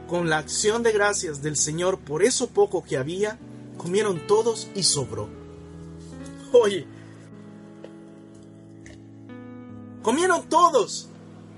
Con 0.07 0.29
la 0.29 0.39
acción 0.39 0.83
de 0.83 0.91
gracias 0.91 1.41
del 1.41 1.55
Señor 1.55 1.97
por 1.99 2.23
eso 2.23 2.49
poco 2.49 2.83
que 2.83 2.97
había, 2.97 3.39
comieron 3.77 4.27
todos 4.27 4.67
y 4.75 4.83
sobró. 4.83 5.29
Oye, 6.51 6.85
comieron 10.01 10.49
todos 10.49 11.07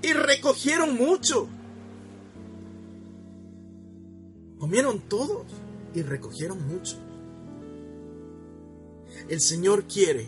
y 0.02 0.12
recogieron 0.12 0.94
mucho. 0.94 1.48
Comieron 4.58 5.00
todos 5.00 5.46
y 5.94 6.02
recogieron 6.02 6.66
mucho. 6.66 6.96
El 9.28 9.40
Señor 9.40 9.84
quiere 9.84 10.26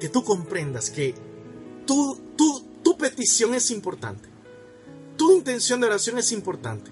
que 0.00 0.08
tú 0.08 0.24
comprendas 0.24 0.90
que 0.90 1.14
tu, 1.86 2.18
tu, 2.36 2.71
petición 2.96 3.54
es 3.54 3.70
importante. 3.70 4.28
Tu 5.16 5.32
intención 5.32 5.80
de 5.80 5.86
oración 5.86 6.18
es 6.18 6.32
importante. 6.32 6.90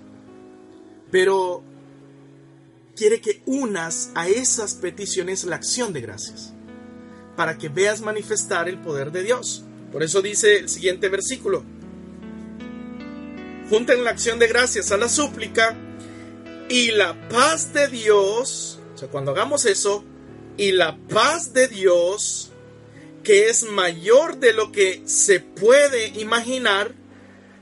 Pero 1.11 1.63
quiere 2.97 3.21
que 3.21 3.43
unas 3.47 4.11
a 4.15 4.29
esas 4.29 4.75
peticiones 4.75 5.45
la 5.45 5.57
acción 5.57 5.93
de 5.93 6.01
gracias. 6.01 6.53
Para 7.37 7.59
que 7.59 7.69
veas 7.69 8.01
manifestar 8.01 8.69
el 8.69 8.79
poder 8.79 9.13
de 9.13 9.23
Dios. 9.23 9.65
Por 9.93 10.03
eso 10.03 10.23
dice 10.23 10.59
el 10.59 10.69
siguiente 10.69 11.09
versículo. 11.09 11.65
Junten 13.69 14.05
la 14.05 14.11
acción 14.11 14.39
de 14.39 14.49
gracias 14.49 14.93
a 14.93 14.97
la 14.97 15.09
súplica 15.09 15.77
y 16.69 16.93
la 16.93 17.29
paz 17.29 17.73
de 17.73 17.89
Dios, 17.89 18.79
o 18.95 18.99
sea, 18.99 19.09
cuando 19.09 19.33
hagamos 19.33 19.65
eso, 19.67 20.05
y 20.57 20.73
la 20.73 20.99
paz 21.09 21.53
de 21.53 21.69
Dios, 21.69 22.50
que 23.31 23.49
es 23.49 23.63
mayor 23.63 24.39
de 24.39 24.53
lo 24.53 24.73
que 24.73 25.05
se 25.07 25.39
puede 25.39 26.09
imaginar, 26.19 26.97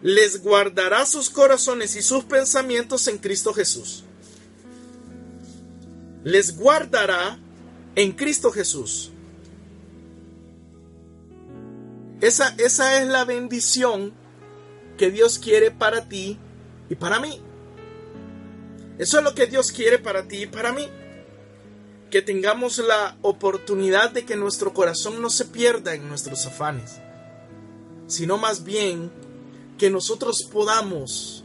les 0.00 0.42
guardará 0.42 1.04
sus 1.04 1.28
corazones 1.28 1.94
y 1.94 2.00
sus 2.00 2.24
pensamientos 2.24 3.06
en 3.06 3.18
Cristo 3.18 3.52
Jesús. 3.52 4.02
Les 6.24 6.56
guardará 6.56 7.38
en 7.96 8.12
Cristo 8.12 8.50
Jesús. 8.50 9.10
Esa, 12.22 12.54
esa 12.56 13.02
es 13.02 13.08
la 13.08 13.26
bendición 13.26 14.14
que 14.96 15.10
Dios 15.10 15.38
quiere 15.38 15.70
para 15.70 16.08
ti 16.08 16.38
y 16.88 16.94
para 16.94 17.20
mí. 17.20 17.42
Eso 18.96 19.18
es 19.18 19.22
lo 19.22 19.34
que 19.34 19.44
Dios 19.44 19.70
quiere 19.70 19.98
para 19.98 20.26
ti 20.26 20.44
y 20.44 20.46
para 20.46 20.72
mí. 20.72 20.88
Que 22.10 22.22
tengamos 22.22 22.78
la 22.78 23.16
oportunidad 23.22 24.10
de 24.10 24.24
que 24.24 24.36
nuestro 24.36 24.72
corazón 24.72 25.20
no 25.20 25.30
se 25.30 25.44
pierda 25.44 25.94
en 25.94 26.08
nuestros 26.08 26.46
afanes, 26.46 27.00
sino 28.06 28.38
más 28.38 28.64
bien 28.64 29.10
que 29.76 29.90
nosotros 29.90 30.48
podamos 30.50 31.44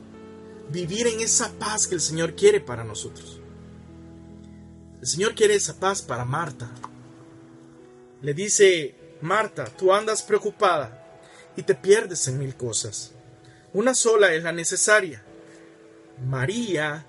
vivir 0.69 1.07
en 1.07 1.19
esa 1.19 1.51
paz 1.59 1.87
que 1.87 1.95
el 1.95 2.01
Señor 2.01 2.35
quiere 2.35 2.59
para 2.59 2.83
nosotros. 2.83 3.39
El 5.01 5.07
Señor 5.07 5.35
quiere 5.35 5.55
esa 5.55 5.79
paz 5.79 6.01
para 6.01 6.23
Marta. 6.23 6.71
Le 8.21 8.33
dice, 8.33 8.95
Marta, 9.21 9.65
tú 9.65 9.93
andas 9.93 10.23
preocupada 10.23 11.19
y 11.57 11.63
te 11.63 11.75
pierdes 11.75 12.27
en 12.27 12.39
mil 12.39 12.55
cosas. 12.55 13.11
Una 13.73 13.93
sola 13.95 14.33
es 14.33 14.43
la 14.43 14.51
necesaria. 14.51 15.23
María 16.25 17.05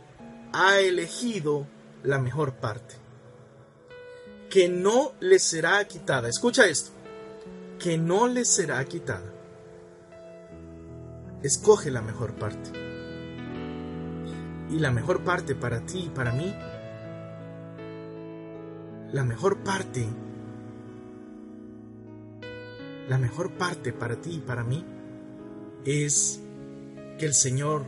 ha 0.53 0.81
elegido 0.81 1.67
la 2.03 2.19
mejor 2.19 2.55
parte, 2.55 2.97
que 4.55 4.69
no 4.69 5.15
le 5.19 5.41
será 5.41 5.85
quitada. 5.85 6.29
Escucha 6.29 6.65
esto, 6.69 6.93
que 7.77 7.99
no 7.99 8.29
le 8.29 8.45
será 8.45 8.85
quitada. 8.85 9.33
Escoge 11.43 11.91
la 11.91 12.01
mejor 12.01 12.35
parte. 12.35 12.71
Y 14.71 14.79
la 14.79 14.93
mejor 14.93 15.25
parte 15.25 15.57
para 15.57 15.85
ti 15.85 16.05
y 16.07 16.09
para 16.09 16.31
mí, 16.31 16.55
la 19.11 19.25
mejor 19.25 19.65
parte, 19.65 20.07
la 23.09 23.19
mejor 23.19 23.55
parte 23.55 23.93
para 23.93 24.21
ti 24.21 24.37
y 24.37 24.39
para 24.39 24.63
mí 24.63 24.85
es 25.85 26.41
que 27.19 27.27
el 27.27 27.35
Señor 27.35 27.87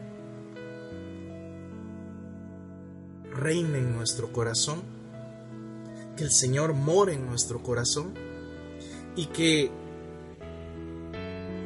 reine 3.31 3.79
en 3.79 3.95
nuestro 3.95 4.33
corazón, 4.33 4.96
que 6.17 6.25
el 6.25 6.33
Señor 6.33 6.73
more 6.73 7.13
en 7.13 7.27
nuestro 7.27 7.63
corazón 7.63 8.15
y 9.15 9.27
que 9.27 9.71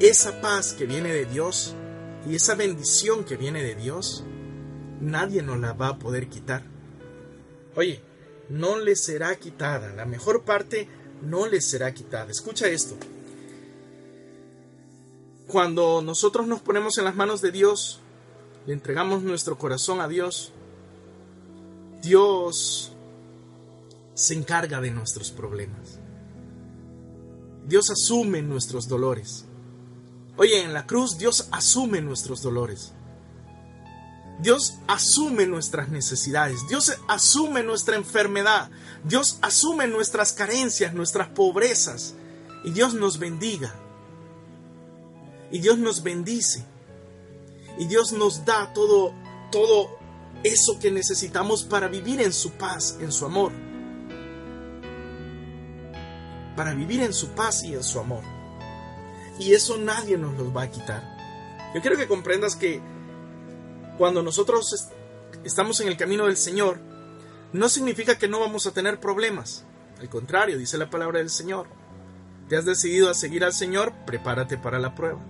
esa 0.00 0.40
paz 0.40 0.72
que 0.72 0.86
viene 0.86 1.12
de 1.12 1.26
Dios 1.26 1.74
y 2.28 2.34
esa 2.34 2.54
bendición 2.54 3.24
que 3.24 3.36
viene 3.36 3.62
de 3.62 3.74
Dios, 3.74 4.24
nadie 5.00 5.42
nos 5.42 5.58
la 5.58 5.72
va 5.72 5.88
a 5.88 5.98
poder 5.98 6.28
quitar. 6.28 6.64
Oye, 7.76 8.02
no 8.48 8.78
le 8.78 8.96
será 8.96 9.36
quitada, 9.36 9.92
la 9.94 10.04
mejor 10.04 10.44
parte 10.44 10.88
no 11.22 11.46
le 11.46 11.60
será 11.60 11.92
quitada. 11.92 12.30
Escucha 12.30 12.68
esto. 12.68 12.96
Cuando 15.46 16.00
nosotros 16.02 16.46
nos 16.46 16.60
ponemos 16.60 16.98
en 16.98 17.04
las 17.04 17.16
manos 17.16 17.40
de 17.40 17.50
Dios, 17.50 18.00
le 18.66 18.72
entregamos 18.72 19.22
nuestro 19.22 19.58
corazón 19.58 20.00
a 20.00 20.08
Dios, 20.08 20.52
Dios 22.02 22.89
se 24.20 24.34
encarga 24.34 24.82
de 24.82 24.90
nuestros 24.90 25.30
problemas. 25.30 25.98
Dios 27.66 27.90
asume 27.90 28.42
nuestros 28.42 28.86
dolores. 28.86 29.46
Oye, 30.36 30.62
en 30.62 30.74
la 30.74 30.86
cruz 30.86 31.16
Dios 31.16 31.48
asume 31.52 32.02
nuestros 32.02 32.42
dolores. 32.42 32.92
Dios 34.42 34.74
asume 34.86 35.46
nuestras 35.46 35.88
necesidades. 35.88 36.60
Dios 36.68 36.92
asume 37.08 37.62
nuestra 37.62 37.96
enfermedad. 37.96 38.70
Dios 39.04 39.38
asume 39.40 39.86
nuestras 39.86 40.34
carencias, 40.34 40.92
nuestras 40.92 41.28
pobrezas. 41.28 42.14
Y 42.64 42.72
Dios 42.72 42.92
nos 42.92 43.18
bendiga. 43.18 43.74
Y 45.50 45.60
Dios 45.60 45.78
nos 45.78 46.02
bendice. 46.02 46.62
Y 47.78 47.86
Dios 47.86 48.12
nos 48.12 48.44
da 48.44 48.74
todo, 48.74 49.14
todo 49.50 49.98
eso 50.44 50.78
que 50.78 50.90
necesitamos 50.90 51.64
para 51.64 51.88
vivir 51.88 52.20
en 52.20 52.34
su 52.34 52.50
paz, 52.52 52.98
en 53.00 53.12
su 53.12 53.24
amor. 53.24 53.69
Para 56.60 56.74
vivir 56.74 57.00
en 57.00 57.14
su 57.14 57.30
paz 57.30 57.64
y 57.64 57.72
en 57.72 57.82
su 57.82 57.98
amor. 57.98 58.22
Y 59.38 59.54
eso 59.54 59.78
nadie 59.78 60.18
nos 60.18 60.36
lo 60.36 60.52
va 60.52 60.64
a 60.64 60.70
quitar. 60.70 61.02
Yo 61.74 61.80
quiero 61.80 61.96
que 61.96 62.06
comprendas 62.06 62.54
que 62.54 62.82
cuando 63.96 64.22
nosotros 64.22 64.90
estamos 65.42 65.80
en 65.80 65.88
el 65.88 65.96
camino 65.96 66.26
del 66.26 66.36
Señor, 66.36 66.78
no 67.54 67.70
significa 67.70 68.18
que 68.18 68.28
no 68.28 68.40
vamos 68.40 68.66
a 68.66 68.72
tener 68.72 69.00
problemas. 69.00 69.64
Al 70.00 70.10
contrario, 70.10 70.58
dice 70.58 70.76
la 70.76 70.90
palabra 70.90 71.20
del 71.20 71.30
Señor. 71.30 71.66
Te 72.50 72.58
has 72.58 72.66
decidido 72.66 73.08
a 73.08 73.14
seguir 73.14 73.42
al 73.42 73.54
Señor, 73.54 73.94
prepárate 74.04 74.58
para 74.58 74.78
la 74.78 74.94
prueba. 74.94 75.20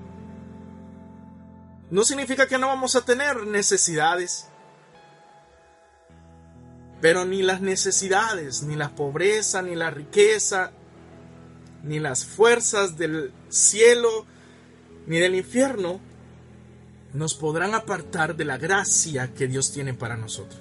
No 1.93 2.03
significa 2.03 2.49
que 2.49 2.59
no 2.59 2.67
vamos 2.67 2.97
a 2.97 3.05
tener 3.05 3.47
necesidades, 3.47 4.49
pero 7.01 7.25
ni 7.25 7.43
las 7.43 7.61
necesidades, 7.61 8.65
ni 8.65 8.75
la 8.75 8.97
pobreza, 8.97 9.63
ni 9.63 9.77
la 9.77 9.91
riqueza, 9.91 10.73
ni 11.83 11.99
las 11.99 12.25
fuerzas 12.25 12.97
del 12.97 13.33
cielo, 13.49 14.27
ni 15.07 15.19
del 15.19 15.35
infierno, 15.35 16.01
nos 17.13 17.35
podrán 17.35 17.75
apartar 17.75 18.37
de 18.37 18.45
la 18.45 18.59
gracia 18.59 19.33
que 19.35 19.49
Dios 19.49 19.73
tiene 19.73 19.95
para 19.95 20.17
nosotros. 20.17 20.61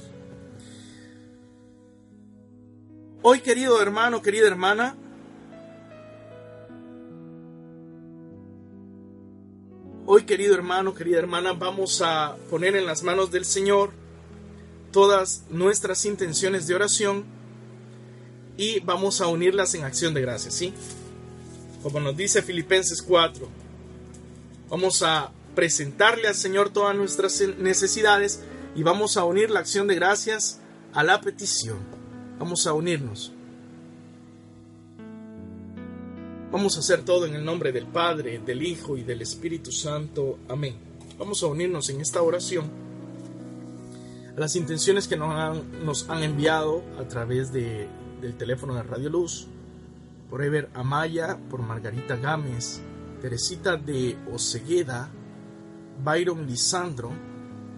Hoy, 3.21 3.41
querido 3.41 3.81
hermano, 3.81 4.21
querida 4.21 4.47
hermana, 4.47 4.95
hoy, 10.05 10.23
querido 10.23 10.55
hermano, 10.55 10.95
querida 10.95 11.19
hermana, 11.19 11.53
vamos 11.53 12.01
a 12.01 12.37
poner 12.49 12.75
en 12.75 12.85
las 12.85 13.03
manos 13.03 13.29
del 13.29 13.45
Señor 13.45 13.91
todas 14.91 15.43
nuestras 15.49 16.05
intenciones 16.05 16.65
de 16.65 16.75
oración 16.75 17.25
y 18.57 18.79
vamos 18.79 19.21
a 19.21 19.27
unirlas 19.27 19.75
en 19.75 19.83
acción 19.83 20.13
de 20.13 20.21
gracias, 20.21 20.55
¿sí? 20.55 20.73
Como 21.83 21.99
nos 21.99 22.15
dice 22.15 22.41
Filipenses 22.41 23.01
4, 23.01 23.47
vamos 24.69 25.01
a 25.03 25.31
presentarle 25.55 26.27
al 26.27 26.35
Señor 26.35 26.69
todas 26.71 26.95
nuestras 26.95 27.41
necesidades 27.57 28.41
y 28.75 28.83
vamos 28.83 29.17
a 29.17 29.23
unir 29.23 29.49
la 29.49 29.61
acción 29.61 29.87
de 29.87 29.95
gracias 29.95 30.59
a 30.93 31.03
la 31.03 31.21
petición. 31.21 31.79
Vamos 32.37 32.67
a 32.67 32.73
unirnos. 32.73 33.31
Vamos 36.51 36.77
a 36.77 36.79
hacer 36.79 37.03
todo 37.03 37.25
en 37.25 37.35
el 37.35 37.45
nombre 37.45 37.71
del 37.71 37.85
Padre, 37.85 38.39
del 38.39 38.63
Hijo 38.63 38.97
y 38.97 39.03
del 39.03 39.21
Espíritu 39.21 39.71
Santo. 39.71 40.39
Amén. 40.47 40.75
Vamos 41.17 41.43
a 41.43 41.47
unirnos 41.47 41.89
en 41.89 42.01
esta 42.01 42.21
oración 42.21 42.89
las 44.39 44.55
intenciones 44.55 45.07
que 45.07 45.17
nos 45.17 45.35
han, 45.35 45.85
nos 45.85 46.09
han 46.09 46.23
enviado 46.23 46.81
a 46.97 47.03
través 47.03 47.51
de, 47.51 47.87
del 48.21 48.35
teléfono 48.35 48.73
de 48.73 48.83
Radio 48.83 49.09
Luz, 49.09 49.47
por 50.29 50.43
Ever 50.43 50.69
Amaya, 50.73 51.37
por 51.49 51.61
Margarita 51.61 52.15
Gámez, 52.15 52.81
Teresita 53.21 53.75
de 53.75 54.17
Ocegueda, 54.31 55.09
Byron 56.03 56.45
Lisandro, 56.45 57.11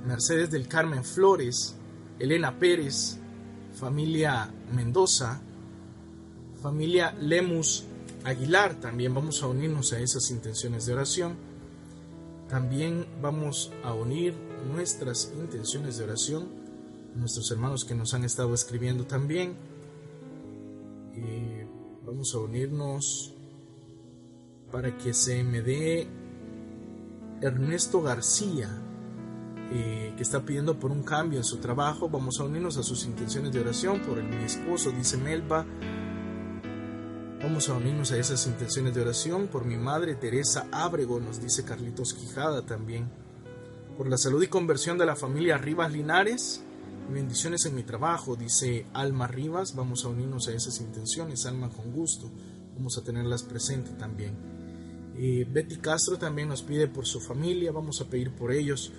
Mercedes 0.05 0.51
del 0.51 0.67
Carmen 0.67 1.03
Flores, 1.03 1.75
Elena 2.19 2.57
Pérez, 2.59 3.17
familia 3.73 4.51
Mendoza, 4.73 5.41
familia 6.61 7.15
Lemus 7.19 7.85
Aguilar, 8.23 8.75
también 8.75 9.15
vamos 9.15 9.41
a 9.41 9.47
unirnos 9.47 9.93
a 9.93 9.99
esas 9.99 10.29
intenciones 10.29 10.85
de 10.85 10.93
oración. 10.93 11.35
También 12.47 13.07
vamos 13.21 13.71
a 13.83 13.93
unir 13.93 14.35
nuestras 14.71 15.31
intenciones 15.35 15.97
de 15.97 16.03
oración, 16.03 16.49
nuestros 17.15 17.49
hermanos 17.49 17.85
que 17.85 17.95
nos 17.95 18.13
han 18.13 18.25
estado 18.25 18.53
escribiendo 18.53 19.05
también. 19.05 19.55
Y 21.15 21.70
vamos 22.05 22.33
a 22.33 22.39
unirnos 22.39 23.33
para 24.71 24.97
que 24.97 25.13
se 25.13 25.43
me 25.43 25.61
dé 25.61 26.07
Ernesto 27.41 28.01
García, 28.01 28.69
eh, 29.71 30.13
que 30.15 30.23
está 30.23 30.45
pidiendo 30.45 30.79
por 30.79 30.91
un 30.91 31.03
cambio 31.03 31.39
en 31.39 31.43
su 31.43 31.57
trabajo. 31.57 32.09
Vamos 32.09 32.39
a 32.39 32.43
unirnos 32.43 32.77
a 32.77 32.83
sus 32.83 33.05
intenciones 33.05 33.51
de 33.51 33.59
oración 33.59 33.99
por 34.01 34.17
el, 34.17 34.25
mi 34.25 34.43
esposo, 34.43 34.91
dice 34.91 35.17
Melba. 35.17 35.65
Vamos 37.41 37.69
a 37.69 37.73
unirnos 37.73 38.11
a 38.11 38.17
esas 38.17 38.45
intenciones 38.45 38.93
de 38.93 39.01
oración 39.01 39.47
por 39.47 39.65
mi 39.65 39.75
madre 39.75 40.13
Teresa 40.15 40.67
Ábrego, 40.71 41.19
nos 41.19 41.41
dice 41.41 41.65
Carlitos 41.65 42.13
Quijada 42.13 42.65
también. 42.65 43.09
Por 43.97 44.07
la 44.07 44.17
salud 44.17 44.41
y 44.43 44.47
conversión 44.47 44.97
de 44.97 45.05
la 45.05 45.15
familia 45.15 45.57
Rivas 45.57 45.91
Linares. 45.91 46.63
Bendiciones 47.09 47.65
en 47.65 47.75
mi 47.75 47.83
trabajo, 47.83 48.35
dice 48.35 48.85
Alma 48.93 49.27
Rivas. 49.27 49.75
Vamos 49.75 50.05
a 50.05 50.09
unirnos 50.09 50.47
a 50.47 50.53
esas 50.53 50.79
intenciones, 50.79 51.45
Alma, 51.45 51.69
con 51.69 51.91
gusto. 51.91 52.29
Vamos 52.75 52.97
a 52.97 53.03
tenerlas 53.03 53.43
presentes 53.43 53.97
también. 53.97 54.35
Eh, 55.17 55.45
Betty 55.49 55.77
Castro 55.77 56.17
también 56.17 56.47
nos 56.47 56.63
pide 56.63 56.87
por 56.87 57.05
su 57.05 57.19
familia. 57.19 57.71
Vamos 57.71 58.01
a 58.01 58.09
pedir 58.09 58.31
por 58.31 58.51
ellos. 58.51 58.91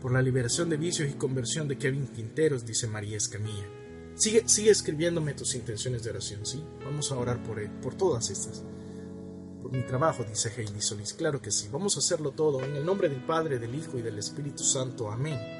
Por 0.00 0.12
la 0.12 0.22
liberación 0.22 0.70
de 0.70 0.76
vicios 0.76 1.10
y 1.10 1.14
conversión 1.14 1.66
de 1.66 1.76
Kevin 1.76 2.06
Quinteros, 2.06 2.64
dice 2.64 2.86
María 2.86 3.16
Escamilla. 3.16 3.66
Sigue, 4.14 4.48
sigue 4.48 4.70
escribiéndome 4.70 5.34
tus 5.34 5.54
intenciones 5.56 6.04
de 6.04 6.10
oración, 6.10 6.46
¿sí? 6.46 6.62
Vamos 6.84 7.10
a 7.10 7.18
orar 7.18 7.42
por, 7.42 7.58
él, 7.58 7.70
por 7.82 7.94
todas 7.94 8.30
estas. 8.30 8.64
Por 9.60 9.72
mi 9.72 9.82
trabajo, 9.82 10.24
dice 10.24 10.52
Heidi 10.56 10.80
Solís. 10.80 11.14
Claro 11.14 11.42
que 11.42 11.50
sí. 11.50 11.68
Vamos 11.72 11.96
a 11.96 11.98
hacerlo 11.98 12.30
todo 12.30 12.64
en 12.64 12.76
el 12.76 12.86
nombre 12.86 13.08
del 13.08 13.24
Padre, 13.24 13.58
del 13.58 13.74
Hijo 13.74 13.98
y 13.98 14.02
del 14.02 14.18
Espíritu 14.18 14.62
Santo. 14.62 15.10
Amén. 15.10 15.57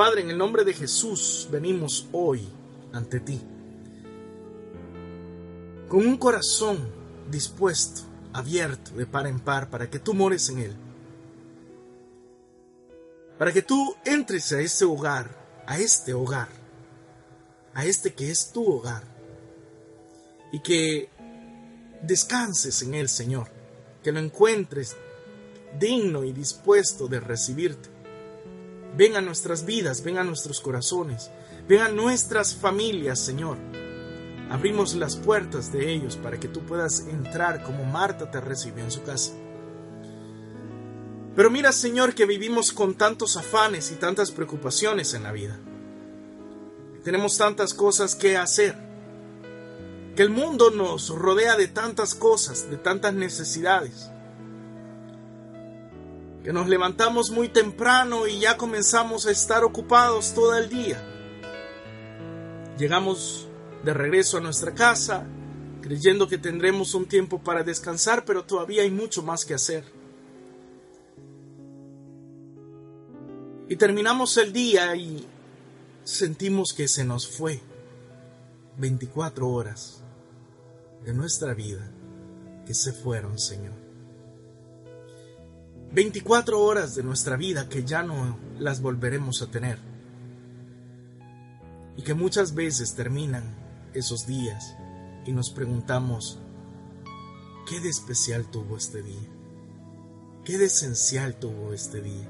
Padre, 0.00 0.22
en 0.22 0.30
el 0.30 0.38
nombre 0.38 0.64
de 0.64 0.72
Jesús 0.72 1.46
venimos 1.52 2.08
hoy 2.12 2.48
ante 2.90 3.20
ti. 3.20 3.38
Con 5.90 6.06
un 6.06 6.16
corazón 6.16 6.78
dispuesto, 7.30 8.00
abierto, 8.32 8.92
de 8.92 9.04
par 9.04 9.26
en 9.26 9.38
par, 9.38 9.68
para 9.68 9.90
que 9.90 9.98
tú 9.98 10.14
mores 10.14 10.48
en 10.48 10.58
él. 10.60 10.74
Para 13.38 13.52
que 13.52 13.60
tú 13.60 13.94
entres 14.06 14.50
a 14.52 14.60
ese 14.62 14.86
hogar, 14.86 15.28
a 15.66 15.78
este 15.78 16.14
hogar 16.14 16.48
a 17.74 17.84
este 17.84 18.14
que 18.14 18.30
es 18.30 18.52
tu 18.52 18.66
hogar 18.66 19.02
y 20.50 20.60
que 20.60 21.10
descanses 22.00 22.80
en 22.80 22.94
él, 22.94 23.10
Señor, 23.10 23.48
que 24.02 24.12
lo 24.12 24.18
encuentres 24.18 24.96
digno 25.78 26.24
y 26.24 26.32
dispuesto 26.32 27.06
de 27.06 27.20
recibirte. 27.20 27.99
Ven 28.96 29.16
a 29.16 29.20
nuestras 29.20 29.64
vidas, 29.64 30.02
ven 30.02 30.18
a 30.18 30.24
nuestros 30.24 30.60
corazones, 30.60 31.30
ven 31.68 31.80
a 31.80 31.88
nuestras 31.88 32.54
familias, 32.54 33.18
Señor. 33.18 33.56
Abrimos 34.50 34.94
las 34.94 35.16
puertas 35.16 35.72
de 35.72 35.92
ellos 35.92 36.16
para 36.16 36.40
que 36.40 36.48
tú 36.48 36.60
puedas 36.60 37.06
entrar 37.06 37.62
como 37.62 37.84
Marta 37.84 38.30
te 38.30 38.40
recibió 38.40 38.82
en 38.82 38.90
su 38.90 39.02
casa. 39.02 39.32
Pero 41.36 41.50
mira, 41.50 41.70
Señor, 41.70 42.14
que 42.14 42.26
vivimos 42.26 42.72
con 42.72 42.94
tantos 42.94 43.36
afanes 43.36 43.92
y 43.92 43.94
tantas 43.94 44.32
preocupaciones 44.32 45.14
en 45.14 45.22
la 45.22 45.32
vida. 45.32 45.58
Tenemos 47.04 47.38
tantas 47.38 47.72
cosas 47.72 48.14
que 48.14 48.36
hacer. 48.36 48.76
Que 50.16 50.22
el 50.22 50.30
mundo 50.30 50.70
nos 50.70 51.08
rodea 51.10 51.56
de 51.56 51.68
tantas 51.68 52.14
cosas, 52.14 52.68
de 52.68 52.76
tantas 52.76 53.14
necesidades. 53.14 54.10
Que 56.44 56.52
nos 56.52 56.68
levantamos 56.68 57.30
muy 57.30 57.48
temprano 57.48 58.26
y 58.26 58.40
ya 58.40 58.56
comenzamos 58.56 59.26
a 59.26 59.30
estar 59.30 59.62
ocupados 59.62 60.32
todo 60.34 60.56
el 60.56 60.68
día. 60.70 61.02
Llegamos 62.78 63.46
de 63.84 63.92
regreso 63.92 64.38
a 64.38 64.40
nuestra 64.40 64.74
casa, 64.74 65.26
creyendo 65.82 66.28
que 66.28 66.38
tendremos 66.38 66.94
un 66.94 67.06
tiempo 67.06 67.38
para 67.42 67.62
descansar, 67.62 68.24
pero 68.24 68.44
todavía 68.44 68.82
hay 68.82 68.90
mucho 68.90 69.22
más 69.22 69.44
que 69.44 69.54
hacer. 69.54 69.84
Y 73.68 73.76
terminamos 73.76 74.36
el 74.36 74.52
día 74.52 74.96
y 74.96 75.26
sentimos 76.04 76.72
que 76.72 76.88
se 76.88 77.04
nos 77.04 77.28
fue 77.28 77.60
24 78.78 79.48
horas 79.48 80.02
de 81.04 81.14
nuestra 81.14 81.54
vida 81.54 81.88
que 82.66 82.74
se 82.74 82.92
fueron, 82.92 83.38
Señor. 83.38 83.79
24 85.92 86.60
horas 86.60 86.94
de 86.94 87.02
nuestra 87.02 87.36
vida 87.36 87.68
que 87.68 87.84
ya 87.84 88.02
no 88.02 88.38
las 88.58 88.80
volveremos 88.80 89.42
a 89.42 89.50
tener. 89.50 89.78
Y 91.96 92.02
que 92.02 92.14
muchas 92.14 92.54
veces 92.54 92.94
terminan 92.94 93.44
esos 93.94 94.26
días 94.26 94.76
y 95.26 95.32
nos 95.32 95.50
preguntamos, 95.50 96.38
¿qué 97.68 97.80
de 97.80 97.88
especial 97.88 98.46
tuvo 98.46 98.76
este 98.76 99.02
día? 99.02 99.28
¿Qué 100.44 100.58
de 100.58 100.66
esencial 100.66 101.34
tuvo 101.38 101.72
este 101.72 102.00
día? 102.00 102.28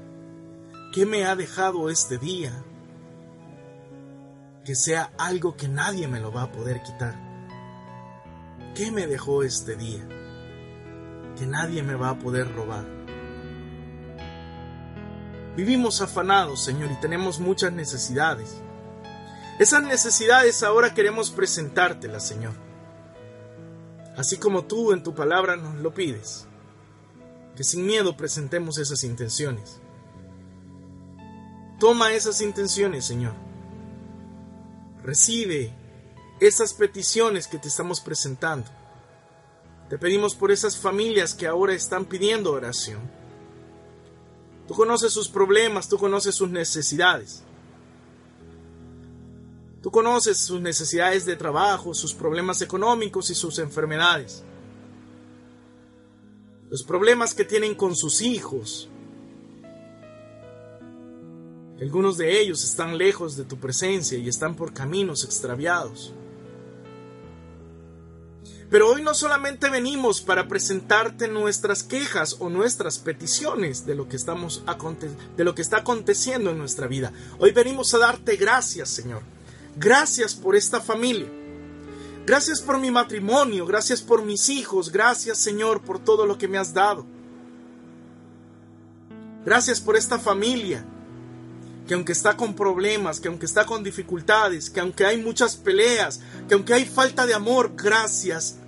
¿Qué 0.93 1.05
me 1.05 1.25
ha 1.25 1.35
dejado 1.35 1.89
este 1.89 2.17
día 2.17 2.51
que 4.65 4.75
sea 4.75 5.11
algo 5.17 5.57
que 5.57 5.67
nadie 5.67 6.07
me 6.07 6.19
lo 6.19 6.31
va 6.31 6.43
a 6.43 6.51
poder 6.51 6.81
quitar. 6.83 7.15
¿Qué 8.75 8.91
me 8.91 9.07
dejó 9.07 9.43
este 9.43 9.75
día? 9.75 10.07
Que 11.37 11.45
nadie 11.47 11.83
me 11.83 11.95
va 11.95 12.09
a 12.09 12.19
poder 12.19 12.53
robar. 12.53 13.00
Vivimos 15.55 16.01
afanados, 16.01 16.63
Señor, 16.63 16.91
y 16.91 16.99
tenemos 16.99 17.39
muchas 17.39 17.71
necesidades. 17.73 18.55
Esas 19.59 19.83
necesidades 19.83 20.63
ahora 20.63 20.93
queremos 20.93 21.29
presentártelas, 21.29 22.27
Señor. 22.27 22.53
Así 24.17 24.37
como 24.37 24.65
tú 24.65 24.93
en 24.93 25.03
tu 25.03 25.13
palabra 25.13 25.55
nos 25.55 25.75
lo 25.75 25.93
pides. 25.93 26.47
Que 27.55 27.63
sin 27.63 27.85
miedo 27.85 28.15
presentemos 28.15 28.77
esas 28.77 29.03
intenciones. 29.03 29.79
Toma 31.79 32.13
esas 32.13 32.41
intenciones, 32.41 33.05
Señor 33.05 33.33
Recibe 35.03 35.73
esas 36.39 36.73
peticiones 36.73 37.47
que 37.47 37.57
te 37.57 37.67
estamos 37.67 38.01
presentando. 38.01 38.69
Te 39.89 39.97
pedimos 39.97 40.35
por 40.35 40.51
esas 40.51 40.77
familias 40.77 41.33
que 41.33 41.47
ahora 41.47 41.73
están 41.73 42.05
pidiendo 42.05 42.51
oración. 42.51 42.99
Tú 44.71 44.77
conoces 44.77 45.11
sus 45.11 45.27
problemas, 45.27 45.89
tú 45.89 45.97
conoces 45.97 46.33
sus 46.33 46.49
necesidades. 46.49 47.43
Tú 49.83 49.91
conoces 49.91 50.37
sus 50.37 50.61
necesidades 50.61 51.25
de 51.25 51.35
trabajo, 51.35 51.93
sus 51.93 52.13
problemas 52.13 52.61
económicos 52.61 53.29
y 53.31 53.35
sus 53.35 53.59
enfermedades. 53.59 54.45
Los 56.69 56.83
problemas 56.83 57.33
que 57.33 57.43
tienen 57.43 57.75
con 57.75 57.97
sus 57.97 58.21
hijos, 58.21 58.87
algunos 61.81 62.15
de 62.15 62.39
ellos 62.39 62.63
están 62.63 62.97
lejos 62.97 63.35
de 63.35 63.43
tu 63.43 63.57
presencia 63.57 64.17
y 64.17 64.29
están 64.29 64.55
por 64.55 64.71
caminos 64.71 65.25
extraviados. 65.25 66.13
Pero 68.71 68.89
hoy 68.89 69.01
no 69.01 69.13
solamente 69.13 69.69
venimos 69.69 70.21
para 70.21 70.47
presentarte 70.47 71.27
nuestras 71.27 71.83
quejas 71.83 72.37
o 72.39 72.47
nuestras 72.47 72.99
peticiones 72.99 73.85
de 73.85 73.95
lo 73.95 74.07
que 74.07 74.15
estamos 74.15 74.63
de 75.35 75.43
lo 75.43 75.53
que 75.53 75.61
está 75.61 75.79
aconteciendo 75.79 76.51
en 76.51 76.57
nuestra 76.57 76.87
vida. 76.87 77.11
Hoy 77.37 77.51
venimos 77.51 77.93
a 77.93 77.97
darte 77.97 78.37
gracias, 78.37 78.87
Señor. 78.87 79.23
Gracias 79.75 80.33
por 80.35 80.55
esta 80.55 80.79
familia. 80.79 81.27
Gracias 82.25 82.61
por 82.61 82.79
mi 82.79 82.91
matrimonio, 82.91 83.65
gracias 83.65 84.01
por 84.01 84.23
mis 84.23 84.47
hijos, 84.47 84.89
gracias, 84.89 85.37
Señor, 85.37 85.81
por 85.81 85.99
todo 85.99 86.25
lo 86.25 86.37
que 86.37 86.47
me 86.47 86.57
has 86.57 86.73
dado. 86.73 87.05
Gracias 89.43 89.81
por 89.81 89.97
esta 89.97 90.17
familia 90.17 90.85
que 91.89 91.95
aunque 91.95 92.13
está 92.13 92.37
con 92.37 92.53
problemas, 92.55 93.19
que 93.19 93.27
aunque 93.27 93.45
está 93.45 93.65
con 93.65 93.83
dificultades, 93.83 94.69
que 94.69 94.79
aunque 94.79 95.05
hay 95.05 95.21
muchas 95.21 95.57
peleas, 95.57 96.21
que 96.47 96.53
aunque 96.53 96.73
hay 96.73 96.85
falta 96.85 97.25
de 97.25 97.33
amor, 97.33 97.73
gracias, 97.75 98.60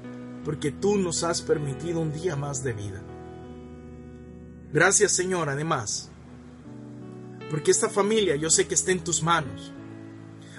porque 0.43 0.71
tú 0.71 0.97
nos 0.97 1.23
has 1.23 1.41
permitido 1.41 1.99
un 1.99 2.11
día 2.11 2.35
más 2.35 2.63
de 2.63 2.73
vida. 2.73 3.01
Gracias 4.71 5.11
Señor, 5.11 5.49
además, 5.49 6.09
porque 7.49 7.71
esta 7.71 7.89
familia 7.89 8.35
yo 8.35 8.49
sé 8.49 8.67
que 8.67 8.75
está 8.75 8.91
en 8.91 9.03
tus 9.03 9.21
manos, 9.21 9.71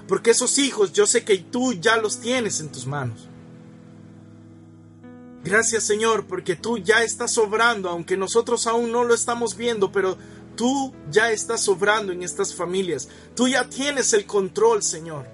porque 0.06 0.30
esos 0.30 0.58
hijos 0.58 0.92
yo 0.92 1.06
sé 1.06 1.24
que 1.24 1.38
tú 1.38 1.72
ya 1.74 1.96
los 1.96 2.20
tienes 2.20 2.60
en 2.60 2.70
tus 2.70 2.86
manos. 2.86 3.28
Gracias 5.42 5.84
Señor, 5.84 6.26
porque 6.26 6.56
tú 6.56 6.78
ya 6.78 7.02
estás 7.02 7.32
sobrando, 7.32 7.90
aunque 7.90 8.16
nosotros 8.16 8.66
aún 8.66 8.92
no 8.92 9.04
lo 9.04 9.14
estamos 9.14 9.56
viendo, 9.56 9.92
pero 9.92 10.16
Tú 10.56 10.92
ya 11.10 11.32
estás 11.32 11.62
sobrando 11.62 12.12
en 12.12 12.22
estas 12.22 12.54
familias. 12.54 13.08
Tú 13.34 13.48
ya 13.48 13.68
tienes 13.68 14.12
el 14.12 14.24
control, 14.24 14.82
Señor. 14.82 15.26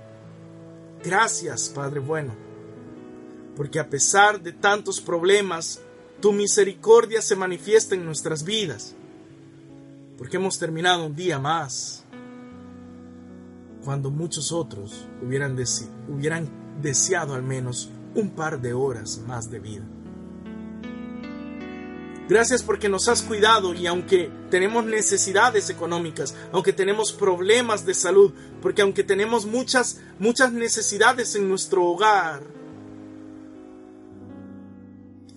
Gracias, 1.05 1.69
Padre 1.69 2.01
bueno, 2.01 2.35
porque 3.61 3.79
a 3.79 3.91
pesar 3.91 4.41
de 4.41 4.53
tantos 4.53 5.03
problemas, 5.03 5.83
tu 6.19 6.33
misericordia 6.33 7.21
se 7.21 7.37
manifiesta 7.37 7.95
en 7.95 8.07
nuestras 8.07 8.43
vidas, 8.43 8.95
porque 10.17 10.39
hemos 10.39 10.59
terminado 10.59 11.05
un 11.05 11.15
día 11.15 11.39
más, 11.39 12.03
cuando 13.85 14.11
muchos 14.11 14.51
otros 14.51 15.07
hubieran, 15.23 15.63
hubieran 16.09 16.49
deseado 16.81 17.35
al 17.35 17.43
menos 17.43 17.91
un 18.15 18.31
par 18.31 18.63
de 18.63 18.73
horas 18.73 19.21
más 19.27 19.51
de 19.51 19.59
vida. 19.59 19.85
Gracias 22.31 22.63
porque 22.63 22.89
nos 22.89 23.09
has 23.09 23.21
cuidado 23.21 23.75
y 23.75 23.87
aunque 23.87 24.31
tenemos 24.51 24.87
necesidades 24.87 25.69
económicas, 25.69 26.35
aunque 26.51 26.73
tenemos 26.73 27.13
problemas 27.13 27.85
de 27.85 27.93
salud, 27.93 28.33
porque 28.63 28.81
aunque 28.81 29.05
tenemos 29.05 29.45
muchas, 29.45 30.01
muchas 30.19 30.51
necesidades 30.51 31.35
en 31.35 31.47
nuestro 31.47 31.85
hogar, 31.85 32.60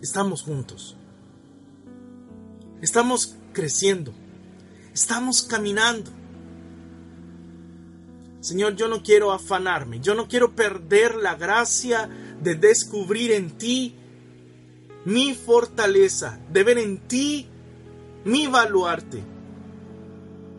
estamos 0.03 0.41
juntos. 0.41 0.97
Estamos 2.81 3.37
creciendo. 3.53 4.13
Estamos 4.93 5.43
caminando. 5.43 6.11
Señor, 8.41 8.75
yo 8.75 8.89
no 8.89 9.01
quiero 9.01 9.31
afanarme, 9.31 10.01
yo 10.01 10.13
no 10.13 10.27
quiero 10.27 10.53
perder 10.53 11.15
la 11.15 11.35
gracia 11.35 12.09
de 12.41 12.55
descubrir 12.55 13.31
en 13.31 13.57
ti 13.57 13.95
mi 15.05 15.33
fortaleza, 15.33 16.37
de 16.51 16.63
ver 16.65 16.77
en 16.77 16.97
ti 17.07 17.47
mi 18.25 18.47
baluarte. 18.47 19.23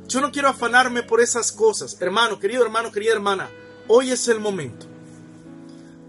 Yo 0.09 0.22
no 0.22 0.32
quiero 0.32 0.49
afanarme 0.49 1.03
por 1.03 1.20
esas 1.20 1.53
cosas. 1.53 2.01
Hermano, 2.01 2.40
querido 2.40 2.64
hermano, 2.64 2.90
querida 2.90 3.12
hermana, 3.12 3.51
hoy 3.88 4.11
es 4.11 4.26
el 4.28 4.40
momento. 4.40 4.86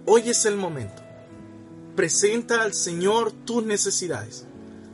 Hoy 0.05 0.29
es 0.29 0.45
el 0.45 0.55
momento. 0.55 1.04
Presenta 1.95 2.61
al 2.61 2.73
Señor 2.73 3.31
tus 3.31 3.63
necesidades. 3.63 4.45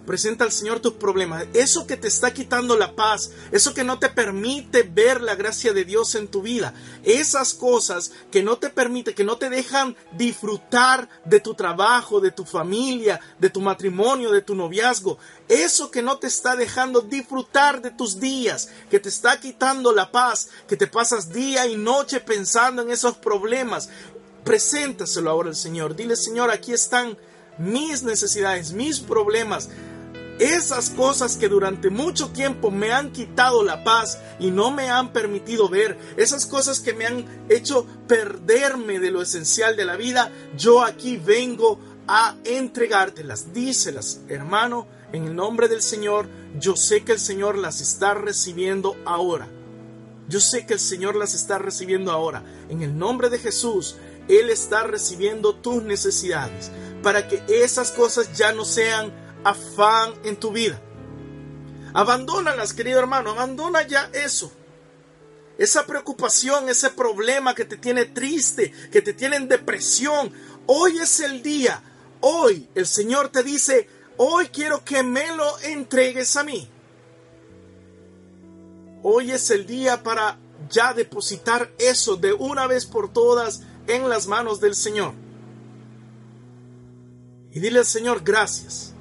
Presenta 0.05 0.43
al 0.43 0.51
Señor 0.51 0.79
tus 0.79 0.93
problemas. 0.93 1.45
Eso 1.53 1.85
que 1.85 1.95
te 1.95 2.07
está 2.07 2.33
quitando 2.33 2.75
la 2.75 2.95
paz, 2.95 3.31
eso 3.51 3.73
que 3.73 3.83
no 3.83 3.99
te 3.99 4.09
permite 4.09 4.83
ver 4.83 5.21
la 5.21 5.35
gracia 5.35 5.73
de 5.73 5.85
Dios 5.85 6.15
en 6.15 6.27
tu 6.27 6.41
vida, 6.41 6.73
esas 7.03 7.53
cosas 7.53 8.11
que 8.31 8.41
no 8.41 8.57
te 8.57 8.69
permiten, 8.69 9.13
que 9.13 9.23
no 9.23 9.37
te 9.37 9.49
dejan 9.49 9.95
disfrutar 10.17 11.07
de 11.23 11.39
tu 11.39 11.53
trabajo, 11.53 12.19
de 12.19 12.31
tu 12.31 12.45
familia, 12.45 13.19
de 13.39 13.49
tu 13.51 13.61
matrimonio, 13.61 14.31
de 14.31 14.41
tu 14.41 14.55
noviazgo, 14.55 15.19
eso 15.47 15.91
que 15.91 16.01
no 16.01 16.17
te 16.17 16.27
está 16.27 16.55
dejando 16.55 17.01
disfrutar 17.01 17.81
de 17.81 17.91
tus 17.91 18.19
días, 18.19 18.69
que 18.89 18.99
te 18.99 19.09
está 19.09 19.39
quitando 19.39 19.93
la 19.93 20.11
paz, 20.11 20.49
que 20.67 20.77
te 20.77 20.87
pasas 20.87 21.31
día 21.31 21.67
y 21.67 21.77
noche 21.77 22.21
pensando 22.21 22.81
en 22.81 22.89
esos 22.89 23.17
problemas, 23.17 23.89
preséntaselo 24.43 25.29
ahora 25.29 25.49
al 25.49 25.55
Señor. 25.55 25.95
Dile, 25.95 26.15
Señor, 26.15 26.51
aquí 26.51 26.73
están 26.73 27.17
mis 27.57 28.03
necesidades, 28.03 28.71
mis 28.71 28.99
problemas 28.99 29.69
esas 30.41 30.89
cosas 30.89 31.37
que 31.37 31.47
durante 31.47 31.91
mucho 31.91 32.29
tiempo 32.29 32.71
me 32.71 32.91
han 32.91 33.11
quitado 33.11 33.63
la 33.63 33.83
paz 33.83 34.17
y 34.39 34.49
no 34.49 34.71
me 34.71 34.89
han 34.89 35.13
permitido 35.13 35.69
ver, 35.69 35.99
esas 36.17 36.47
cosas 36.47 36.79
que 36.79 36.93
me 36.93 37.05
han 37.05 37.45
hecho 37.47 37.85
perderme 38.07 38.99
de 38.99 39.11
lo 39.11 39.21
esencial 39.21 39.75
de 39.75 39.85
la 39.85 39.97
vida, 39.97 40.31
yo 40.57 40.83
aquí 40.83 41.17
vengo 41.17 41.79
a 42.07 42.35
entregártelas. 42.43 43.53
Díselas, 43.53 44.21
hermano, 44.29 44.87
en 45.13 45.25
el 45.25 45.35
nombre 45.35 45.67
del 45.67 45.83
Señor, 45.83 46.27
yo 46.59 46.75
sé 46.75 47.03
que 47.03 47.11
el 47.11 47.19
Señor 47.19 47.55
las 47.55 47.79
está 47.79 48.15
recibiendo 48.15 48.95
ahora. 49.05 49.47
Yo 50.27 50.39
sé 50.39 50.65
que 50.65 50.73
el 50.73 50.79
Señor 50.79 51.17
las 51.17 51.35
está 51.35 51.59
recibiendo 51.59 52.11
ahora. 52.11 52.43
En 52.67 52.81
el 52.81 52.97
nombre 52.97 53.29
de 53.29 53.37
Jesús, 53.37 53.95
Él 54.31 54.49
está 54.49 54.83
recibiendo 54.83 55.55
tus 55.55 55.83
necesidades 55.83 56.71
para 57.03 57.27
que 57.27 57.43
esas 57.49 57.91
cosas 57.91 58.31
ya 58.37 58.53
no 58.53 58.63
sean 58.63 59.11
afán 59.43 60.13
en 60.23 60.37
tu 60.37 60.51
vida. 60.51 60.81
Abandónalas, 61.93 62.73
querido 62.73 62.99
hermano, 62.99 63.31
abandona 63.31 63.85
ya 63.85 64.09
eso. 64.13 64.49
Esa 65.57 65.85
preocupación, 65.85 66.69
ese 66.69 66.91
problema 66.91 67.53
que 67.53 67.65
te 67.65 67.75
tiene 67.75 68.05
triste, 68.05 68.71
que 68.89 69.01
te 69.01 69.13
tiene 69.13 69.35
en 69.35 69.49
depresión. 69.49 70.31
Hoy 70.65 70.97
es 70.99 71.19
el 71.19 71.43
día. 71.43 71.83
Hoy 72.21 72.69
el 72.73 72.87
Señor 72.87 73.29
te 73.29 73.43
dice, 73.43 73.89
hoy 74.15 74.47
quiero 74.47 74.85
que 74.85 75.03
me 75.03 75.35
lo 75.35 75.59
entregues 75.59 76.37
a 76.37 76.43
mí. 76.45 76.69
Hoy 79.03 79.31
es 79.31 79.49
el 79.49 79.65
día 79.65 80.03
para 80.03 80.39
ya 80.69 80.93
depositar 80.93 81.69
eso 81.79 82.15
de 82.15 82.31
una 82.31 82.67
vez 82.67 82.85
por 82.85 83.11
todas 83.11 83.63
en 83.95 84.09
las 84.09 84.27
manos 84.27 84.59
del 84.59 84.75
Señor. 84.75 85.13
Y 87.51 87.59
dile 87.59 87.79
al 87.79 87.85
Señor 87.85 88.23
gracias. 88.23 88.93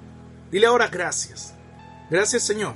Dile 0.50 0.66
ahora 0.66 0.88
gracias. 0.88 1.54
Gracias 2.10 2.42
Señor. 2.42 2.74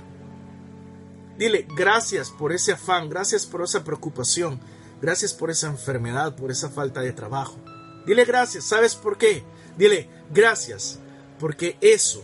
Dile 1.36 1.66
gracias 1.76 2.30
por 2.30 2.52
ese 2.52 2.72
afán, 2.72 3.08
gracias 3.08 3.44
por 3.44 3.62
esa 3.62 3.82
preocupación, 3.82 4.60
gracias 5.02 5.34
por 5.34 5.50
esa 5.50 5.66
enfermedad, 5.66 6.36
por 6.36 6.52
esa 6.52 6.70
falta 6.70 7.00
de 7.00 7.12
trabajo. 7.12 7.58
Dile 8.06 8.24
gracias, 8.24 8.64
¿sabes 8.64 8.94
por 8.94 9.18
qué? 9.18 9.42
Dile 9.76 10.08
gracias 10.30 11.00
porque 11.40 11.76
eso 11.80 12.22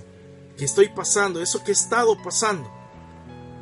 que 0.57 0.64
estoy 0.64 0.91
pasando, 0.91 1.43
eso 1.43 1.64
que 1.64 1.72
he 1.72 1.74
estado 1.74 2.22
pasando, 2.22 2.70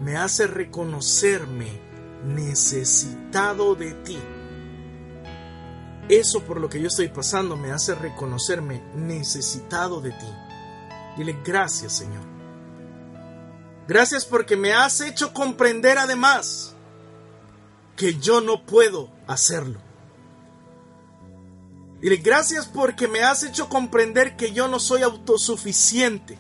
me 0.03 0.17
hace 0.17 0.47
reconocerme 0.47 1.81
necesitado 2.25 3.75
de 3.75 3.93
ti. 3.93 4.19
Eso 6.09 6.43
por 6.43 6.61
lo 6.61 6.71
que 6.71 6.81
yo 6.81 6.89
estoy 6.89 7.09
pasando 7.09 7.57
me 7.57 7.71
hace 7.71 7.95
reconocerme 7.95 8.83
necesitado 8.95 10.01
de 10.01 10.11
ti. 10.13 10.35
Dile 11.17 11.37
gracias 11.45 11.93
Señor. 11.93 12.25
Gracias 13.87 14.25
porque 14.25 14.57
me 14.57 14.73
has 14.73 15.01
hecho 15.01 15.35
comprender 15.35 15.99
además 15.99 16.75
que 17.97 18.15
yo 18.19 18.41
no 18.41 18.65
puedo 18.65 19.11
hacerlo. 19.27 19.81
Dile 22.01 22.17
gracias 22.17 22.67
porque 22.67 23.09
me 23.09 23.23
has 23.23 23.43
hecho 23.43 23.69
comprender 23.69 24.37
que 24.37 24.53
yo 24.53 24.69
no 24.69 24.79
soy 24.79 25.03
autosuficiente, 25.03 26.39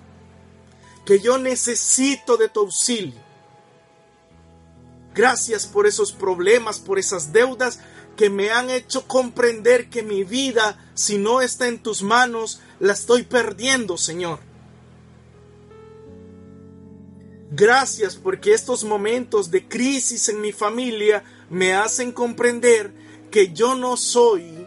que 1.05 1.21
yo 1.21 1.37
necesito 1.37 2.37
de 2.37 2.49
tu 2.49 2.61
auxilio. 2.61 3.21
Gracias 5.14 5.66
por 5.66 5.87
esos 5.87 6.12
problemas, 6.12 6.79
por 6.79 6.99
esas 6.99 7.33
deudas 7.33 7.81
que 8.19 8.31
me 8.31 8.51
han 8.51 8.69
hecho 8.69 9.07
comprender 9.07 9.89
que 9.89 10.03
mi 10.03 10.25
vida, 10.25 10.91
si 10.95 11.19
no 11.19 11.41
está 11.41 11.69
en 11.69 11.79
tus 11.79 12.03
manos, 12.03 12.61
la 12.81 12.93
estoy 12.93 13.23
perdiendo, 13.23 13.97
Señor. 13.97 14.41
Gracias 17.53 18.16
porque 18.16 18.55
estos 18.55 18.83
momentos 18.83 19.53
de 19.53 19.69
crisis 19.69 20.29
en 20.29 20.41
mi 20.41 20.51
familia 20.51 21.23
me 21.49 21.75
hacen 21.75 22.11
comprender 22.11 22.93
que 23.31 23.53
yo 23.53 23.77
no 23.77 23.97
soy 23.97 24.66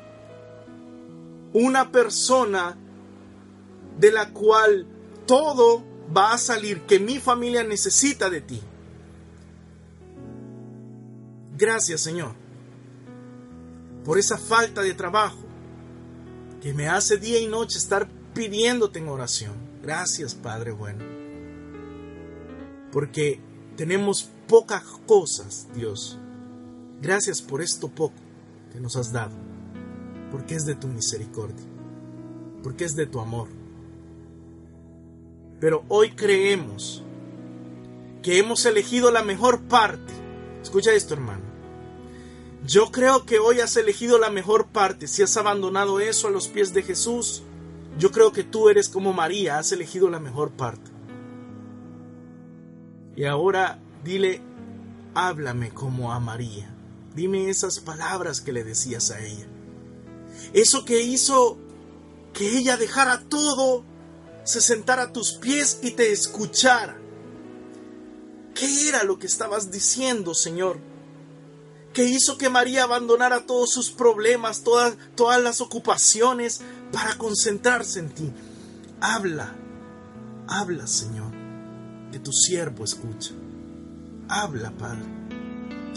una 1.52 1.92
persona 1.92 2.78
de 4.00 4.14
la 4.14 4.30
cual 4.30 4.88
todo 5.26 5.84
va 6.16 6.32
a 6.32 6.38
salir, 6.38 6.84
que 6.84 7.02
mi 7.02 7.20
familia 7.20 7.66
necesita 7.66 8.30
de 8.30 8.40
ti. 8.40 8.62
Gracias 11.58 12.00
Señor 12.00 12.41
por 14.04 14.18
esa 14.18 14.38
falta 14.38 14.82
de 14.82 14.94
trabajo 14.94 15.40
que 16.62 16.74
me 16.74 16.88
hace 16.88 17.18
día 17.18 17.40
y 17.40 17.48
noche 17.48 17.78
estar 17.78 18.08
pidiéndote 18.34 19.00
en 19.00 19.08
oración. 19.08 19.54
Gracias 19.82 20.36
Padre 20.36 20.72
bueno 20.72 21.22
porque 22.92 23.40
tenemos 23.78 24.30
pocas 24.48 24.84
cosas, 25.08 25.68
Dios. 25.74 26.20
Gracias 27.02 27.42
por 27.42 27.62
esto 27.62 27.88
poco 27.88 28.16
que 28.72 28.80
nos 28.80 28.96
has 28.96 29.12
dado, 29.12 29.36
porque 30.30 30.56
es 30.56 30.66
de 30.66 30.76
tu 30.76 30.88
misericordia, 30.88 31.66
porque 32.62 32.86
es 32.86 32.96
de 32.96 33.08
tu 33.08 33.20
amor. 33.20 33.48
Pero 35.60 35.84
hoy 35.88 36.12
creemos 36.12 37.04
que 38.22 38.38
hemos 38.38 38.66
elegido 38.66 39.12
la 39.12 39.24
mejor 39.24 39.62
parte. 39.64 40.14
Escucha 40.62 40.94
esto, 40.94 41.14
hermano. 41.14 41.41
Yo 42.66 42.92
creo 42.92 43.26
que 43.26 43.40
hoy 43.40 43.60
has 43.60 43.76
elegido 43.76 44.20
la 44.20 44.30
mejor 44.30 44.68
parte. 44.68 45.08
Si 45.08 45.24
has 45.24 45.36
abandonado 45.38 46.00
eso 46.00 46.28
a 46.28 46.32
los 46.32 46.48
pies 46.48 46.74
de 46.74 46.84
Jesús, 46.84 47.42
yo 47.98 48.12
creo 48.12 48.32
que 48.32 48.44
tú 48.44 48.70
eres 48.70 48.88
como 48.88 49.14
María, 49.14 49.58
has 49.58 49.72
elegido 49.72 50.10
la 50.10 50.20
mejor 50.20 50.52
parte. 50.52 50.92
Y 53.16 53.26
ahora 53.26 53.80
dile, 54.04 54.42
háblame 55.16 55.72
como 55.72 56.14
a 56.14 56.20
María. 56.20 56.74
Dime 57.16 57.50
esas 57.50 57.80
palabras 57.80 58.42
que 58.42 58.54
le 58.54 58.64
decías 58.64 59.12
a 59.12 59.20
ella. 59.20 59.48
Eso 60.54 60.86
que 60.86 61.02
hizo 61.02 61.58
que 62.34 62.58
ella 62.58 62.78
dejara 62.78 63.24
todo, 63.28 63.84
se 64.44 64.62
sentara 64.62 65.04
a 65.04 65.14
tus 65.14 65.34
pies 65.34 65.80
y 65.82 65.92
te 65.92 66.12
escuchara. 66.12 66.98
¿Qué 68.54 68.88
era 68.88 69.04
lo 69.04 69.18
que 69.18 69.28
estabas 69.28 69.72
diciendo, 69.72 70.34
Señor? 70.34 70.91
Que 71.94 72.06
hizo 72.06 72.38
que 72.38 72.50
María 72.50 72.84
abandonara 72.84 73.46
todos 73.46 73.72
sus 73.72 73.92
problemas, 73.92 74.64
todas, 74.64 74.96
todas 75.16 75.42
las 75.42 75.62
ocupaciones 75.62 76.62
para 76.92 77.18
concentrarse 77.18 78.00
en 78.00 78.10
ti. 78.10 78.32
Habla, 79.02 79.56
habla 80.48 80.88
Señor, 80.88 81.32
que 82.12 82.20
tu 82.20 82.32
siervo 82.32 82.84
escucha. 82.84 83.32
Habla, 84.28 84.72
Padre. 84.72 85.06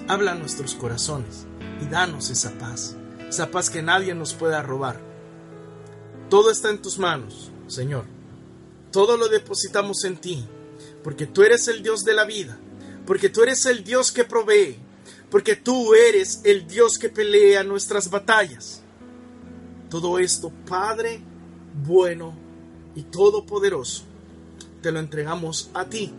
Habla 0.09 0.33
a 0.33 0.35
nuestros 0.35 0.75
corazones 0.75 1.47
y 1.81 1.87
danos 1.87 2.31
esa 2.31 2.51
paz, 2.59 2.97
esa 3.29 3.51
paz 3.51 3.71
que 3.71 3.83
nadie 3.83 4.15
nos 4.15 4.35
pueda 4.35 4.63
robar. 4.63 5.01
Todo 6.29 6.51
está 6.51 6.71
en 6.71 6.83
tus 6.83 6.99
manos, 6.99 7.53
Señor. 7.69 8.05
Todo 8.91 9.17
lo 9.17 9.29
depositamos 9.29 10.05
en 10.05 10.17
ti, 10.17 10.45
porque 11.03 11.27
tú 11.27 11.43
eres 11.43 11.69
el 11.69 11.83
Dios 11.83 12.05
de 12.05 12.15
la 12.15 12.25
vida, 12.25 12.59
porque 13.07 13.29
tú 13.29 13.43
eres 13.43 13.67
el 13.67 13.85
Dios 13.85 14.13
que 14.13 14.25
provee, 14.25 14.79
porque 15.31 15.57
tú 15.57 15.95
eres 15.95 16.41
el 16.45 16.67
Dios 16.67 16.99
que 16.99 17.09
pelea 17.09 17.65
nuestras 17.65 18.11
batallas. 18.11 18.83
Todo 19.91 20.19
esto, 20.19 20.53
Padre 20.67 21.21
bueno 21.83 22.35
y 22.95 23.03
todopoderoso, 23.03 24.05
te 24.81 24.93
lo 24.93 25.01
entregamos 25.01 25.71
a 25.75 25.89
ti, 25.89 26.13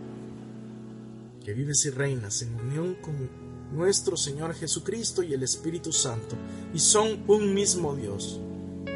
que 1.43 1.53
vives 1.53 1.85
y 1.85 1.91
reinas 1.91 2.41
en 2.41 2.55
unión 2.55 2.95
con 2.95 3.29
nuestro 3.71 4.17
Señor 4.17 4.53
Jesucristo 4.53 5.23
y 5.23 5.33
el 5.33 5.43
Espíritu 5.43 5.93
Santo, 5.93 6.35
y 6.73 6.79
son 6.79 7.23
un 7.27 7.53
mismo 7.53 7.95
Dios, 7.95 8.39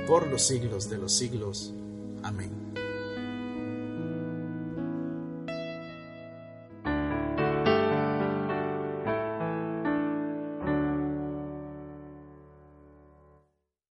por 0.08 0.28
los 0.28 0.46
siglos 0.46 0.90
de 0.90 0.98
los 0.98 1.14
siglos. 1.14 1.74
Amén. 2.24 2.52